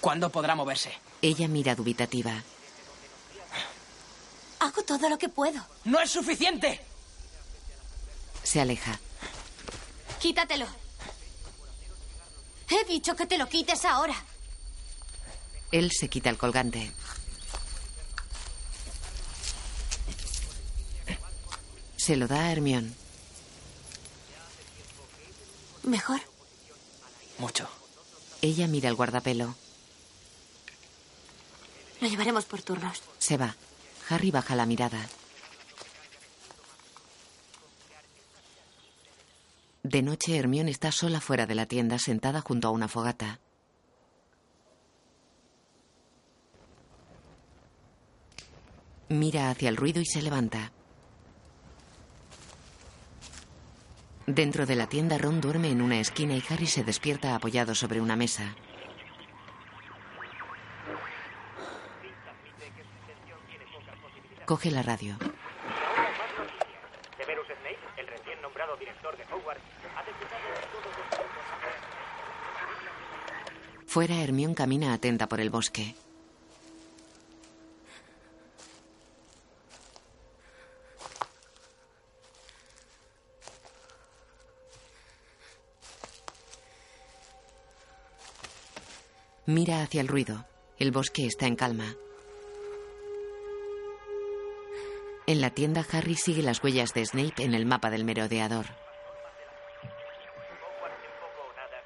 [0.00, 0.92] ¿Cuándo podrá moverse?
[1.22, 2.40] Ella mira dubitativa.
[4.60, 5.60] Hago todo lo que puedo.
[5.82, 6.87] ¡No es suficiente!
[8.48, 8.98] Se aleja.
[10.20, 10.66] Quítatelo.
[12.70, 14.14] He dicho que te lo quites ahora.
[15.70, 16.90] Él se quita el colgante.
[21.98, 22.94] Se lo da a Hermión.
[25.82, 26.22] ¿Mejor?
[27.36, 27.68] Mucho.
[28.40, 29.54] Ella mira el guardapelo.
[32.00, 33.02] Lo llevaremos por turnos.
[33.18, 33.54] Se va.
[34.08, 35.06] Harry baja la mirada.
[39.88, 43.40] De noche, Hermión está sola fuera de la tienda, sentada junto a una fogata.
[49.08, 50.72] Mira hacia el ruido y se levanta.
[54.26, 58.02] Dentro de la tienda, Ron duerme en una esquina y Harry se despierta apoyado sobre
[58.02, 58.54] una mesa.
[64.44, 65.16] Coge la radio.
[67.16, 69.62] Severus Snape, el recién nombrado director de Hogwarts,
[69.96, 71.06] ha decretado todos los
[73.88, 75.94] Fuera, Hermión camina atenta por el bosque.
[89.46, 90.44] Mira hacia el ruido.
[90.78, 91.96] El bosque está en calma.
[95.26, 98.66] En la tienda, Harry sigue las huellas de Snape en el mapa del merodeador.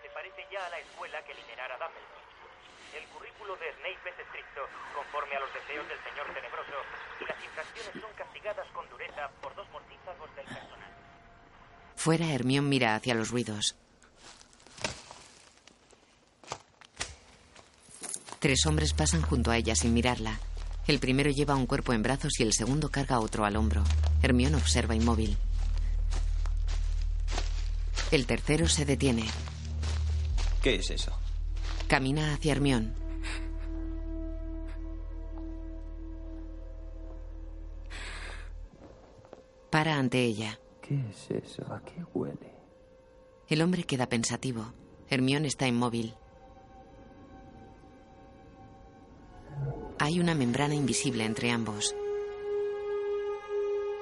[0.03, 2.99] se parece ya a la escuela que liderara Dumbledore.
[2.99, 4.63] El currículo de Snape es estricto,
[4.95, 6.79] conforme a los deseos del señor tenebroso,
[7.21, 10.93] y las infracciones son castigadas con dureza por dos mortífagos del personal.
[12.13, 13.75] Fuera, Hermión mira hacia los ruidos.
[18.39, 20.39] Tres hombres pasan junto a ella sin mirarla.
[20.87, 23.83] El primero lleva un cuerpo en brazos y el segundo carga otro al hombro.
[24.21, 25.39] Hermión observa inmóvil.
[28.11, 29.25] El tercero se detiene.
[30.63, 31.19] ¿Qué es eso?
[31.89, 32.95] Camina hacia Hermión.
[39.71, 40.59] Para ante ella.
[40.83, 41.63] ¿Qué es eso?
[41.73, 42.53] ¿A qué huele?
[43.49, 44.75] El hombre queda pensativo.
[45.09, 46.15] Hermión está inmóvil.
[49.99, 51.95] Hay una membrana invisible entre ambos.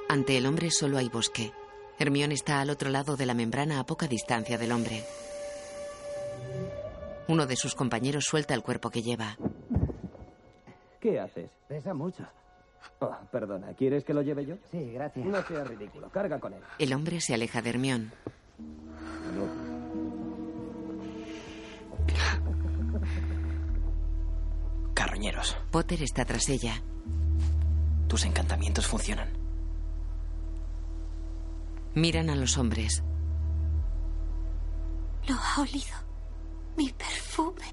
[0.09, 1.53] Ante el hombre solo hay bosque.
[1.99, 5.05] Hermión está al otro lado de la membrana a poca distancia del hombre.
[7.29, 9.37] Uno de sus compañeros suelta el cuerpo que lleva.
[10.99, 11.51] ¿Qué haces?
[11.69, 12.27] Pesa mucho.
[13.01, 14.57] Oh, perdona, ¿quieres que lo lleve yo?
[14.71, 15.25] Sí, gracias.
[15.25, 16.61] No sea ridículo, carga con él.
[16.79, 18.13] El hombre se aleja de Hermión.
[24.95, 25.57] Carroñeros.
[25.71, 26.83] Potter está tras ella.
[28.09, 29.29] Tus encantamientos funcionan.
[31.95, 33.03] Miran a los hombres.
[35.27, 35.97] Lo ha olido.
[36.77, 37.65] Mi perfume.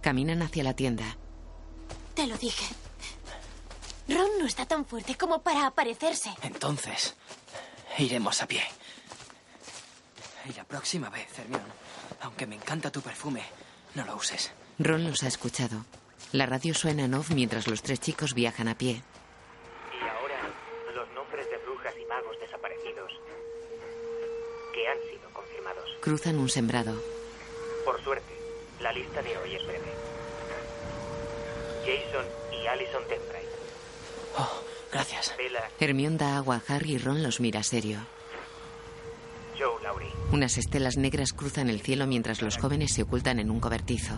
[0.00, 1.16] Caminan hacia la tienda.
[2.14, 2.74] Te lo dije.
[4.08, 6.30] Ron no está tan fuerte como para aparecerse.
[6.42, 7.14] Entonces,
[7.98, 8.62] iremos a pie.
[10.48, 11.62] Y la próxima vez, Hermión,
[12.22, 13.42] aunque me encanta tu perfume,
[13.94, 14.50] no lo uses.
[14.78, 15.84] Ron los ha escuchado.
[16.32, 19.02] La radio suena en off mientras los tres chicos viajan a pie.
[19.92, 20.40] Y ahora,
[20.94, 23.12] los nombres de brujas y magos desaparecidos
[24.72, 25.84] que han sido confirmados.
[26.00, 26.94] Cruzan un sembrado.
[27.84, 28.32] Por suerte,
[28.80, 29.92] la lista de hoy es breve.
[31.84, 33.37] Jason y Alison Tembright.
[34.36, 35.34] Oh, gracias.
[35.80, 38.00] Hermión da agua a Harry y Ron los mira serio.
[39.58, 40.10] Joe Laurie.
[40.32, 44.14] Unas estelas negras cruzan el cielo mientras los jóvenes se ocultan en un cobertizo.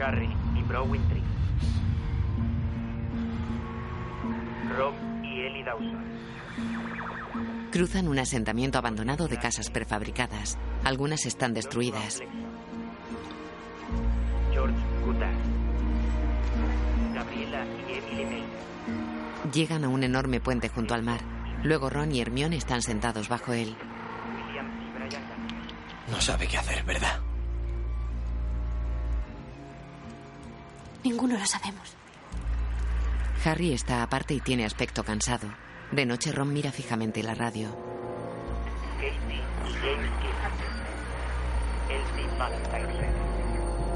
[0.00, 1.22] Harry y Browin Tree.
[4.76, 4.94] Rob
[5.24, 6.04] y Ellie Dawson.
[7.72, 10.56] Cruzan un asentamiento abandonado de casas prefabricadas.
[10.84, 12.22] Algunas están destruidas.
[19.58, 21.20] Llegan a un enorme puente junto al mar.
[21.64, 23.74] Luego Ron y Hermión están sentados bajo él.
[26.08, 27.18] No sabe qué hacer, ¿verdad?
[31.02, 31.96] Ninguno lo sabemos.
[33.44, 35.48] Harry está aparte y tiene aspecto cansado.
[35.90, 37.76] De noche Ron mira fijamente la radio.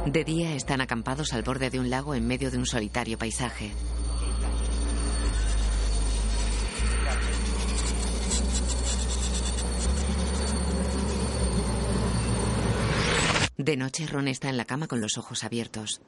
[0.06, 3.70] De día están acampados al borde de un lago en medio de un solitario paisaje.
[13.62, 16.00] De noche Ron está en la cama con los ojos abiertos.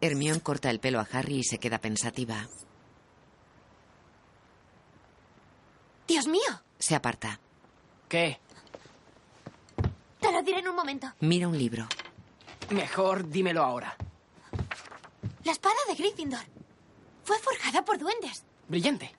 [0.00, 2.48] Hermión corta el pelo a Harry y se queda pensativa.
[6.06, 6.62] Dios mío.
[6.78, 7.40] Se aparta.
[8.08, 8.38] ¿Qué?
[10.20, 11.12] Te lo diré en un momento.
[11.18, 11.88] Mira un libro.
[12.70, 13.96] Mejor dímelo ahora.
[15.42, 16.44] La espada de Gryffindor.
[17.24, 18.44] Fue forjada por duendes.
[18.68, 19.12] Brillante.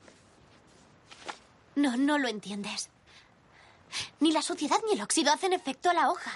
[1.75, 2.89] No, no lo entiendes.
[4.19, 6.31] Ni la suciedad ni el óxido hacen efecto a la hoja.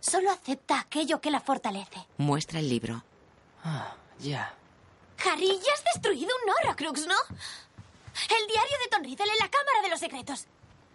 [0.00, 2.06] Solo acepta aquello que la fortalece.
[2.18, 3.04] Muestra el libro.
[3.64, 4.54] Ah, ya.
[5.24, 7.14] Harry, ya has destruido un Horrocrux, ¿no?
[7.14, 10.46] El diario de Tom Riddle en la Cámara de los Secretos.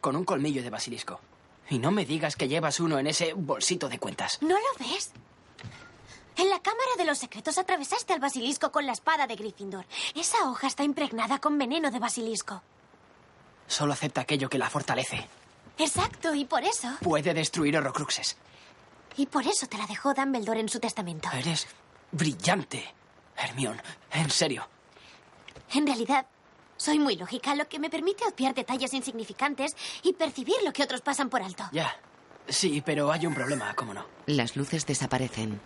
[0.01, 1.19] Con un colmillo de basilisco.
[1.69, 4.39] Y no me digas que llevas uno en ese bolsito de cuentas.
[4.41, 5.11] ¿No lo ves?
[6.38, 9.85] En la Cámara de los Secretos atravesaste al basilisco con la espada de Gryffindor.
[10.15, 12.61] Esa hoja está impregnada con veneno de basilisco.
[13.67, 15.27] Solo acepta aquello que la fortalece.
[15.77, 16.87] Exacto, y por eso...
[17.01, 18.37] Puede destruir Horrocruxes.
[19.17, 21.29] Y por eso te la dejó Dumbledore en su testamento.
[21.33, 21.67] Eres
[22.11, 22.93] brillante,
[23.37, 23.81] Hermión.
[24.11, 24.67] En serio.
[25.73, 26.25] En realidad,
[26.77, 31.01] soy muy lógica, lo que me permite obviar detalles insignificantes y percibir lo que otros
[31.01, 31.63] pasan por alto.
[31.71, 31.95] Ya.
[32.47, 34.05] Sí, pero hay un problema, ¿cómo no?
[34.27, 35.59] Las luces desaparecen.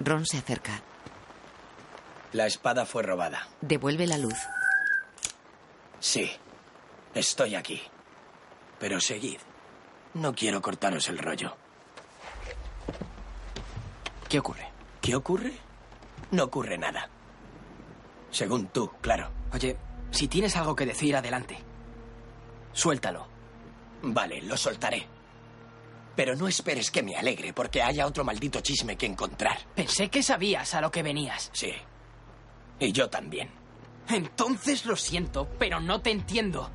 [0.00, 0.82] Ron se acerca.
[2.32, 3.48] La espada fue robada.
[3.60, 4.36] Devuelve la luz.
[6.02, 6.28] Sí.
[7.14, 7.80] Estoy aquí.
[8.80, 9.38] Pero seguid.
[10.14, 11.56] No quiero cortaros el rollo.
[14.28, 14.68] ¿Qué ocurre?
[15.00, 15.52] ¿Qué ocurre?
[16.32, 17.08] No ocurre nada.
[18.32, 19.30] Según tú, claro.
[19.54, 19.76] Oye,
[20.10, 21.56] si tienes algo que decir, adelante.
[22.72, 23.28] Suéltalo.
[24.02, 25.06] Vale, lo soltaré.
[26.16, 29.56] Pero no esperes que me alegre porque haya otro maldito chisme que encontrar.
[29.76, 31.50] Pensé que sabías a lo que venías.
[31.52, 31.72] Sí.
[32.80, 33.61] Y yo también.
[34.08, 36.70] Entonces lo siento, pero no te entiendo.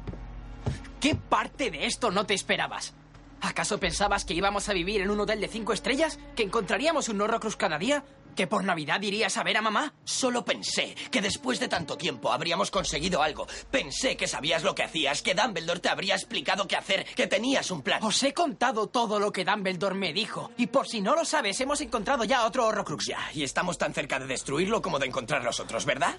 [0.99, 2.93] ¿Qué parte de esto no te esperabas?
[3.41, 6.19] ¿Acaso pensabas que íbamos a vivir en un hotel de cinco estrellas?
[6.35, 8.03] ¿Que encontraríamos un Horrocrux cada día?
[8.35, 9.93] ¿Que por Navidad irías a ver a mamá?
[10.03, 13.47] Solo pensé que después de tanto tiempo habríamos conseguido algo.
[13.71, 17.69] Pensé que sabías lo que hacías, que Dumbledore te habría explicado qué hacer, que tenías
[17.71, 18.03] un plan.
[18.03, 20.51] Os he contado todo lo que Dumbledore me dijo.
[20.57, 23.05] Y por si no lo sabes, hemos encontrado ya otro Horrocrux.
[23.07, 26.17] Ya, y estamos tan cerca de destruirlo como de encontrar los otros, ¿verdad?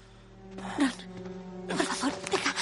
[1.67, 2.55] Por favor, deja.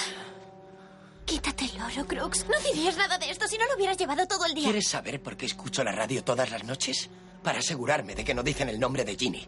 [1.25, 2.45] Quítate el Horrocrux.
[2.47, 4.65] No dirías nada de esto si no lo hubieras llevado todo el día.
[4.65, 7.09] ¿Quieres saber por qué escucho la radio todas las noches?
[7.47, 9.47] para asegurarme de que no dicen el nombre de Ginny,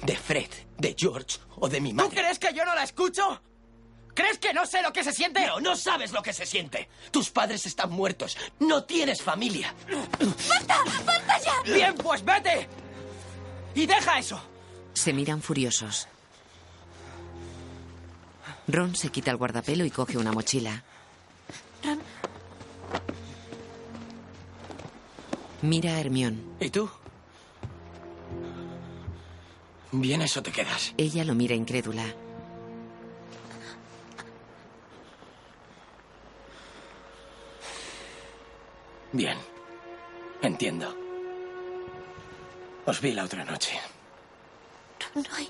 [0.00, 0.48] de Fred,
[0.78, 2.08] de George o de mi madre.
[2.08, 3.42] ¿Tú crees que yo no la escucho?
[4.14, 5.44] ¿Crees que no sé lo que se siente?
[5.46, 6.88] No, no sabes lo que se siente.
[7.10, 8.38] Tus padres están muertos.
[8.60, 9.74] No tienes familia.
[10.48, 10.84] ¡Basta!
[11.04, 11.74] ¡Basta ya!
[11.74, 12.66] Bien, pues vete.
[13.74, 14.40] Y deja eso.
[14.94, 16.08] Se miran furiosos.
[18.66, 20.82] Ron se quita el guardapelo y coge una mochila.
[21.82, 22.00] Ron,
[25.62, 26.56] Mira a Hermión.
[26.60, 26.90] ¿Y tú?
[29.92, 30.92] ¿Vienes o te quedas?
[30.98, 32.04] Ella lo mira incrédula.
[39.12, 39.38] Bien.
[40.42, 40.94] Entiendo.
[42.84, 43.80] Os vi la otra noche.
[45.14, 45.48] no hay,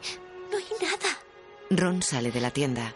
[0.51, 1.24] no hay nada.
[1.71, 2.95] Ron sale de la tienda.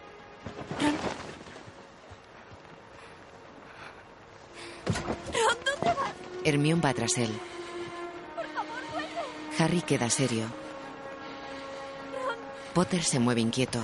[5.33, 6.13] Ron, ¿dónde vas?
[6.45, 7.31] Hermión va tras él.
[9.57, 10.45] Harry queda serio.
[12.73, 13.81] Potter se mueve inquieto.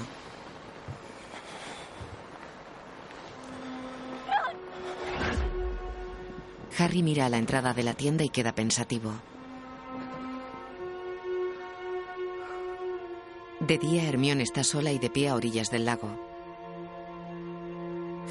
[6.78, 9.14] Harry mira a la entrada de la tienda y queda pensativo.
[13.68, 16.08] De día, Hermión está sola y de pie a orillas del lago.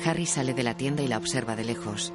[0.05, 2.13] Harry sale de la tienda y la observa de lejos.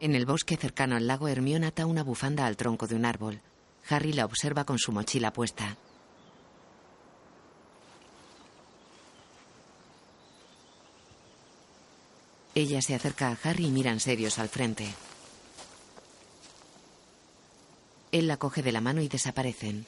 [0.00, 3.40] En el bosque cercano al lago, Hermión ata una bufanda al tronco de un árbol.
[3.88, 5.76] Harry la observa con su mochila puesta.
[12.56, 14.88] Ella se acerca a Harry y miran serios al frente.
[18.12, 19.86] Él la coge de la mano y desaparecen.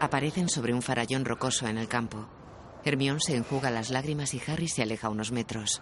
[0.00, 2.26] Aparecen sobre un farallón rocoso en el campo.
[2.84, 5.80] Hermión se enjuga las lágrimas y Harry se aleja unos metros.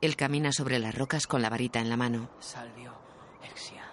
[0.00, 2.28] Él camina sobre las rocas con la varita en la mano.
[2.38, 2.92] Salvio,
[3.42, 3.84] Exia.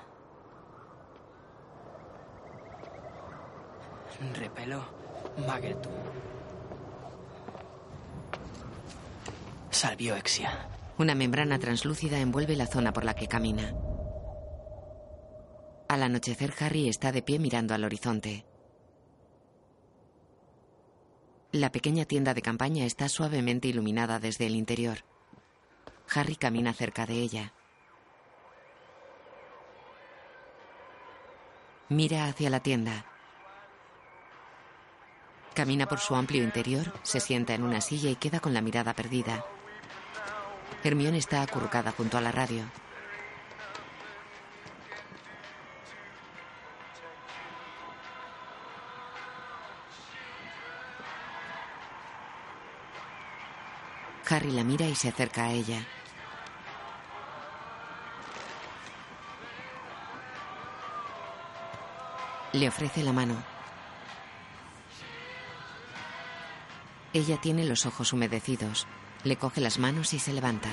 [4.34, 4.84] Repelo,
[5.48, 5.91] Mageltum.
[9.82, 10.70] Salvio, Exia.
[10.99, 13.74] Una membrana translúcida envuelve la zona por la que camina.
[15.90, 18.45] Al anochecer, Harry está de pie mirando al horizonte.
[21.52, 24.99] La pequeña tienda de campaña está suavemente iluminada desde el interior.
[26.14, 27.53] Harry camina cerca de ella.
[31.90, 33.08] Mira hacia la tienda.
[35.56, 38.94] Camina por su amplio interior, se sienta en una silla y queda con la mirada
[38.94, 39.44] perdida.
[40.84, 42.66] Hermione está acurrucada junto a la radio.
[54.28, 55.86] Harry la mira y se acerca a ella.
[62.53, 63.36] Le ofrece la mano.
[67.14, 68.88] Ella tiene los ojos humedecidos.
[69.23, 70.69] Le coge las manos y se levanta.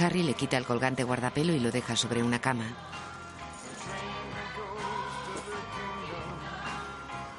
[0.00, 2.76] Harry le quita el colgante guardapelo y lo deja sobre una cama.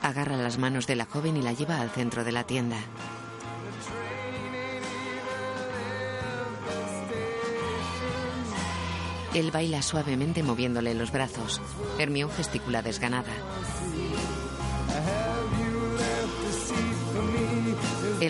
[0.02, 2.78] Agarra las manos de la joven y la lleva al centro de la tienda.
[9.34, 11.62] Él baila suavemente moviéndole los brazos.
[12.00, 13.34] Hermión gesticula desganada.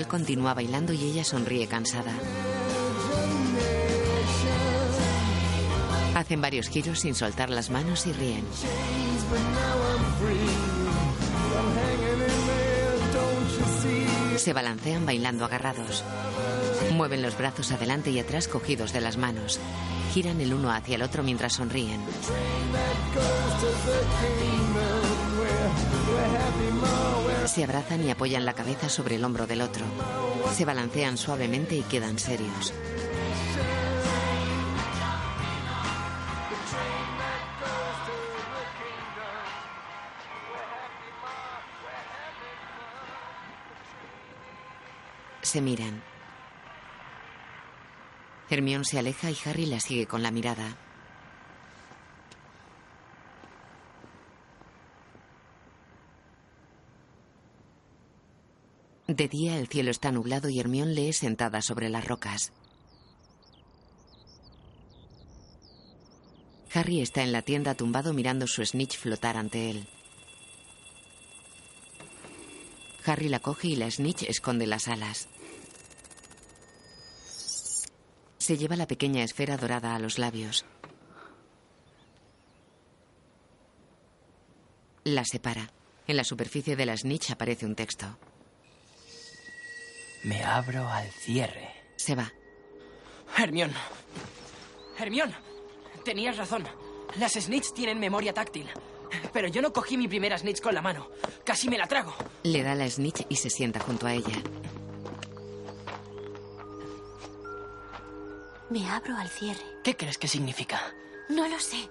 [0.08, 2.14] Continúa bailando y ella sonríe cansada.
[6.16, 8.46] Hacen varios giros sin soltar las manos y ríen.
[14.38, 16.04] Se balancean bailando agarrados.
[16.94, 19.60] Mueven los brazos adelante y atrás cogidos de las manos.
[20.14, 22.00] Giran el uno hacia el otro mientras sonríen.
[27.46, 29.86] Se abrazan y apoyan la cabeza sobre el hombro del otro.
[30.54, 32.74] Se balancean suavemente y quedan serios.
[45.42, 46.04] Se miran.
[48.50, 50.85] Hermión se aleja y Harry la sigue con la mirada.
[59.16, 62.52] De día el cielo está nublado y Hermión lee sentada sobre las rocas.
[66.74, 69.88] Harry está en la tienda tumbado mirando su snitch flotar ante él.
[73.06, 75.30] Harry la coge y la snitch esconde las alas.
[78.38, 80.66] Se lleva la pequeña esfera dorada a los labios.
[85.06, 85.72] La separa.
[86.06, 88.18] En la superficie de la snitch aparece un texto.
[90.26, 91.70] Me abro al cierre.
[91.96, 92.34] Se va.
[93.38, 93.72] Hermión.
[94.98, 95.32] Hermión.
[96.04, 96.64] Tenías razón.
[97.20, 98.68] Las snitch tienen memoria táctil.
[99.32, 101.10] Pero yo no cogí mi primera snitch con la mano.
[101.44, 102.12] Casi me la trago.
[102.42, 104.42] Le da la snitch y se sienta junto a ella.
[108.72, 109.62] Me abro al cierre.
[109.84, 110.82] ¿Qué crees que significa?
[111.30, 111.88] No lo sé.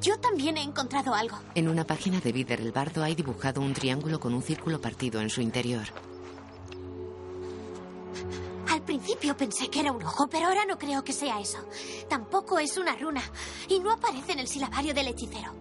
[0.00, 1.38] Yo también he encontrado algo.
[1.54, 5.20] En una página de Vider el bardo hay dibujado un triángulo con un círculo partido
[5.20, 5.84] en su interior.
[8.70, 11.58] Al principio pensé que era un ojo, pero ahora no creo que sea eso.
[12.08, 13.22] Tampoco es una runa.
[13.68, 15.52] Y no aparece en el silabario del hechicero.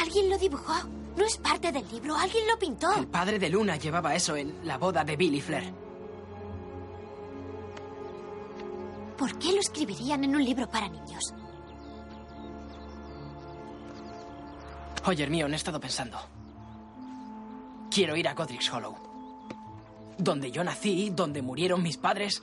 [0.00, 0.74] Alguien lo dibujó.
[1.16, 2.14] No es parte del libro.
[2.16, 2.94] Alguien lo pintó.
[2.94, 5.74] El padre de Luna llevaba eso en la boda de Billy Flair.
[9.18, 11.34] ¿Por qué lo escribirían en un libro para niños?
[15.06, 16.18] Oye, Hermione, he estado pensando.
[17.90, 18.96] Quiero ir a Godric's Hollow.
[20.18, 22.42] Donde yo nací, donde murieron mis padres.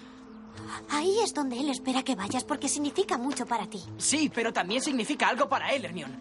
[0.90, 3.80] Ahí es donde él espera que vayas porque significa mucho para ti.
[3.98, 6.16] Sí, pero también significa algo para él, Hermione.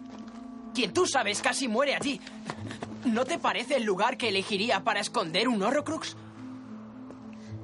[0.73, 2.21] Quien tú sabes casi muere allí.
[3.05, 6.15] ¿No te parece el lugar que elegiría para esconder un Horrocrux?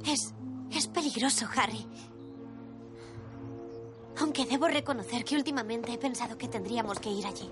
[0.06, 0.34] Es.
[0.72, 1.86] es peligroso, Harry.
[4.20, 7.50] Aunque debo reconocer que últimamente he pensado que tendríamos que ir allí.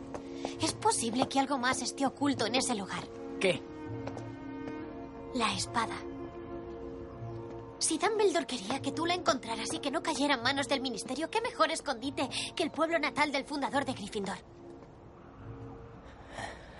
[0.61, 3.03] Es posible que algo más esté oculto en ese lugar.
[3.39, 3.61] ¿Qué?
[5.33, 5.95] La espada.
[7.79, 11.31] Si Dumbledore quería que tú la encontraras y que no cayera en manos del ministerio,
[11.31, 14.37] ¿qué mejor escondite que el pueblo natal del fundador de Gryffindor?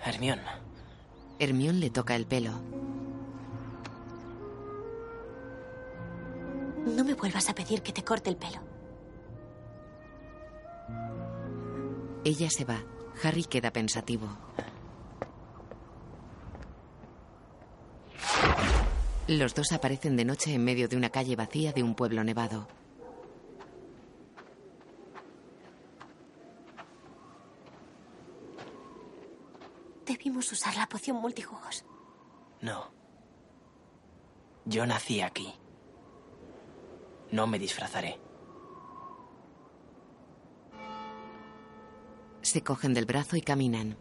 [0.04, 0.40] Hermión.
[1.38, 2.52] Hermión le toca el pelo.
[6.86, 8.60] No me vuelvas a pedir que te corte el pelo.
[12.24, 12.80] Ella se va.
[13.22, 14.28] Harry queda pensativo.
[19.28, 22.66] Los dos aparecen de noche en medio de una calle vacía de un pueblo nevado.
[30.04, 31.84] Debimos usar la poción multijugos.
[32.60, 32.90] No.
[34.64, 35.54] Yo nací aquí.
[37.30, 38.31] No me disfrazaré.
[42.42, 43.96] Se cogen del brazo y caminan.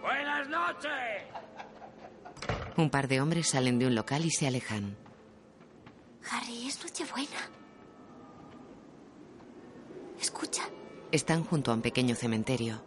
[0.00, 0.92] ¡Buenas noches!
[2.76, 4.96] Un par de hombres salen de un local y se alejan.
[6.30, 7.50] Harry, es Nochebuena.
[10.20, 10.62] Escucha.
[11.10, 12.82] Están junto a un pequeño cementerio.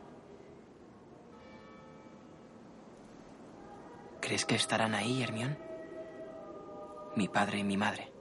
[4.20, 5.58] ¿Crees que estarán ahí, Hermión?
[7.16, 8.15] Mi padre y mi madre.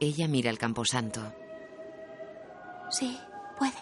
[0.00, 1.20] Ella mira el camposanto.
[2.90, 3.18] Sí,
[3.58, 3.72] puede.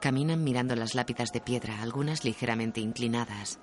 [0.00, 3.58] Caminan mirando las lápidas de piedra, algunas ligeramente inclinadas.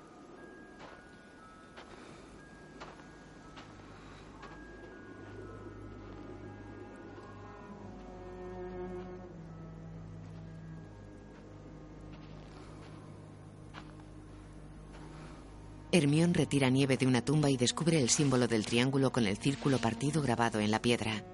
[15.96, 19.78] Hermión retira nieve de una tumba y descubre el símbolo del triángulo con el círculo
[19.78, 21.24] partido grabado en la piedra.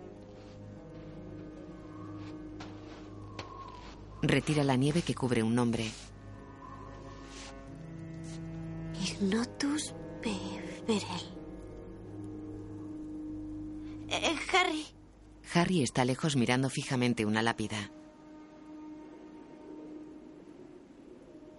[4.22, 5.90] Retira la nieve que cubre un nombre.
[9.05, 11.02] Ignotus Beverel.
[14.10, 14.86] Eh, Harry.
[15.55, 17.90] Harry está lejos mirando fijamente una lápida.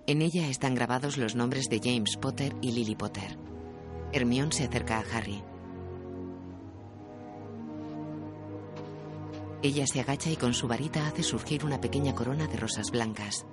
[0.05, 3.37] En ella están grabados los nombres de James Potter y Lily Potter.
[4.11, 5.41] Hermión se acerca a Harry.
[9.61, 13.45] Ella se agacha y con su varita hace surgir una pequeña corona de rosas blancas.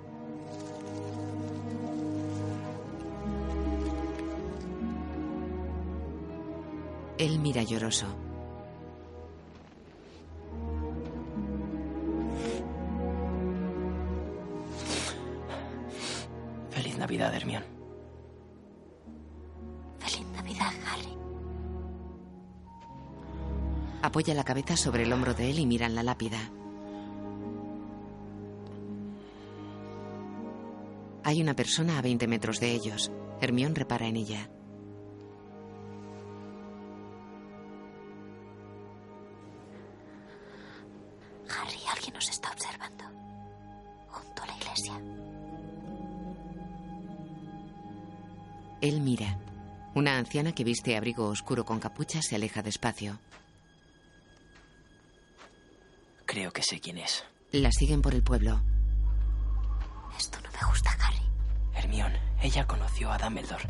[7.17, 8.07] Él mira lloroso.
[17.11, 17.63] Navidad, Hermión.
[19.99, 21.13] Feliz Navidad, Harry.
[24.01, 26.39] Apoya la cabeza sobre el hombro de él y miran la lápida.
[31.25, 33.11] Hay una persona a 20 metros de ellos.
[33.41, 34.49] Hermión repara en ella.
[48.91, 49.39] Él mira.
[49.95, 53.19] Una anciana que viste abrigo oscuro con capucha se aleja despacio.
[56.25, 57.23] Creo que sé quién es.
[57.53, 58.61] La siguen por el pueblo.
[60.19, 61.21] Esto no me gusta, Harry.
[61.73, 62.11] Hermión,
[62.41, 63.63] ella conoció a Dumbledore.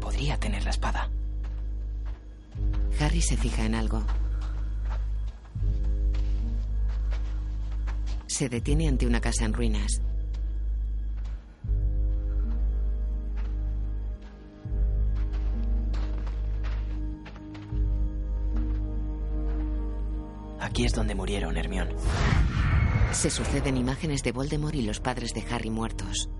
[0.00, 1.10] Podría tener la espada.
[3.00, 4.04] Harry se fija en algo.
[8.28, 10.02] Se detiene ante una casa en ruinas.
[20.78, 21.88] Aquí es donde murieron, Hermión.
[23.10, 26.30] Se suceden imágenes de Voldemort y los padres de Harry muertos.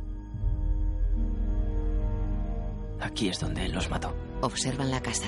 [3.00, 4.14] Aquí es donde él los mató.
[4.40, 5.26] Observan la casa.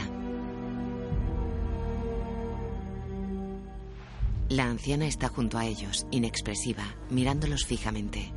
[4.49, 8.32] La anciana está junto a ellos, inexpresiva, mirándolos fijamente.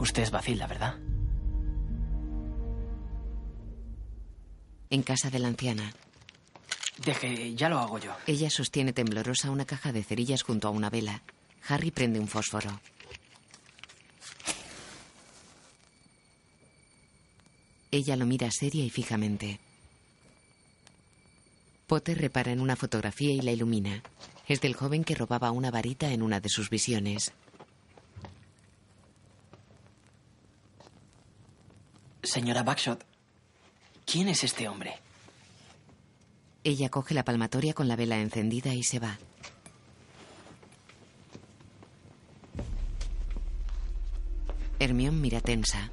[0.00, 0.94] Usted es Bacilda, ¿verdad?
[4.88, 5.92] En casa de la anciana,
[6.98, 8.12] Deje, ya lo hago yo.
[8.26, 11.22] ella sostiene temblorosa una caja de cerillas junto a una vela.
[11.68, 12.80] Harry prende un fósforo.
[17.90, 19.60] Ella lo mira seria y fijamente.
[21.86, 24.02] Potter repara en una fotografía y la ilumina.
[24.46, 27.32] Es del joven que robaba una varita en una de sus visiones.
[32.22, 33.04] Señora Backshot,
[34.04, 34.98] ¿quién es este hombre?
[36.68, 39.18] Ella coge la palmatoria con la vela encendida y se va.
[44.78, 45.90] Hermión mira tensa.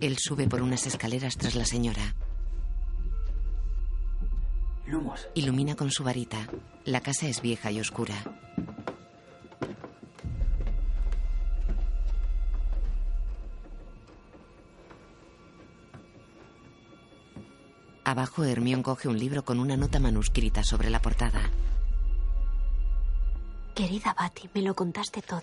[0.00, 2.14] Él sube por unas escaleras tras la señora.
[4.86, 5.28] Lumos.
[5.34, 6.48] Ilumina con su varita.
[6.86, 8.14] La casa es vieja y oscura.
[18.04, 21.50] Abajo, Hermión coge un libro con una nota manuscrita sobre la portada.
[23.74, 25.42] Querida Batty, me lo contaste todo.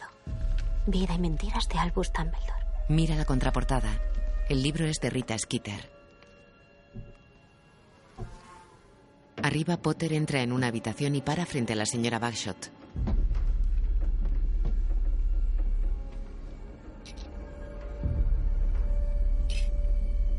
[0.86, 2.66] Vida y mentiras de Albus Dumbledore.
[2.90, 3.90] Mira la contraportada.
[4.50, 5.92] El libro es de Rita Skeeter.
[9.42, 12.79] Arriba, Potter entra en una habitación y para frente a la señora Bagshot.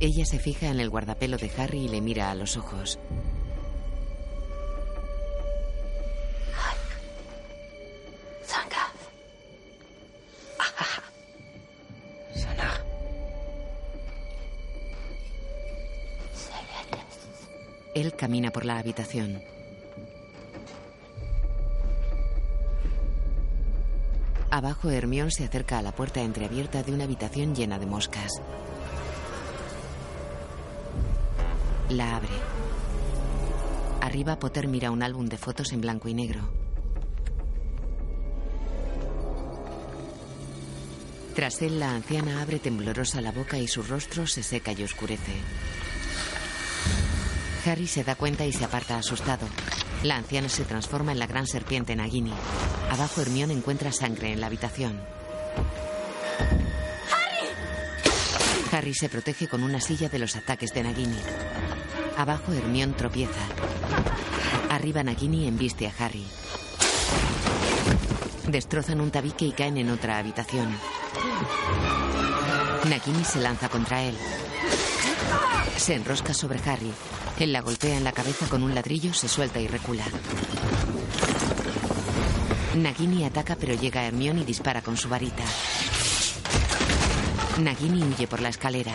[0.01, 2.99] Ella se fija en el guardapelo de Harry y le mira a los ojos.
[17.95, 19.43] Él camina por la habitación.
[24.51, 28.41] Abajo, Hermión se acerca a la puerta entreabierta de una habitación llena de moscas.
[31.91, 32.29] La abre.
[34.01, 36.49] Arriba, Potter mira un álbum de fotos en blanco y negro.
[41.35, 45.33] Tras él, la anciana abre temblorosa la boca y su rostro se seca y oscurece.
[47.67, 49.49] Harry se da cuenta y se aparta asustado.
[50.05, 52.33] La anciana se transforma en la gran serpiente Nagini.
[52.91, 55.01] Abajo, Hermión encuentra sangre en la habitación.
[58.73, 61.19] Harry se protege con una silla de los ataques de Nagini.
[62.21, 63.41] Abajo, Hermión tropieza.
[64.69, 66.27] Arriba, Nagini embiste a Harry.
[68.47, 70.69] Destrozan un tabique y caen en otra habitación.
[72.91, 74.15] Nagini se lanza contra él.
[75.79, 76.93] Se enrosca sobre Harry.
[77.39, 80.05] Él la golpea en la cabeza con un ladrillo, se suelta y recula.
[82.77, 85.45] Nagini ataca pero llega a Hermione y dispara con su varita.
[87.61, 88.93] Nagini huye por la escalera.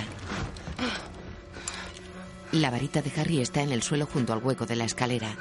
[2.56, 5.36] La varita de Harry está en el suelo junto al hueco de la escalera.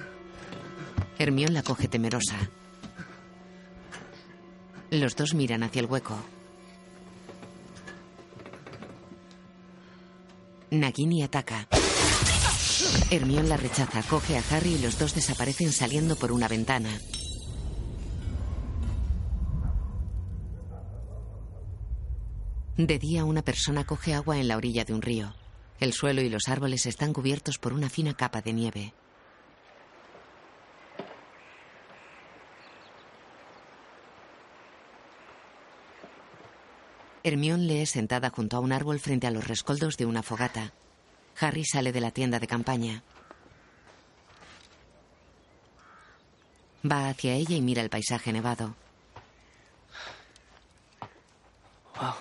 [1.17, 2.35] Hermión la coge temerosa.
[4.91, 6.17] Los dos miran hacia el hueco.
[10.73, 11.69] Nagini ataca.
[13.13, 16.91] Hermión la rechaza, coge a Harry y los dos desaparecen saliendo por una ventana.
[22.77, 25.44] De día una persona coge agua en la orilla de un río.
[25.81, 28.95] El suelo y los árboles están cubiertos por una fina capa de nieve.
[37.23, 40.73] Hermión lee sentada junto a un árbol frente a los rescoldos de una fogata.
[41.41, 43.03] Harry sale de la tienda de campaña.
[46.85, 48.77] Va hacia ella y mira el paisaje nevado.
[51.99, 52.15] Wow.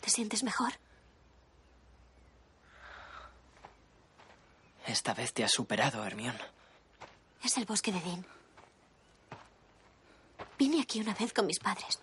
[0.00, 0.72] ¿Te sientes mejor?
[4.86, 6.36] Esta vez te has superado, Hermión.
[7.42, 8.26] Es el bosque de Dean.
[10.58, 11.98] Vine aquí una vez con mis padres.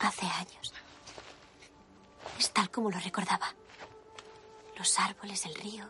[0.00, 0.74] Hace años.
[2.38, 3.54] Es tal como lo recordaba.
[4.76, 5.88] Los árboles, el río,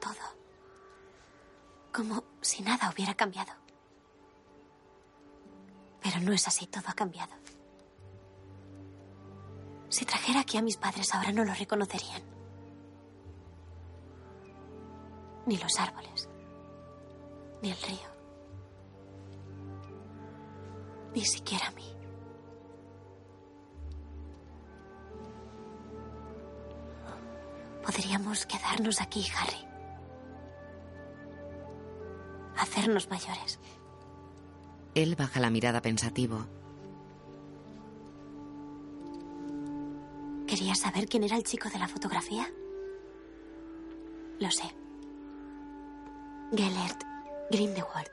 [0.00, 0.36] todo.
[1.92, 3.52] Como si nada hubiera cambiado.
[6.02, 7.32] Pero no es así, todo ha cambiado.
[9.90, 12.31] Si trajera aquí a mis padres ahora no lo reconocerían.
[15.46, 16.28] Ni los árboles,
[17.62, 18.08] ni el río,
[21.14, 21.92] ni siquiera a mí.
[27.84, 29.66] Podríamos quedarnos aquí, Harry.
[32.56, 33.58] Hacernos mayores.
[34.94, 36.46] Él baja la mirada pensativo.
[40.46, 42.46] ¿Querías saber quién era el chico de la fotografía?
[44.38, 44.81] Lo sé.
[46.54, 47.02] Gellert
[47.50, 48.08] Grindelwald.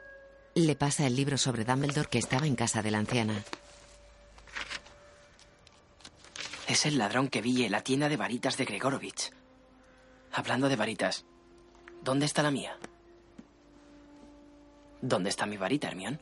[0.56, 3.44] Le pasa el libro sobre Dumbledore que estaba en casa de la anciana.
[6.68, 9.32] Es el ladrón que vi en la tienda de varitas de Gregorovich.
[10.32, 11.26] Hablando de varitas,
[12.02, 12.78] ¿dónde está la mía?
[15.02, 16.22] ¿Dónde está mi varita, Hermión?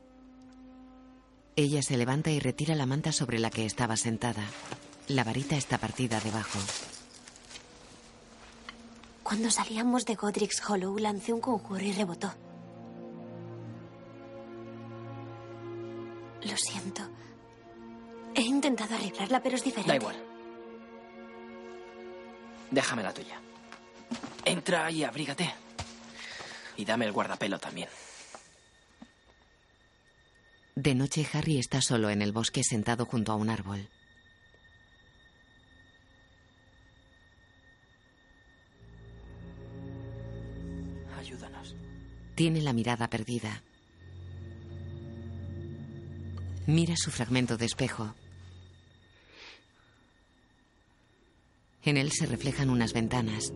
[1.55, 4.43] Ella se levanta y retira la manta sobre la que estaba sentada.
[5.07, 6.59] La varita está partida debajo.
[9.27, 12.33] Cuando salíamos de Godric's Hollow lancé un conjuro y rebotó.
[16.43, 17.01] Lo siento.
[18.33, 19.89] He intentado arreglarla, pero es diferente.
[19.91, 20.15] Da igual.
[22.71, 23.41] Déjame la tuya.
[24.45, 25.53] Entra y abrígate.
[26.77, 27.89] Y dame el guardapelo también.
[30.75, 33.89] De noche, Harry está solo en el bosque sentado junto a un árbol.
[42.37, 43.63] Tiene la mirada perdida.
[46.67, 48.13] Mira su fragmento de espejo.
[51.81, 53.51] En él se reflejan unas ventanas.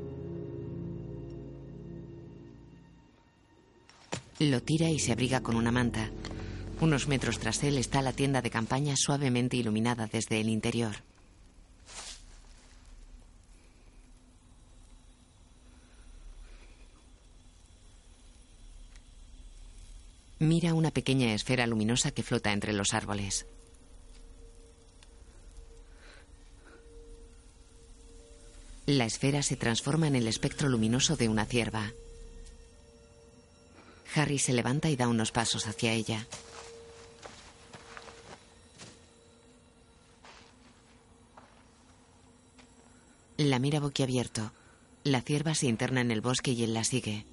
[4.40, 6.10] Lo tira y se abriga con una manta.
[6.80, 10.96] Unos metros tras él está la tienda de campaña suavemente iluminada desde el interior.
[20.42, 23.46] Mira una pequeña esfera luminosa que flota entre los árboles.
[28.88, 31.92] La esfera se transforma en el espectro luminoso de una cierva.
[34.16, 36.26] Harry se levanta y da unos pasos hacia ella.
[43.38, 44.52] La mira boquiabierto.
[45.04, 47.31] La cierva se interna en el bosque y él la sigue.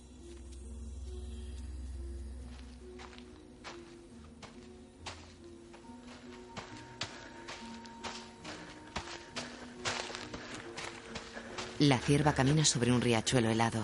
[11.89, 13.83] La cierva camina sobre un riachuelo helado.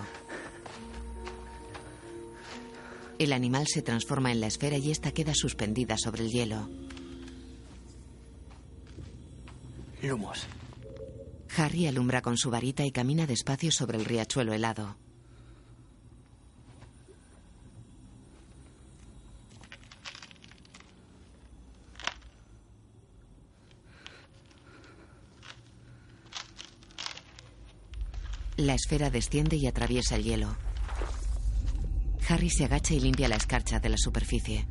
[3.17, 6.69] El animal se transforma en la esfera y esta queda suspendida sobre el hielo.
[10.03, 10.45] Lumos.
[11.57, 14.97] Harry alumbra con su varita y camina despacio sobre el riachuelo helado.
[28.65, 30.57] La esfera desciende y atraviesa el hielo.
[32.27, 34.65] Harry se agacha y limpia la escarcha de la superficie.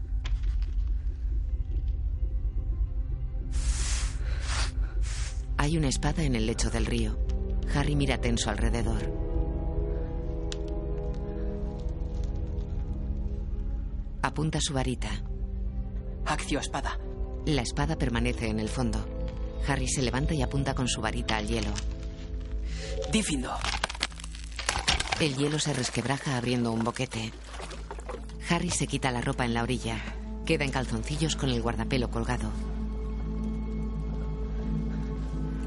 [5.57, 7.17] Hay una espada en el lecho del río.
[7.73, 9.13] Harry mira tenso alrededor.
[14.23, 15.23] Apunta su varita.
[16.27, 16.99] Accio espada.
[17.47, 19.07] La espada permanece en el fondo.
[19.69, 21.71] Harry se levanta y apunta con su varita al hielo.
[23.13, 23.53] Difindo.
[25.21, 27.33] El hielo se resquebraja abriendo un boquete.
[28.51, 29.97] Harry se quita la ropa en la orilla.
[30.45, 32.51] Queda en calzoncillos con el guardapelo colgado.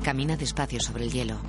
[0.03, 1.39] Camina despacio sobre el hielo.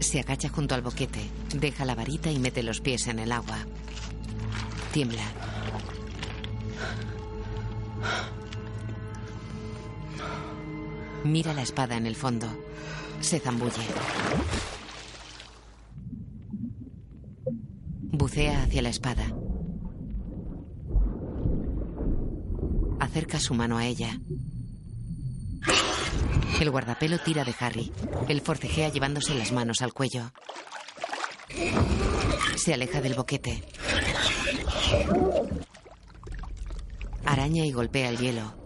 [0.00, 3.58] Se agacha junto al boquete, deja la varita y mete los pies en el agua.
[4.92, 5.41] Tiembla.
[11.24, 12.46] Mira la espada en el fondo.
[13.20, 13.86] Se zambulle.
[18.12, 19.32] Bucea hacia la espada.
[23.00, 24.20] Acerca su mano a ella.
[26.60, 27.92] El guardapelo tira de Harry.
[28.28, 30.32] Él forcejea llevándose las manos al cuello.
[32.56, 33.64] Se aleja del boquete.
[37.24, 38.61] Araña y golpea el hielo.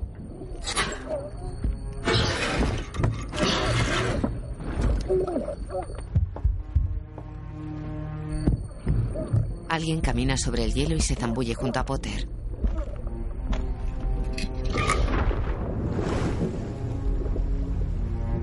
[9.87, 12.29] Alguien camina sobre el hielo y se zambulle junto a Potter.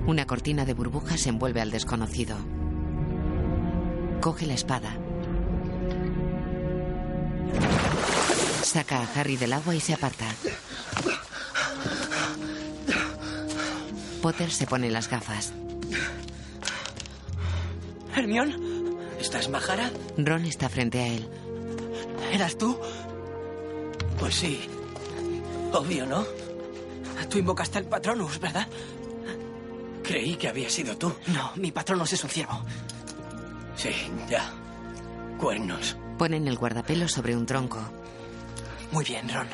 [0.06, 2.34] Una cortina de burbujas envuelve al desconocido.
[4.22, 4.96] Coge la espada.
[8.62, 10.24] Saca a Harry del agua y se aparta.
[14.22, 15.52] Potter se pone las gafas.
[18.16, 18.63] ¿Hermión?
[19.34, 19.90] ¿Estás majara?
[20.16, 21.28] Ron está frente a él.
[22.32, 22.78] ¿Eras tú?
[24.16, 24.68] Pues sí.
[25.72, 26.24] Obvio, ¿no?
[27.28, 28.68] Tú invocaste al Patronus, ¿verdad?
[30.04, 31.12] Creí que había sido tú.
[31.26, 32.62] No, mi Patronus es un ciervo.
[33.74, 33.90] Sí,
[34.28, 34.52] ya.
[35.40, 35.96] Cuernos.
[36.16, 37.80] Ponen el guardapelo sobre un tronco.
[38.92, 39.48] Muy bien, Ron.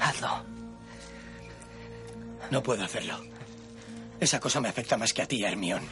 [0.00, 0.30] Hazlo.
[2.50, 3.20] No puedo hacerlo.
[4.18, 5.82] Esa cosa me afecta más que a ti, Hermión.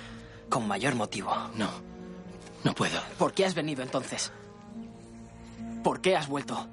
[0.49, 1.37] Con mayor motivo.
[1.57, 1.96] No.
[2.67, 3.01] No puedo.
[3.17, 4.33] ¿Por qué has venido entonces?
[5.85, 6.67] ¿Por qué has vuelto?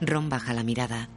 [0.00, 1.10] Ron baja la mirada.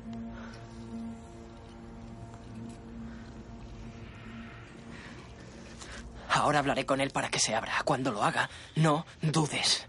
[6.29, 7.81] Ahora hablaré con él para que se abra.
[7.85, 9.87] Cuando lo haga, no dudes.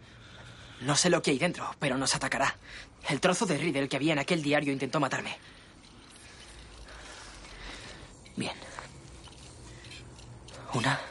[0.83, 2.57] No sé lo que hay dentro, pero nos atacará.
[3.09, 5.37] El trozo de Riddle que había en aquel diario intentó matarme.
[8.37, 8.55] Bien.
[10.75, 11.10] Una.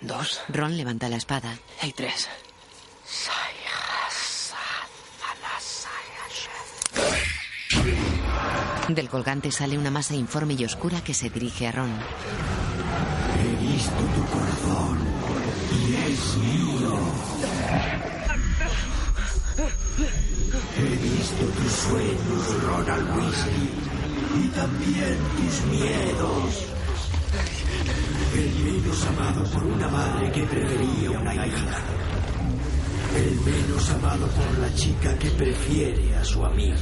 [0.00, 0.40] Dos.
[0.48, 1.58] Ron levanta la espada.
[1.82, 2.28] Y tres.
[8.88, 11.90] Del colgante sale una masa informe y oscura que se dirige a Ron.
[13.42, 14.98] He visto tu corazón
[15.72, 16.98] y es mío.
[20.78, 23.70] He visto tus sueños, Ronald Weasley,
[24.36, 26.66] y también tus miedos.
[28.86, 31.78] El menos amado por una madre que prefería una hija.
[33.16, 36.76] El menos amado por la chica que prefiere a su amigo.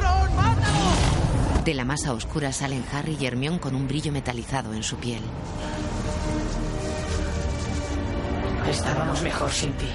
[0.00, 1.64] ¡Ron, mátalo!
[1.64, 5.22] De la masa oscura salen Harry y Hermión con un brillo metalizado en su piel.
[8.70, 9.88] Estábamos mejor sin ti.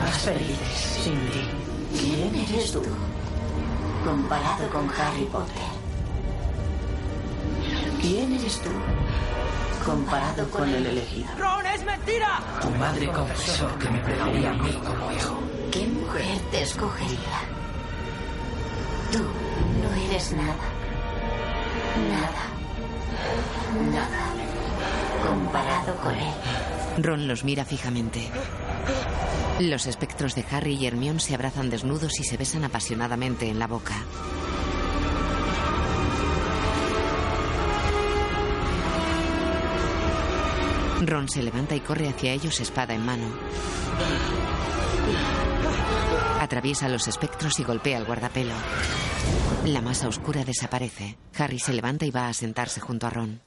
[0.00, 1.98] Más felices sin ti.
[1.98, 2.82] ¿Quién eres tú?
[4.04, 5.79] Comparado con Harry Potter.
[8.00, 8.70] ¿Quién eres tú?
[9.84, 11.28] Comparado con el elegido.
[11.38, 12.40] ¡Ron, es mentira!
[12.60, 15.38] Tu madre confesó que me prefería a mí como hijo.
[15.70, 17.38] ¿Qué mujer te escogería?
[19.12, 20.54] Tú no eres nada.
[22.10, 22.44] Nada.
[23.92, 24.26] Nada.
[25.26, 26.34] Comparado con él.
[26.98, 28.30] Ron los mira fijamente.
[29.60, 33.66] Los espectros de Harry y Hermión se abrazan desnudos y se besan apasionadamente en la
[33.66, 33.94] boca.
[41.00, 43.26] Ron se levanta y corre hacia ellos espada en mano.
[46.40, 48.54] Atraviesa los espectros y golpea al guardapelo.
[49.64, 51.16] La masa oscura desaparece.
[51.38, 53.40] Harry se levanta y va a sentarse junto a Ron.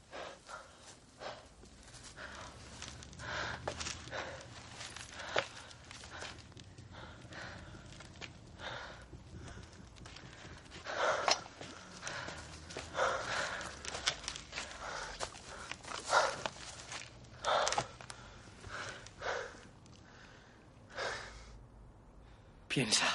[22.74, 23.06] Piensa.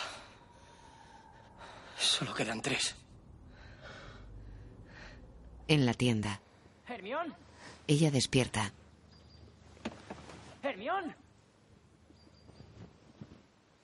[1.99, 2.95] Solo quedan tres.
[5.69, 6.41] En la tienda.
[6.87, 7.35] Hermión,
[7.87, 8.73] Ella despierta.
[10.63, 11.15] Hermión.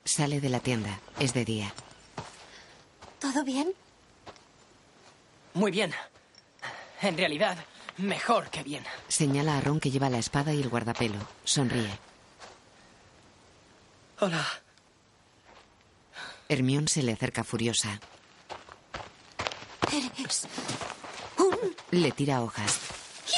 [0.05, 0.99] Sale de la tienda.
[1.19, 1.73] Es de día.
[3.21, 3.73] ¿Todo bien?
[5.55, 5.93] Muy bien.
[7.01, 7.57] En realidad,
[7.99, 8.85] mejor que bien.
[9.09, 11.19] Señala a Ron que lleva la espada y el guardapelo.
[11.45, 11.99] Sonríe.
[14.21, 14.47] Hola.
[16.49, 18.01] Hermión se le acerca furiosa.
[19.93, 20.47] Eres
[21.91, 22.79] Le tira hojas.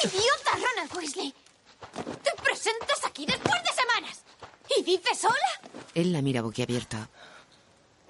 [0.04, 1.34] idiota, Ronald Weasley.
[2.22, 4.20] Te presentas aquí después de semanas.
[4.76, 5.80] ¿Y dices hola?
[5.94, 6.96] Él la mira boquiabierto.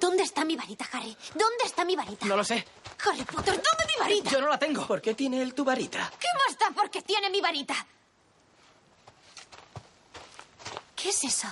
[0.01, 1.17] ¿Dónde está mi varita, Harry?
[1.35, 2.27] ¿Dónde está mi varita?
[2.27, 2.65] No lo sé.
[3.05, 4.31] Harry Potter, dame mi varita.
[4.31, 4.87] Yo no la tengo.
[4.87, 6.13] ¿Por qué tiene él tu varita?
[6.19, 7.75] ¿Qué más da porque tiene mi varita?
[10.95, 11.49] ¿Qué es eso?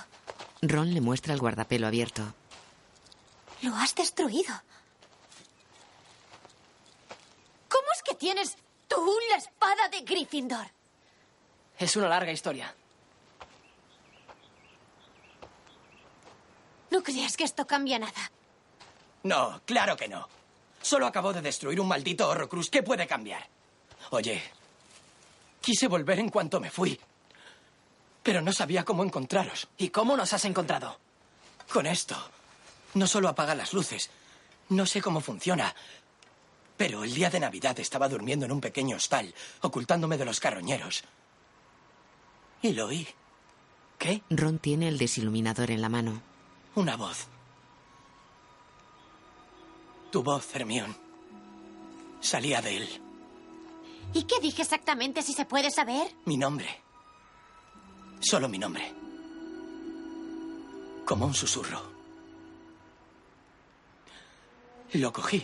[0.61, 2.21] Ron le muestra el guardapelo abierto.
[3.61, 4.53] Lo has destruido.
[7.69, 8.57] ¿Cómo es que tienes
[8.87, 10.67] tú la espada de Gryffindor?
[11.77, 12.73] Es una larga historia.
[16.91, 18.31] ¿No crees que esto cambia nada?
[19.23, 20.27] No, claro que no.
[20.81, 22.69] Solo acabó de destruir un maldito Horrocrux.
[22.69, 23.47] ¿Qué puede cambiar?
[24.11, 24.41] Oye,
[25.61, 26.99] quise volver en cuanto me fui.
[28.23, 29.67] Pero no sabía cómo encontraros.
[29.77, 30.99] ¿Y cómo nos has encontrado?
[31.73, 32.15] Con esto.
[32.93, 34.09] No solo apaga las luces.
[34.69, 35.75] No sé cómo funciona.
[36.77, 41.03] Pero el día de Navidad estaba durmiendo en un pequeño hostal, ocultándome de los carroñeros.
[42.61, 43.07] Y lo oí.
[43.97, 44.21] ¿Qué?
[44.29, 46.21] Ron tiene el desiluminador en la mano.
[46.75, 47.27] Una voz.
[50.11, 50.95] Tu voz, Hermión.
[52.19, 53.01] Salía de él.
[54.13, 56.07] ¿Y qué dije exactamente, si se puede saber?
[56.25, 56.67] Mi nombre.
[58.19, 58.93] Solo mi nombre.
[61.05, 61.81] Como un susurro.
[64.93, 65.43] Lo cogí,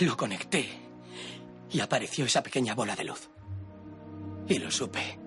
[0.00, 0.68] lo conecté
[1.70, 3.28] y apareció esa pequeña bola de luz.
[4.48, 5.18] Y lo supe.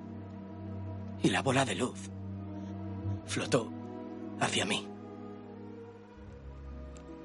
[1.23, 1.99] Y la bola de luz
[3.25, 3.71] flotó
[4.39, 4.87] hacia mí.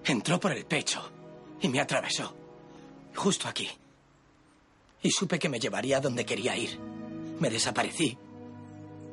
[0.05, 1.03] Entró por el pecho
[1.61, 2.35] y me atravesó.
[3.15, 3.69] Justo aquí.
[5.03, 6.79] Y supe que me llevaría a donde quería ir.
[7.39, 8.17] Me desaparecí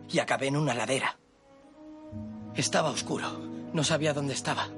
[0.10, 1.18] y acabé en una ladera.
[2.56, 3.40] Estaba oscuro.
[3.74, 4.70] No sabía dónde estaba.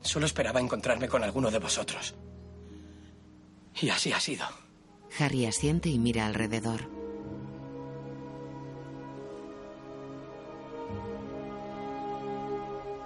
[0.00, 2.14] Solo esperaba encontrarme con alguno de vosotros.
[3.80, 4.46] Y así ha sido.
[5.18, 6.90] Harry asiente y mira alrededor.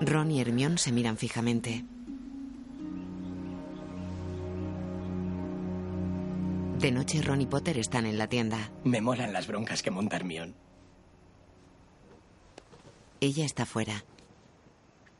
[0.00, 1.84] Ron y Hermione se miran fijamente.
[6.78, 8.72] De noche, Ron y Potter están en la tienda.
[8.82, 10.54] Me molan las broncas que monta Hermione.
[13.20, 14.04] Ella está fuera.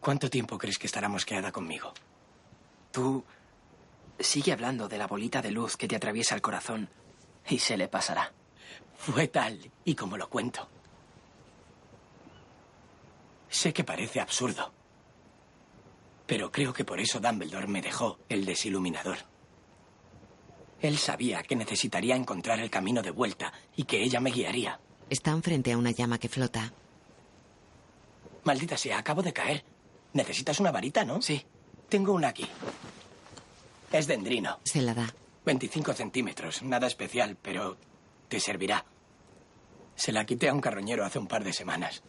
[0.01, 1.93] ¿Cuánto tiempo crees que estará mosqueada conmigo?
[2.91, 3.25] Tú
[4.19, 6.89] sigue hablando de la bolita de luz que te atraviesa el corazón
[7.49, 8.33] y se le pasará.
[8.97, 10.69] Fue tal y como lo cuento.
[13.49, 14.73] Sé que parece absurdo,
[16.27, 19.19] pero creo que por eso Dumbledore me dejó el desiluminador.
[20.81, 24.81] Él sabía que necesitaría encontrar el camino de vuelta y que ella me guiaría.
[25.11, 26.73] Están frente a una llama que flota.
[28.45, 29.65] Maldita sea, acabo de caer.
[30.15, 31.23] Necesitas una varita, ¿no?
[31.23, 31.45] Sí.
[31.89, 32.49] Tengo una aquí.
[33.93, 34.59] Es dendrino.
[34.65, 35.15] Se la da.
[35.45, 36.63] 25 centímetros.
[36.63, 37.77] Nada especial, pero
[38.29, 38.85] te servirá.
[39.95, 42.03] Se la quité a un carroñero hace un par de semanas.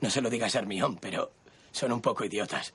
[0.00, 1.32] No se lo digas a Hermión, pero
[1.72, 2.74] son un poco idiotas.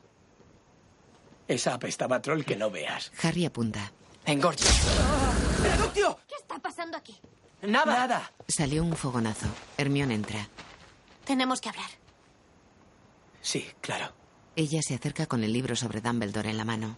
[1.47, 3.11] Esa apestaba a troll que no veas.
[3.21, 3.91] Harry apunta.
[4.25, 4.69] Engorcha.
[5.61, 6.19] ¡Reductio!
[6.27, 7.17] ¿Qué está pasando aquí?
[7.61, 7.93] Nada.
[7.93, 8.31] Nada.
[8.47, 9.47] Salió un fogonazo.
[9.77, 10.47] Hermione entra.
[11.25, 11.89] Tenemos que hablar.
[13.41, 14.13] Sí, claro.
[14.55, 16.97] Ella se acerca con el libro sobre Dumbledore en la mano.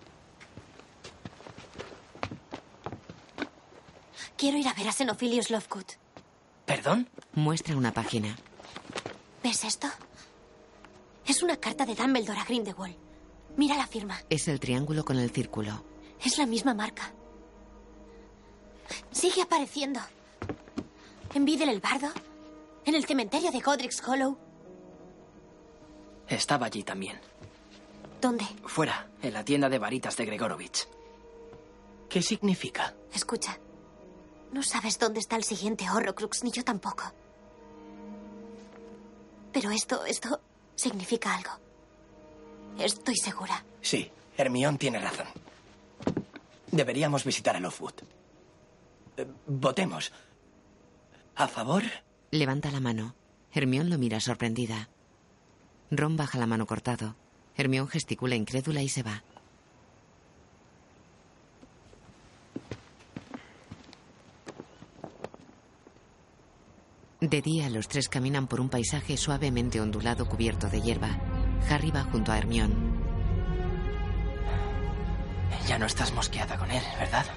[4.42, 5.86] Quiero ir a ver a Xenophilius Lovegood.
[6.66, 7.08] ¿Perdón?
[7.34, 8.36] Muestra una página.
[9.44, 9.88] ¿Ves esto?
[11.28, 12.96] Es una carta de Dumbledore a Grindelwald.
[13.56, 14.20] Mira la firma.
[14.32, 15.86] Es el triángulo con el círculo.
[16.26, 17.14] Es la misma marca.
[19.12, 20.00] Sigue apareciendo.
[21.36, 22.10] En Videl el Bardo.
[22.84, 24.40] En el cementerio de Godric's Hollow.
[26.28, 27.20] Estaba allí también.
[28.20, 28.46] ¿Dónde?
[28.66, 30.88] Fuera, en la tienda de varitas de Gregorovich.
[32.10, 32.96] ¿Qué significa?
[33.14, 33.60] Escucha.
[34.52, 37.03] No sabes dónde está el siguiente Horrocrux, ni yo tampoco.
[39.53, 40.41] Pero esto, esto
[40.76, 41.52] significa algo.
[42.78, 43.64] Estoy segura.
[43.82, 45.28] Sí, Hermión tiene razón.
[46.72, 47.94] Deberíamos visitar a Lovewood.
[49.18, 50.11] Eh, votemos.
[51.36, 51.84] ¿A favor?
[52.32, 53.14] Levanta la mano.
[53.53, 54.90] Hermión lo mira sorprendida.
[55.91, 57.15] Ron baja la mano cortado.
[57.57, 59.23] Hermión gesticula incrédula y se va.
[67.22, 71.19] De día, los tres caminan por un paisaje suavemente ondulado cubierto de hierba.
[71.69, 72.73] Harry va junto a Hermión.
[75.68, 77.27] Ya no estás mosqueada con él, ¿verdad?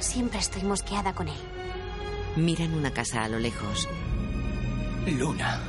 [0.00, 1.36] Siempre estoy mosqueada con él.
[2.34, 3.88] Miran una casa a lo lejos.
[5.06, 5.60] Luna.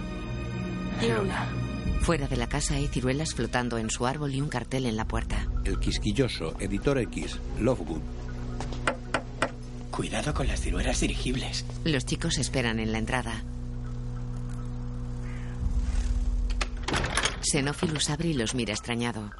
[0.99, 1.47] Luna.
[2.01, 5.05] Fuera de la casa hay ciruelas flotando en su árbol y un cartel en la
[5.05, 5.47] puerta.
[5.65, 8.01] El quisquilloso, editor X, Lovegood.
[9.97, 11.65] Cuidado con las ciruelas dirigibles.
[11.83, 13.41] Los chicos esperan en la entrada.
[17.41, 19.31] Xenophilus abre y los mira extrañado.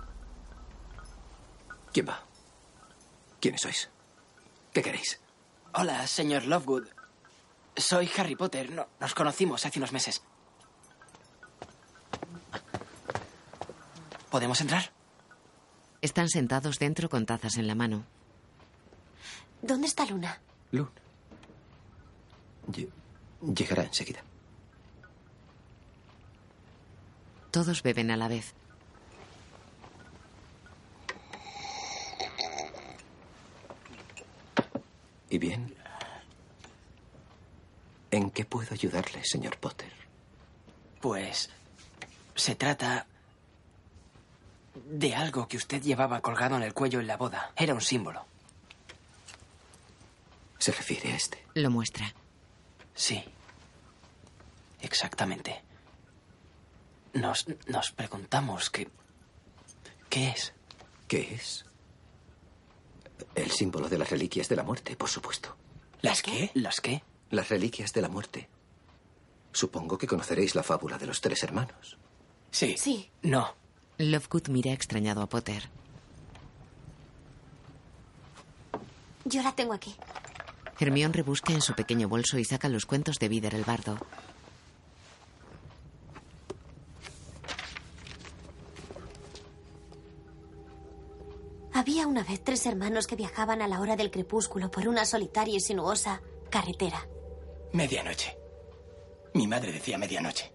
[1.94, 2.24] ¿Quién va?
[3.40, 3.90] ¿Quiénes sois?
[4.74, 5.20] ¿Qué queréis?
[5.76, 6.88] Hola, señor Lovegood.
[7.76, 8.72] Soy Harry Potter.
[8.72, 10.24] No- nos conocimos hace unos meses.
[14.32, 14.92] ¿Podemos entrar?
[16.02, 18.06] Están sentados dentro con tazas en la mano.
[19.62, 20.40] ¿Dónde está Luna?
[20.72, 20.90] Luna.
[22.72, 22.90] Lle-
[23.42, 24.22] Llegará enseguida.
[27.52, 28.54] Todos beben a la vez.
[35.30, 35.76] ¿Y bien?
[38.12, 39.92] ¿En qué puedo ayudarle, señor Potter?
[41.02, 41.50] Pues
[42.36, 43.06] se trata
[44.90, 47.52] de algo que usted llevaba colgado en el cuello en la boda.
[47.56, 48.26] Era un símbolo.
[50.60, 51.44] ¿Se refiere a este?
[51.54, 52.14] Lo muestra.
[52.96, 53.24] Sí.
[54.82, 55.62] Exactamente.
[57.14, 58.90] Nos, nos preguntamos qué...
[60.10, 60.54] ¿Qué es?
[61.08, 61.66] ¿Qué es?
[63.36, 65.56] El símbolo de las reliquias de la muerte, por supuesto.
[66.02, 66.52] ¿Las qué?
[66.54, 67.04] ¿Las qué?
[67.30, 68.50] Las reliquias de la muerte.
[69.52, 71.98] Supongo que conoceréis la fábula de los tres hermanos.
[72.52, 72.76] Sí.
[72.78, 73.10] Sí.
[73.24, 73.56] No.
[73.98, 75.70] Lovegood mira extrañado a Potter.
[79.26, 79.96] Yo la tengo aquí.
[80.80, 83.98] Hermión rebusca en su pequeño bolso y saca los cuentos de Vider el bardo.
[91.74, 95.56] Había una vez tres hermanos que viajaban a la hora del crepúsculo por una solitaria
[95.56, 97.08] y sinuosa carretera.
[97.74, 98.38] Medianoche.
[99.34, 100.52] Mi madre decía medianoche.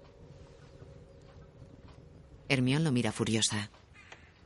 [2.49, 3.71] Hermión lo mira furiosa.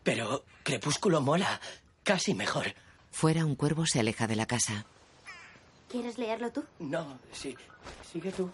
[0.02, 1.60] Pero Crepúsculo mola.
[2.02, 2.74] Casi mejor.
[3.12, 4.86] Fuera, un cuervo se aleja de la casa.
[5.88, 6.64] ¿Quieres leerlo tú?
[6.78, 7.56] No, sí.
[8.10, 8.50] Sigue tú.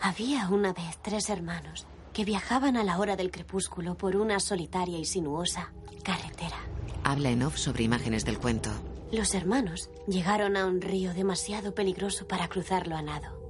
[0.00, 4.98] Había una vez tres hermanos que viajaban a la hora del crepúsculo por una solitaria
[4.98, 5.72] y sinuosa
[6.02, 6.56] carretera.
[7.04, 8.70] Habla en off sobre imágenes del cuento.
[9.10, 13.40] Los hermanos llegaron a un río demasiado peligroso para cruzarlo a nado.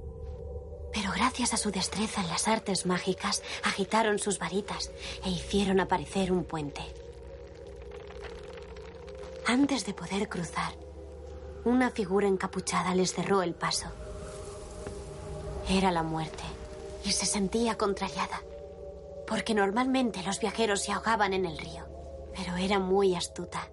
[0.93, 4.91] Pero gracias a su destreza en las artes mágicas, agitaron sus varitas
[5.25, 6.81] e hicieron aparecer un puente.
[9.45, 10.73] Antes de poder cruzar,
[11.65, 13.87] una figura encapuchada les cerró el paso.
[15.69, 16.43] Era la muerte
[17.05, 18.41] y se sentía contrariada,
[19.27, 21.85] porque normalmente los viajeros se ahogaban en el río,
[22.35, 23.69] pero era muy astuta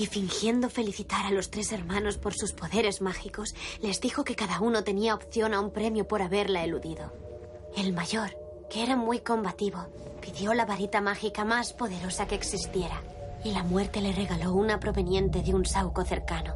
[0.00, 4.58] y fingiendo felicitar a los tres hermanos por sus poderes mágicos, les dijo que cada
[4.60, 7.12] uno tenía opción a un premio por haberla eludido.
[7.76, 8.34] El mayor,
[8.70, 9.88] que era muy combativo,
[10.22, 13.02] pidió la varita mágica más poderosa que existiera,
[13.44, 16.54] y la muerte le regaló una proveniente de un sauco cercano.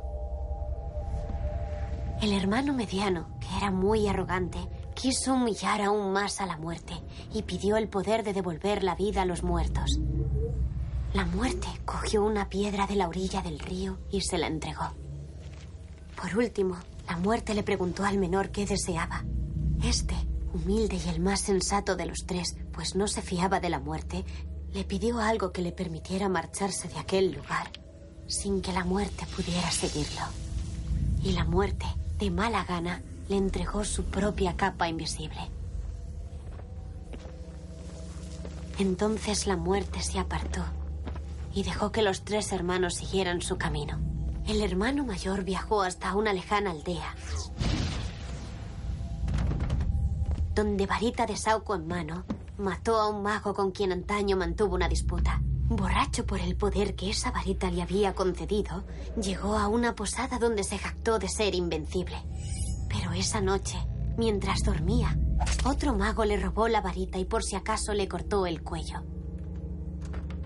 [2.20, 4.58] El hermano mediano, que era muy arrogante,
[4.94, 6.94] quiso humillar aún más a la muerte
[7.32, 9.98] y pidió el poder de devolver la vida a los muertos.
[11.12, 14.92] La muerte cogió una piedra de la orilla del río y se la entregó.
[16.20, 16.76] Por último,
[17.08, 19.24] la muerte le preguntó al menor qué deseaba.
[19.82, 20.14] Este,
[20.54, 24.24] humilde y el más sensato de los tres, pues no se fiaba de la muerte,
[24.74, 27.70] le pidió algo que le permitiera marcharse de aquel lugar
[28.26, 30.22] sin que la muerte pudiera seguirlo.
[31.22, 31.86] Y la muerte,
[32.18, 35.40] de mala gana, le entregó su propia capa invisible.
[38.78, 40.64] Entonces la muerte se apartó
[41.54, 44.00] y dejó que los tres hermanos siguieran su camino.
[44.48, 47.14] El hermano mayor viajó hasta una lejana aldea,
[50.54, 52.24] donde varita de Sauco en mano
[52.58, 55.40] mató a un mago con quien antaño mantuvo una disputa.
[55.68, 58.84] Borracho por el poder que esa varita le había concedido,
[59.20, 62.16] llegó a una posada donde se jactó de ser invencible.
[62.88, 63.78] Pero esa noche,
[64.16, 65.18] mientras dormía,
[65.64, 69.02] otro mago le robó la varita y por si acaso le cortó el cuello.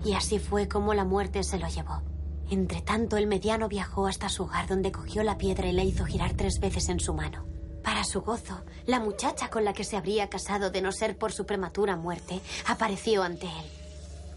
[0.03, 2.01] Y así fue como la muerte se lo llevó.
[2.49, 6.05] Entre tanto, el mediano viajó hasta su hogar donde cogió la piedra y la hizo
[6.05, 7.45] girar tres veces en su mano.
[7.83, 11.31] Para su gozo, la muchacha con la que se habría casado de no ser por
[11.31, 13.65] su prematura muerte apareció ante él.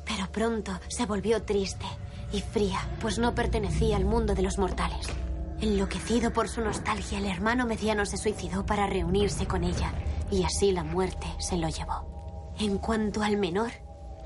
[0.05, 1.86] Pero pronto se volvió triste
[2.32, 5.06] y fría, pues no pertenecía al mundo de los mortales.
[5.60, 9.93] Enloquecido por su nostalgia, el hermano mediano se suicidó para reunirse con ella,
[10.31, 12.52] y así la muerte se lo llevó.
[12.59, 13.70] En cuanto al menor,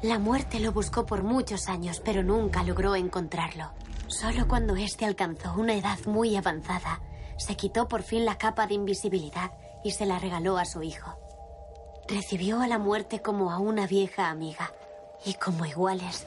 [0.03, 3.71] la muerte lo buscó por muchos años, pero nunca logró encontrarlo.
[4.09, 7.01] Solo cuando éste alcanzó una edad muy avanzada,
[7.39, 9.53] se quitó por fin la capa de invisibilidad
[9.85, 11.19] y se la regaló a su hijo.
[12.09, 14.73] Recibió a la muerte como a una vieja amiga
[15.25, 16.27] y como iguales,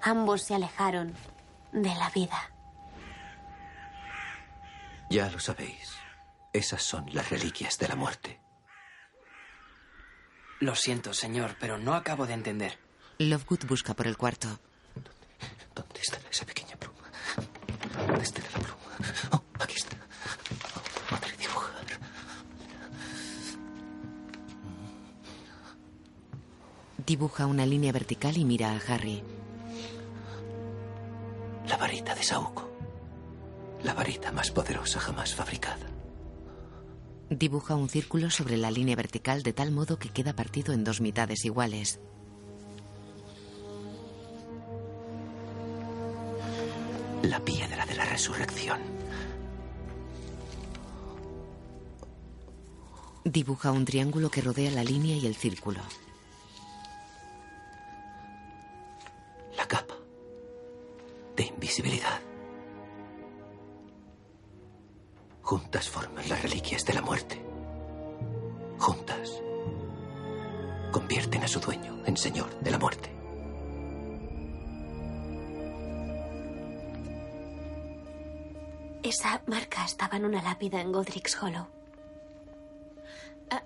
[0.00, 1.14] ambos se alejaron
[1.72, 2.50] de la vida.
[5.10, 5.92] Ya lo sabéis,
[6.52, 8.40] esas son las reliquias de la muerte.
[10.60, 12.78] Lo siento, señor, pero no acabo de entender.
[13.18, 14.48] Lovegood busca por el cuarto.
[14.94, 15.10] ¿Dónde,
[15.74, 17.10] dónde está esa pequeña pluma?
[18.06, 18.76] ¿Dónde está la pluma?
[19.32, 19.91] Oh, aquí está.
[27.06, 29.22] Dibuja una línea vertical y mira a Harry.
[31.66, 32.68] La varita de Saúco.
[33.82, 35.86] La varita más poderosa jamás fabricada.
[37.28, 41.00] Dibuja un círculo sobre la línea vertical de tal modo que queda partido en dos
[41.00, 41.98] mitades iguales.
[47.22, 48.78] La piedra de la resurrección.
[53.24, 55.80] Dibuja un triángulo que rodea la línea y el círculo.
[65.52, 67.38] Juntas forman las reliquias de la muerte.
[68.78, 69.42] Juntas
[70.90, 73.10] convierten a su dueño en señor de la muerte.
[79.02, 81.66] Esa marca estaba en una lápida en Godric's Hollow.
[83.50, 83.62] Ah,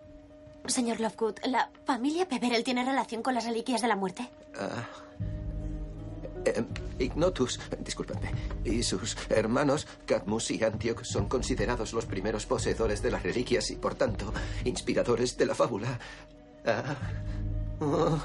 [0.67, 4.29] señor Lovegood, ¿la familia Peverell tiene relación con las reliquias de la muerte?
[4.59, 4.89] Ah,
[6.47, 6.65] eh,
[6.99, 8.31] Ignotus, discúlpame,
[8.65, 13.77] y sus hermanos Cadmus y Antioch son considerados los primeros poseedores de las reliquias y,
[13.77, 14.33] por tanto,
[14.65, 15.99] inspiradores de la fábula.
[16.65, 16.97] Ah,
[17.81, 18.19] oh,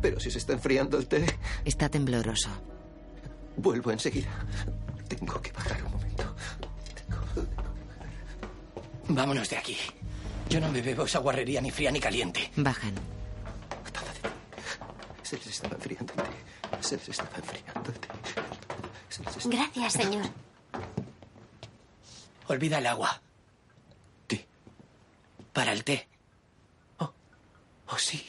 [0.00, 1.24] pero si se está enfriando el té.
[1.64, 2.50] Está tembloroso.
[3.56, 4.30] Vuelvo enseguida.
[5.08, 6.34] Tengo que bajar un momento.
[9.08, 9.76] Vámonos de aquí.
[10.48, 12.50] Yo no me bebo esa guarrería ni fría ni caliente.
[12.56, 12.94] Bajan.
[15.22, 16.47] Se les estaba enfriando el té.
[16.80, 18.08] Se les estaba enfriando té.
[19.08, 20.26] Se les estaba- Gracias, señor.
[22.48, 23.20] Olvida el agua.
[24.26, 24.46] ¿Qué?
[25.52, 26.08] Para el té.
[27.90, 28.22] Oh, sí.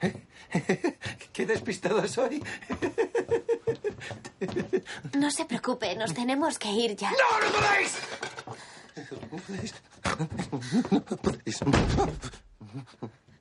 [1.32, 2.42] Qué despistado soy.
[5.16, 7.12] No se preocupe, nos tenemos que ir ya.
[7.12, 8.00] ¡No, no podéis!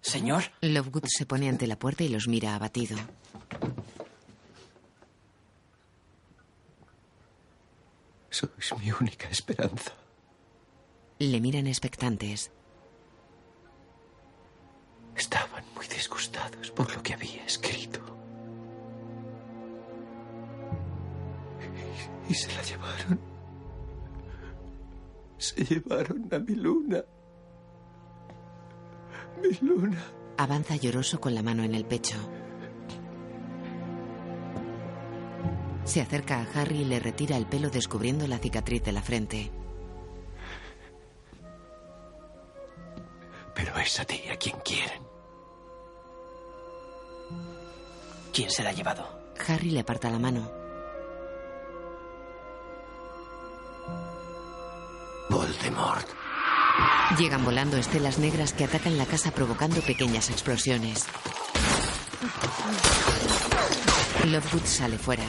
[0.02, 0.44] Señor.
[0.62, 2.98] Lovegood se pone ante la puerta y los mira abatido.
[8.30, 9.92] Sois mi única esperanza.
[11.20, 12.52] Le miran expectantes.
[15.16, 18.00] Estaban muy disgustados por lo que había escrito.
[22.28, 23.20] Y, y se la llevaron.
[25.38, 27.04] Se llevaron a mi luna.
[29.42, 30.04] Mi luna.
[30.38, 32.18] Avanza lloroso con la mano en el pecho.
[35.84, 39.52] Se acerca a Harry y le retira el pelo descubriendo la cicatriz de la frente.
[43.56, 45.02] Pero es a ti a quien quieren.
[48.32, 49.20] ¿Quién se la ha llevado?
[49.48, 50.52] Harry le aparta la mano.
[55.30, 56.19] Voldemort.
[57.18, 61.06] Llegan volando estelas negras que atacan la casa provocando pequeñas explosiones.
[64.26, 65.24] Lovegood sale fuera.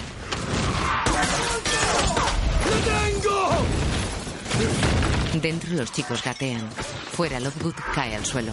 [2.85, 3.67] tengo!
[5.41, 6.69] Dentro los chicos gatean.
[7.13, 8.53] Fuera Lovegood cae al suelo.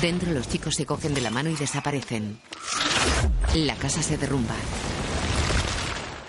[0.00, 2.40] Dentro los chicos se cogen de la mano y desaparecen.
[3.54, 4.54] La casa se derrumba.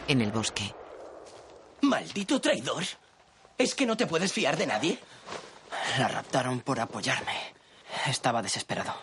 [0.07, 0.73] En el bosque.
[1.81, 2.83] ¡Maldito traidor!
[3.57, 4.99] ¿Es que no te puedes fiar de nadie?
[5.97, 7.33] La raptaron por apoyarme.
[8.07, 8.93] Estaba desesperado.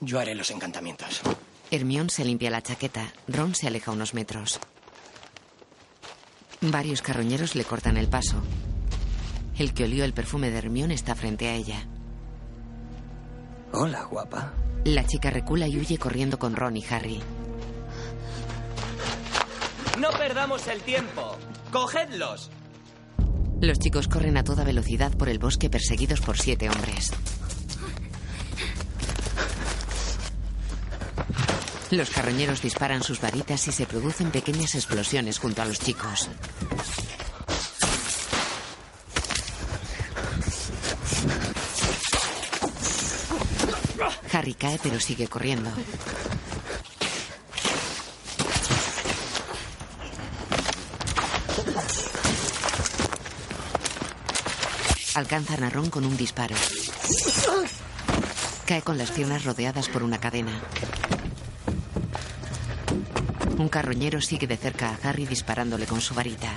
[0.00, 1.22] Yo haré los encantamientos.
[1.70, 3.12] Hermión se limpia la chaqueta.
[3.26, 4.60] Ron se aleja unos metros.
[6.60, 8.42] Varios carroñeros le cortan el paso.
[9.58, 11.86] El que olió el perfume de Hermión está frente a ella.
[13.72, 14.52] Hola, guapa.
[14.84, 17.22] La chica recula y huye corriendo con Ron y Harry.
[19.98, 21.36] No perdamos el tiempo.
[21.72, 22.50] ¡Cogedlos!
[23.60, 27.10] Los chicos corren a toda velocidad por el bosque perseguidos por siete hombres.
[31.90, 36.28] Los carroñeros disparan sus varitas y se producen pequeñas explosiones junto a los chicos.
[44.32, 45.70] Harry cae pero sigue corriendo.
[55.16, 56.54] Alcanzan a Ron con un disparo.
[58.66, 60.52] Cae con las piernas rodeadas por una cadena.
[63.56, 66.52] Un carroñero sigue de cerca a Harry disparándole con su varita.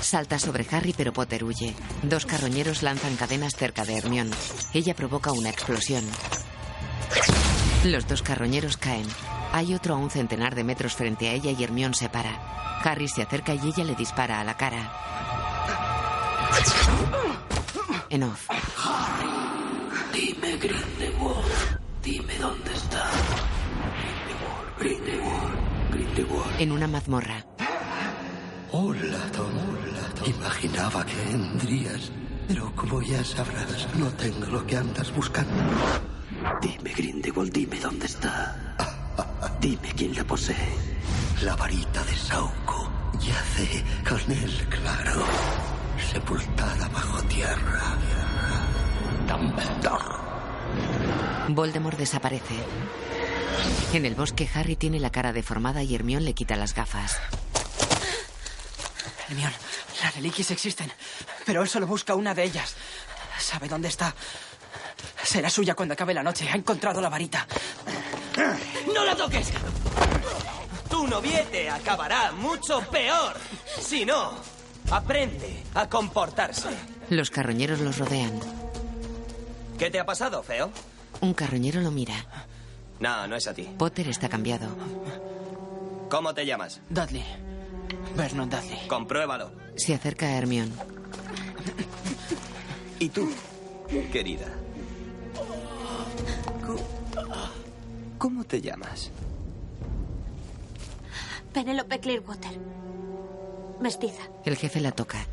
[0.00, 1.74] Salta sobre Harry, pero Potter huye.
[2.04, 4.34] Dos carroñeros lanzan cadenas cerca de Hermione.
[4.72, 6.06] Ella provoca una explosión.
[7.84, 9.06] Los dos carroñeros caen.
[9.52, 12.80] Hay otro a un centenar de metros frente a ella y Hermione se para.
[12.84, 14.92] Harry se acerca y ella le dispara a la cara.
[18.10, 18.48] En off.
[20.12, 21.80] Dime, Grindelwald.
[22.02, 23.04] Dime dónde está.
[24.78, 25.58] Grindelwald.
[25.90, 26.60] Grindelwald.
[26.60, 27.44] En una mazmorra.
[28.70, 29.46] Hola, Tom.
[29.46, 30.28] Hola, Tom.
[30.28, 32.12] Imaginaba que vendrías,
[32.46, 35.52] pero como ya sabrás, no tengo lo que andas buscando.
[36.60, 38.67] Dime, Grindelwald, dime dónde está.
[39.60, 40.74] Dime quién la posee.
[41.42, 42.90] La varita de Sauco
[43.20, 45.24] yace con él, claro,
[46.12, 47.96] sepultada bajo tierra.
[49.26, 50.16] Dumbledore.
[51.48, 52.54] Voldemort desaparece.
[53.92, 57.18] En el bosque, Harry tiene la cara deformada y Hermione le quita las gafas.
[59.28, 59.54] Hermione,
[60.02, 60.90] las reliquias existen,
[61.44, 62.74] pero él solo busca una de ellas.
[63.38, 64.14] Sabe dónde está.
[65.22, 66.48] Será suya cuando acabe la noche.
[66.48, 67.46] Ha encontrado la varita.
[68.94, 69.52] ¡No la toques!
[70.88, 73.34] Tu noviete acabará mucho peor.
[73.80, 74.32] Si no,
[74.90, 76.68] aprende a comportarse.
[77.10, 78.38] Los carroñeros los rodean.
[79.78, 80.70] ¿Qué te ha pasado, feo?
[81.20, 82.14] Un carroñero lo mira.
[83.00, 83.68] No, no es a ti.
[83.78, 84.68] Potter está cambiado.
[86.08, 86.80] ¿Cómo te llamas?
[86.88, 87.24] Dudley.
[88.16, 88.88] Vernon Dudley.
[88.88, 89.52] Compruébalo.
[89.76, 90.72] Se acerca a Hermione.
[92.98, 93.30] ¿Y tú,
[94.12, 94.46] querida?
[98.18, 99.10] ¿Cómo te llamas?
[101.52, 102.58] Penélope Clearwater.
[103.80, 104.22] Mestiza.
[104.44, 105.24] El jefe la toca.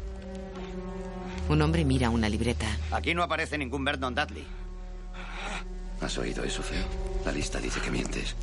[1.50, 2.68] Un hombre mira una libreta.
[2.92, 4.46] Aquí no aparece ningún Vernon Dudley.
[6.02, 6.84] ¿Has oído eso, feo?
[7.26, 8.36] La lista dice que mientes.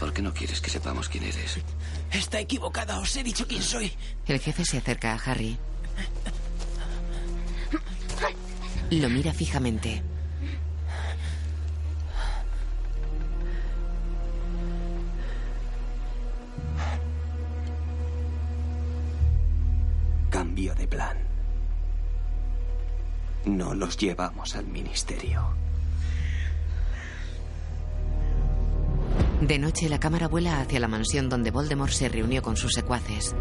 [0.00, 1.58] ¿Por qué no quieres que sepamos quién eres?
[2.10, 2.98] Está equivocada.
[2.98, 3.92] Os he dicho quién soy.
[4.26, 5.56] El jefe se acerca a Harry.
[8.90, 10.02] Lo mira fijamente.
[20.36, 21.16] Cambio de plan.
[23.46, 25.42] No los llevamos al ministerio.
[29.40, 33.34] De noche, la cámara vuela hacia la mansión donde Voldemort se reunió con sus secuaces.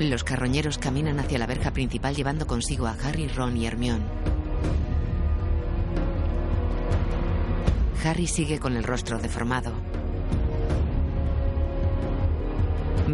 [0.00, 4.04] Los carroñeros caminan hacia la verja principal llevando consigo a Harry, Ron y Hermione.
[8.04, 9.85] Harry sigue con el rostro deformado.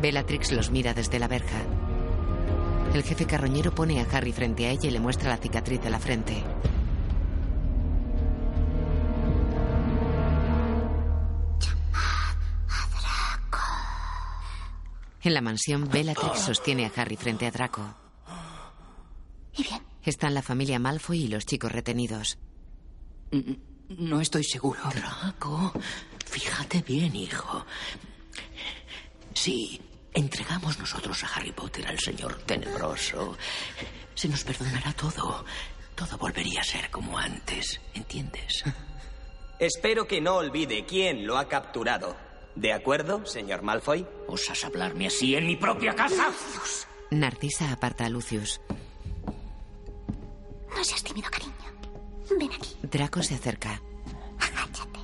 [0.01, 1.61] Bellatrix los mira desde la verja.
[2.95, 5.91] El jefe carroñero pone a Harry frente a ella y le muestra la cicatriz de
[5.91, 6.43] la frente.
[15.25, 17.95] En la mansión, Bellatrix sostiene a Harry frente a Draco.
[19.57, 19.81] ¿Y bien?
[20.03, 22.39] Están la familia Malfoy y los chicos retenidos.
[23.89, 24.81] No estoy seguro.
[24.93, 25.73] Draco,
[26.27, 27.65] fíjate bien, hijo.
[29.35, 29.81] Si
[30.13, 33.37] entregamos nosotros a Harry Potter al señor tenebroso,
[34.15, 35.45] se nos perdonará todo.
[35.95, 38.65] Todo volvería a ser como antes, ¿entiendes?
[39.59, 42.17] Espero que no olvide quién lo ha capturado.
[42.55, 44.07] ¿De acuerdo, señor Malfoy?
[44.29, 46.31] ¿Osas hablarme así en mi propia casa?
[47.11, 48.61] Narcisa aparta a Lucius.
[50.77, 51.53] No seas tímido, cariño.
[52.39, 52.77] Ven aquí.
[52.83, 53.81] Draco se acerca.
[54.39, 55.01] Agáchate.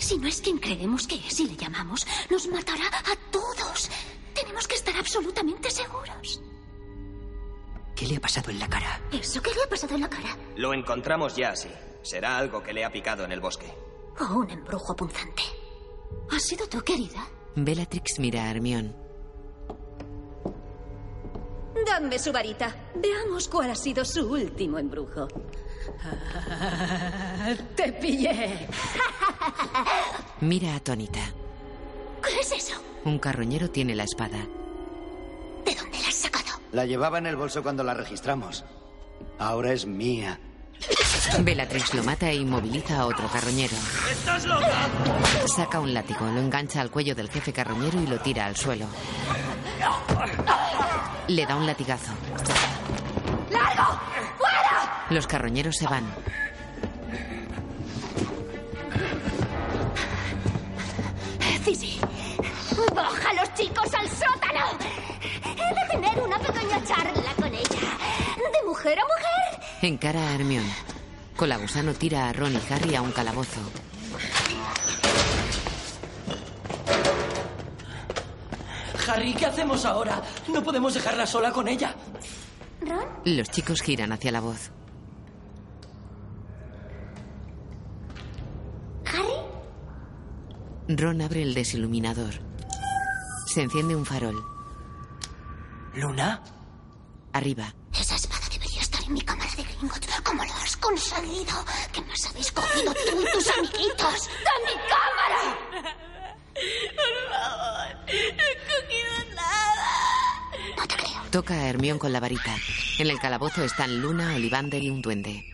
[0.00, 3.88] Si no es quien creemos que es y le llamamos, nos matará a todos.
[4.34, 6.42] Tenemos que estar absolutamente seguros.
[7.94, 8.98] ¿Qué le ha pasado en la cara?
[9.12, 10.36] ¿Eso qué le ha pasado en la cara?
[10.56, 11.68] Lo encontramos ya así.
[12.02, 13.72] Será algo que le ha picado en el bosque.
[14.20, 15.42] O un embrujo punzante.
[16.30, 17.28] ¿Has sido tú, querida?
[17.56, 18.94] Bellatrix mira a Hermione.
[21.86, 22.74] Dame su varita.
[22.94, 25.28] Veamos cuál ha sido su último embrujo.
[26.04, 28.68] Ah, ¡Te pillé!
[30.40, 31.20] Mira atónita.
[32.22, 32.74] ¿Qué es eso?
[33.04, 34.38] Un carroñero tiene la espada.
[35.64, 36.60] ¿De dónde la has sacado?
[36.72, 38.64] La llevaba en el bolso cuando la registramos.
[39.38, 40.38] Ahora es mía.
[41.40, 43.76] Bellatrix lo mata e inmoviliza a otro carroñero.
[44.10, 44.88] ¡Estás loca!
[45.46, 48.86] Saca un látigo, lo engancha al cuello del jefe carroñero y lo tira al suelo.
[51.28, 52.12] Le da un latigazo.
[53.50, 54.00] ¡Largo!
[55.10, 56.04] Los carroñeros se van.
[61.64, 62.00] Cici,
[62.94, 64.66] baja a los chicos al sótano.
[65.44, 67.80] He de tener una pequeña charla con ella.
[68.52, 69.68] ¿De mujer a mujer?
[69.82, 70.72] Encara a Hermione.
[71.36, 73.60] Colagusano tira a Ron y Harry a un calabozo.
[79.08, 80.22] Harry, ¿qué hacemos ahora?
[80.52, 81.94] No podemos dejarla sola con ella.
[82.80, 83.06] ¿Ron?
[83.24, 84.70] Los chicos giran hacia la voz.
[89.06, 89.32] ¿Harry?
[90.96, 92.34] Ron abre el desiluminador.
[93.46, 94.44] Se enciende un farol.
[95.94, 96.42] ¿Luna?
[97.32, 97.74] Arriba.
[97.92, 100.20] Esa espada debería estar en mi cámara de Gringotts.
[100.22, 101.64] ¿Cómo lo has conseguido?
[101.92, 104.28] ¿Qué más habéis cogido tú y tus amiguitos?
[104.28, 105.58] ¡De mi cámara!
[106.94, 110.76] Por favor, no he cogido nada.
[110.76, 111.22] No te creo.
[111.30, 112.54] Toca a Hermión con la varita.
[112.98, 115.44] En el calabozo están Luna, Olivander y un duende.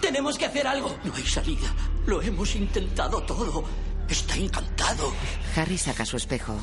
[0.00, 0.98] Tenemos que hacer algo.
[1.04, 1.72] No hay salida.
[2.06, 3.64] Lo hemos intentado todo.
[4.08, 5.12] Está encantado.
[5.56, 6.54] Harry saca su espejo.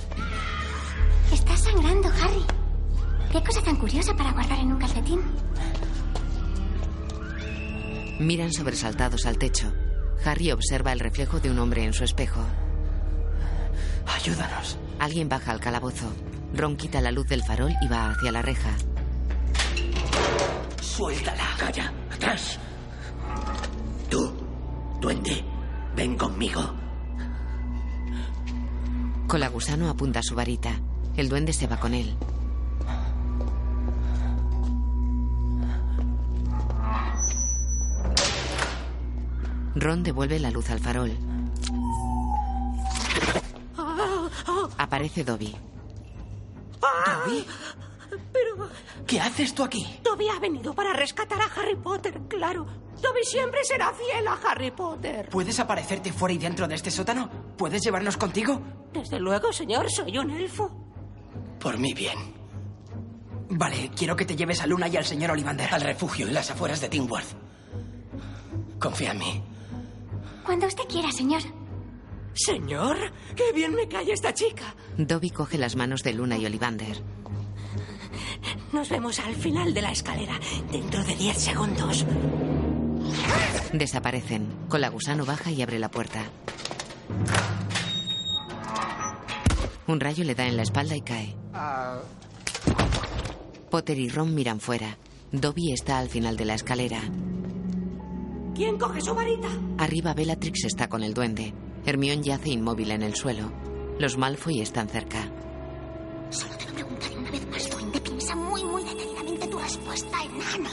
[1.32, 2.46] Estás sangrando, Harry.
[3.32, 5.22] Qué cosa tan curiosa para guardar en un calcetín.
[8.20, 9.74] Miran sobresaltados al techo.
[10.24, 12.42] Harry observa el reflejo de un hombre en su espejo.
[14.06, 14.78] Ayúdanos.
[15.00, 16.14] Alguien baja al calabozo.
[16.54, 18.70] Ron quita la luz del farol y va hacia la reja.
[20.82, 21.48] Suéltala.
[21.58, 21.92] Calla.
[22.12, 22.60] Atrás.
[24.10, 24.34] Tú,
[25.02, 25.44] duende,
[25.95, 26.61] ven conmigo.
[29.28, 30.80] Colagusano apunta su varita.
[31.18, 32.15] El duende se va con él.
[39.76, 41.18] Ron devuelve la luz al farol.
[44.78, 45.56] Aparece Dobby.
[46.80, 47.45] ¿Dobby?
[48.32, 48.69] Pero
[49.07, 49.99] ¿Qué haces tú aquí?
[50.03, 52.81] Dobby ha venido para rescatar a Harry Potter, claro.
[53.02, 55.30] Dobby siempre será fiel a Harry Potter.
[55.30, 57.30] ¿Puedes aparecerte fuera y dentro de este sótano?
[57.57, 58.61] ¿Puedes llevarnos contigo?
[58.94, 60.69] Desde luego, señor, soy un elfo.
[61.60, 62.18] Por mi bien.
[63.49, 65.73] Vale, quiero que te lleves a Luna y al señor Olivander.
[65.73, 67.36] Al refugio en las afueras de Tingworth.
[68.80, 69.44] Confía en mí.
[70.45, 71.41] Cuando usted quiera, señor.
[72.34, 72.98] Señor,
[73.36, 74.73] qué bien me cae esta chica.
[74.98, 77.02] Dobby coge las manos de Luna y Olivander.
[78.72, 80.40] Nos vemos al final de la escalera,
[80.72, 82.06] dentro de diez segundos.
[83.74, 84.48] Desaparecen.
[84.70, 86.24] Colagusano baja y abre la puerta.
[89.88, 91.36] Un rayo le da en la espalda y cae.
[93.70, 94.98] Potter y Ron miran fuera.
[95.32, 97.02] Dobby está al final de la escalera.
[98.54, 99.48] ¿Quién coge su varita?
[99.78, 101.54] Arriba Bellatrix está con el duende.
[101.86, 103.52] Hermión yace inmóvil en el suelo.
[103.98, 105.30] Los Malfoy están cerca.
[106.30, 108.02] Solo te lo preguntaré una vez más, duende.
[108.02, 110.70] Piensa muy, muy detenidamente tu respuesta, enano.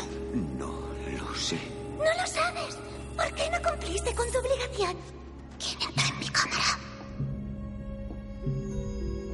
[0.58, 0.72] No
[1.18, 1.58] lo sé.
[1.98, 2.78] No lo sabes.
[3.16, 4.96] ¿Por qué no cumpliste con tu obligación?
[5.58, 6.78] ¿Quién entró en mi cámara?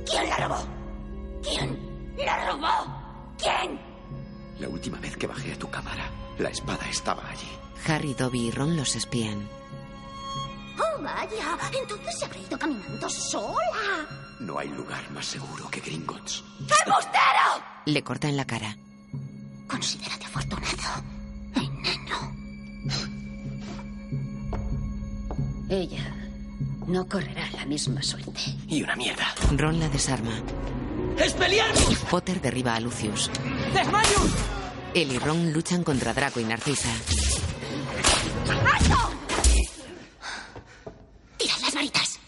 [0.06, 0.66] ¿Quién la robó?
[1.42, 1.78] ¿Quién
[2.16, 3.34] la robó?
[3.38, 3.80] ¿Quién?
[4.58, 7.48] La última vez que bajé a tu cámara, la espada estaba allí.
[7.86, 9.46] Harry, Dobby y Ron los espían.
[10.78, 11.58] Oh, vaya.
[11.78, 14.06] Entonces se habrá ido caminando sola.
[14.40, 16.42] No hay lugar más seguro que Gringotts.
[16.60, 17.64] ¡Embustero!
[17.86, 18.76] Le corta en la cara.
[19.68, 21.02] Considérate afortunado,
[21.54, 22.34] enano.
[25.69, 26.15] Ella
[26.86, 28.40] no correrá la misma suerte.
[28.69, 29.35] Y una mierda.
[29.56, 30.32] Ron la desarma.
[31.19, 31.98] ¡Expeliarmus!
[32.11, 33.31] Potter derriba a Lucius.
[33.73, 34.32] ¡Desmayus!
[34.94, 36.90] Él y Ron luchan contra Draco y Narcisa.
[38.48, 39.11] ¡Alto!
[41.39, 42.20] ¡Tirad las varitas!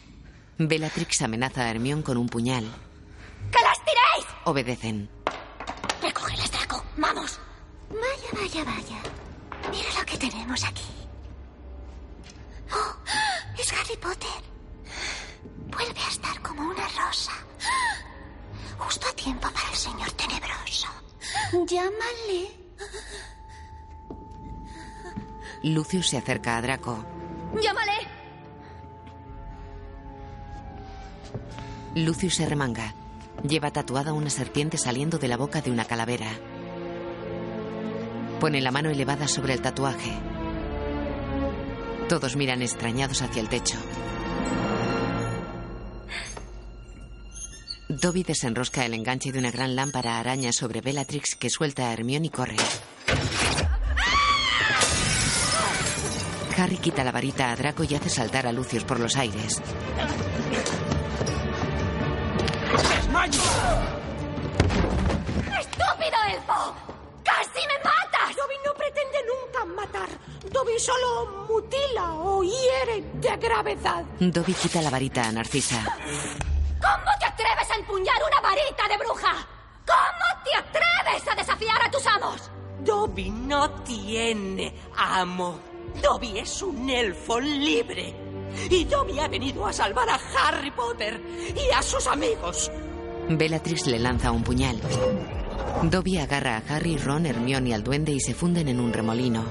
[0.59, 2.65] Bellatrix amenaza a Hermión con un puñal.
[3.53, 4.35] ¡Que las tiréis!
[4.45, 5.09] Obedecen.
[6.03, 6.85] Recógelas, Draco.
[6.97, 7.39] ¡Vamos!
[7.91, 9.16] Vaya, vaya, vaya.
[9.71, 10.85] Mira lo que tenemos aquí.
[12.73, 12.97] Oh,
[13.59, 14.43] es Harry Potter.
[15.69, 17.33] Vuelve a estar como una rosa.
[18.79, 20.89] Justo a tiempo para el señor tenebroso.
[21.67, 22.67] Llámale.
[25.63, 27.05] Lucius se acerca a Draco.
[27.61, 27.93] ¡Llámale!
[31.95, 32.95] Lucius se remanga.
[33.43, 36.29] Lleva tatuada una serpiente saliendo de la boca de una calavera.
[38.41, 40.13] Pone la mano elevada sobre el tatuaje.
[42.09, 43.79] Todos miran extrañados hacia el techo.
[47.89, 52.27] Dobby desenrosca el enganche de una gran lámpara araña sobre Bellatrix que suelta a Hermione
[52.27, 52.57] y corre.
[56.59, 59.61] Harry quita la varita a Draco y hace saltar a Lucius por los aires.
[62.77, 63.96] ¡Estúpido
[69.77, 70.09] matar.
[70.51, 74.05] Dobby solo mutila o hiere de gravedad.
[74.19, 75.85] Dobby quita la varita a Narcisa.
[76.81, 79.33] ¿Cómo te atreves a empuñar una varita de bruja?
[79.87, 82.51] ¿Cómo te atreves a desafiar a tus amos?
[82.81, 85.59] Dobby no tiene amo.
[86.03, 88.15] Dobby es un elfo libre.
[88.71, 91.21] Y Dobby ha venido a salvar a Harry Potter
[91.55, 92.71] y a sus amigos.
[93.29, 94.81] Bellatrix le lanza un puñal.
[95.83, 99.45] Dobby agarra a Harry, Ron, Hermione y al duende y se funden en un remolino.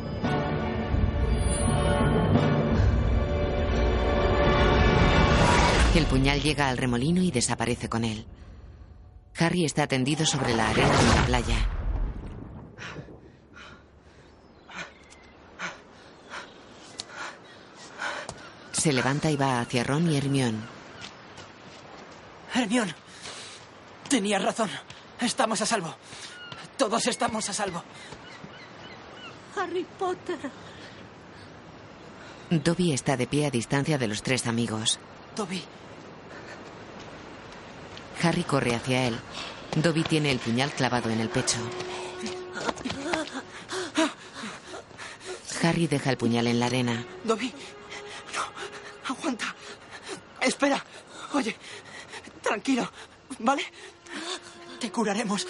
[5.95, 8.25] El puñal llega al remolino y desaparece con él.
[9.37, 11.69] Harry está tendido sobre la arena de la playa.
[18.73, 20.59] Se levanta y va hacia Ron y Hermione.
[22.53, 22.93] Hermione,
[24.09, 24.69] tenías razón.
[25.21, 25.95] Estamos a salvo.
[26.77, 27.83] Todos estamos a salvo.
[29.55, 30.37] Harry Potter.
[32.49, 34.99] Dobby está de pie a distancia de los tres amigos.
[35.35, 35.63] Dobby.
[38.21, 39.19] Harry corre hacia él.
[39.75, 41.57] Dobby tiene el puñal clavado en el pecho.
[45.63, 47.05] Harry deja el puñal en la arena.
[47.23, 47.51] Dobby.
[48.33, 49.55] No, aguanta.
[50.41, 50.83] Espera.
[51.33, 51.55] Oye,
[52.41, 52.89] tranquilo,
[53.39, 53.63] ¿vale?
[54.85, 55.47] Te curaremos.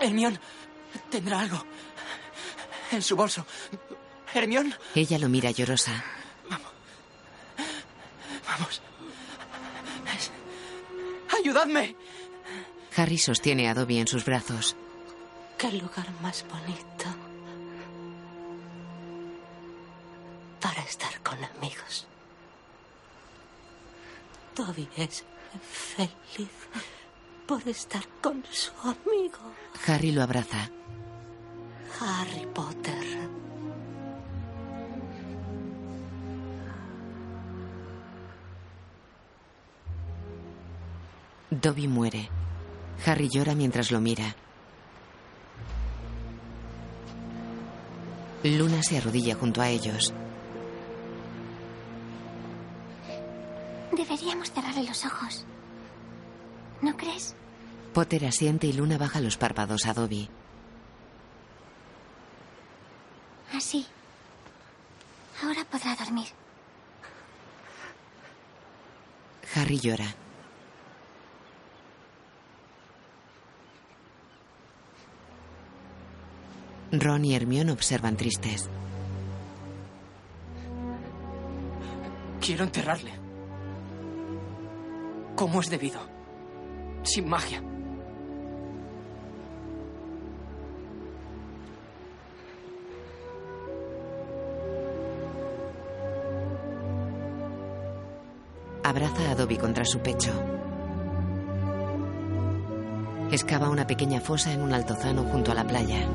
[0.00, 0.40] Hermión
[1.10, 1.62] tendrá algo
[2.90, 3.44] en su bolso.
[4.32, 4.74] Hermión.
[4.94, 6.02] Ella lo mira llorosa.
[8.46, 8.80] Vamos.
[11.38, 11.94] ¡Ayudadme!
[12.96, 14.74] Harry sostiene a Dobby en sus brazos.
[15.58, 17.04] Qué lugar más bonito.
[20.62, 22.06] Para estar con amigos.
[24.54, 25.24] Toby es
[25.94, 26.48] feliz
[27.52, 29.36] por estar con su amigo.
[29.86, 30.70] Harry lo abraza.
[32.00, 33.28] Harry Potter.
[41.50, 42.30] Dobby muere.
[43.04, 44.34] Harry llora mientras lo mira.
[48.44, 50.14] Luna se arrodilla junto a ellos.
[53.94, 55.44] Deberíamos cerrarle los ojos.
[56.80, 57.36] ¿No crees?
[57.92, 60.28] Potter asiente y Luna baja los párpados a Dobby.
[63.52, 63.86] Así.
[65.42, 66.28] Ahora podrá dormir.
[69.54, 70.14] Harry llora.
[76.92, 78.70] Ron y Hermione observan tristes.
[82.40, 83.12] Quiero enterrarle.
[85.36, 86.00] Como es debido.
[87.02, 87.62] Sin magia.
[98.92, 100.30] Abraza a Dobby contra su pecho.
[103.30, 106.06] Excava una pequeña fosa en un altozano junto a la playa.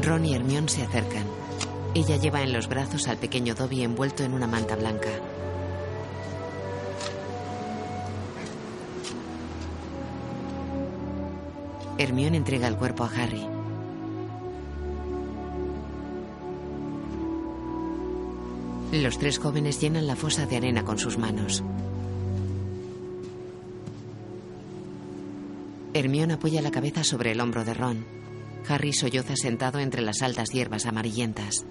[0.00, 1.24] Ron y Hermione se acercan.
[1.92, 5.10] Ella lleva en los brazos al pequeño Dobby envuelto en una manta blanca.
[11.98, 13.59] Hermione entrega el cuerpo a Harry.
[18.92, 21.62] Los tres jóvenes llenan la fosa de arena con sus manos.
[25.94, 28.04] Hermione apoya la cabeza sobre el hombro de Ron.
[28.68, 31.64] Harry solloza sentado entre las altas hierbas amarillentas.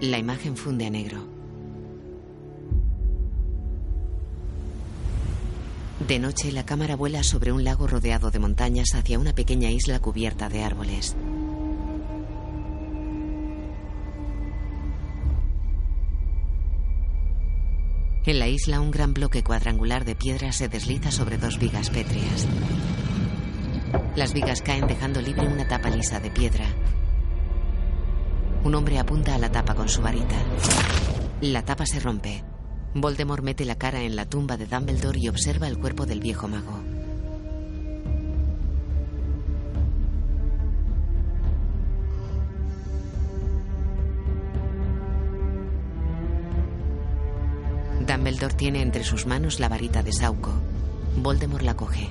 [0.00, 1.39] La imagen funde a negro.
[6.10, 10.00] De noche, la cámara vuela sobre un lago rodeado de montañas hacia una pequeña isla
[10.00, 11.14] cubierta de árboles.
[18.26, 22.48] En la isla, un gran bloque cuadrangular de piedra se desliza sobre dos vigas pétreas.
[24.16, 26.64] Las vigas caen dejando libre una tapa lisa de piedra.
[28.64, 30.42] Un hombre apunta a la tapa con su varita.
[31.40, 32.49] La tapa se rompe.
[32.94, 36.48] Voldemort mete la cara en la tumba de Dumbledore y observa el cuerpo del viejo
[36.48, 36.80] mago.
[48.06, 50.50] Dumbledore tiene entre sus manos la varita de Sauco.
[51.16, 52.08] Voldemort la coge.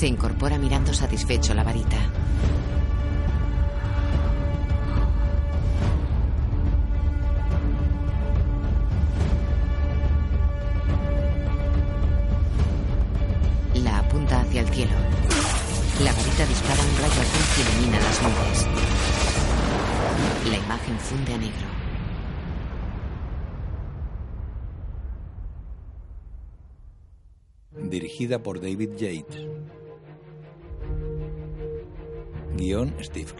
[0.00, 1.98] Se incorpora mirando satisfecho la varita.
[13.74, 14.92] La apunta hacia el cielo.
[16.02, 18.66] La varita dispara un rayo azul que ilumina las nubes.
[20.48, 21.80] La imagen funde a negro.
[27.90, 29.39] Dirigida por David Yates.
[32.60, 33.32] Guión Steve.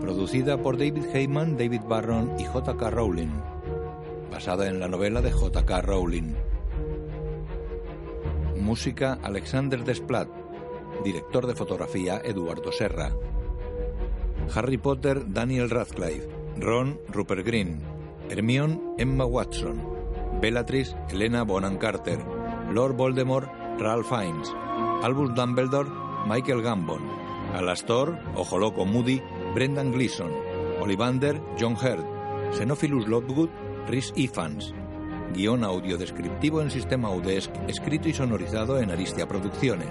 [0.00, 2.90] Producida por David Heyman, David Barron y J.K.
[2.90, 3.32] Rowling.
[4.30, 5.82] Basada en la novela de J.K.
[5.82, 6.36] Rowling.
[8.56, 10.28] Música Alexander Desplat.
[11.02, 13.12] Director de fotografía Eduardo Serra.
[14.54, 16.28] Harry Potter Daniel Radcliffe.
[16.56, 17.80] Ron Rupert Green.
[18.30, 19.82] Hermione Emma Watson.
[20.40, 22.20] Bellatrix Helena Bonham Carter.
[22.70, 23.50] Lord Voldemort
[23.80, 24.54] Ralph Fiennes.
[25.02, 27.02] Albus Dumbledore Michael Gambon.
[27.54, 29.20] Alastor Ojo Loco Moody
[29.54, 30.30] Brendan Gleeson.
[30.80, 32.06] Ollivander John Hurt.
[32.54, 33.50] Xenophilus Lovegood
[33.88, 34.74] Rhys Ifans.
[35.34, 39.88] Guión audio descriptivo en sistema UDESC, escrito y sonorizado en Aristia Producciones.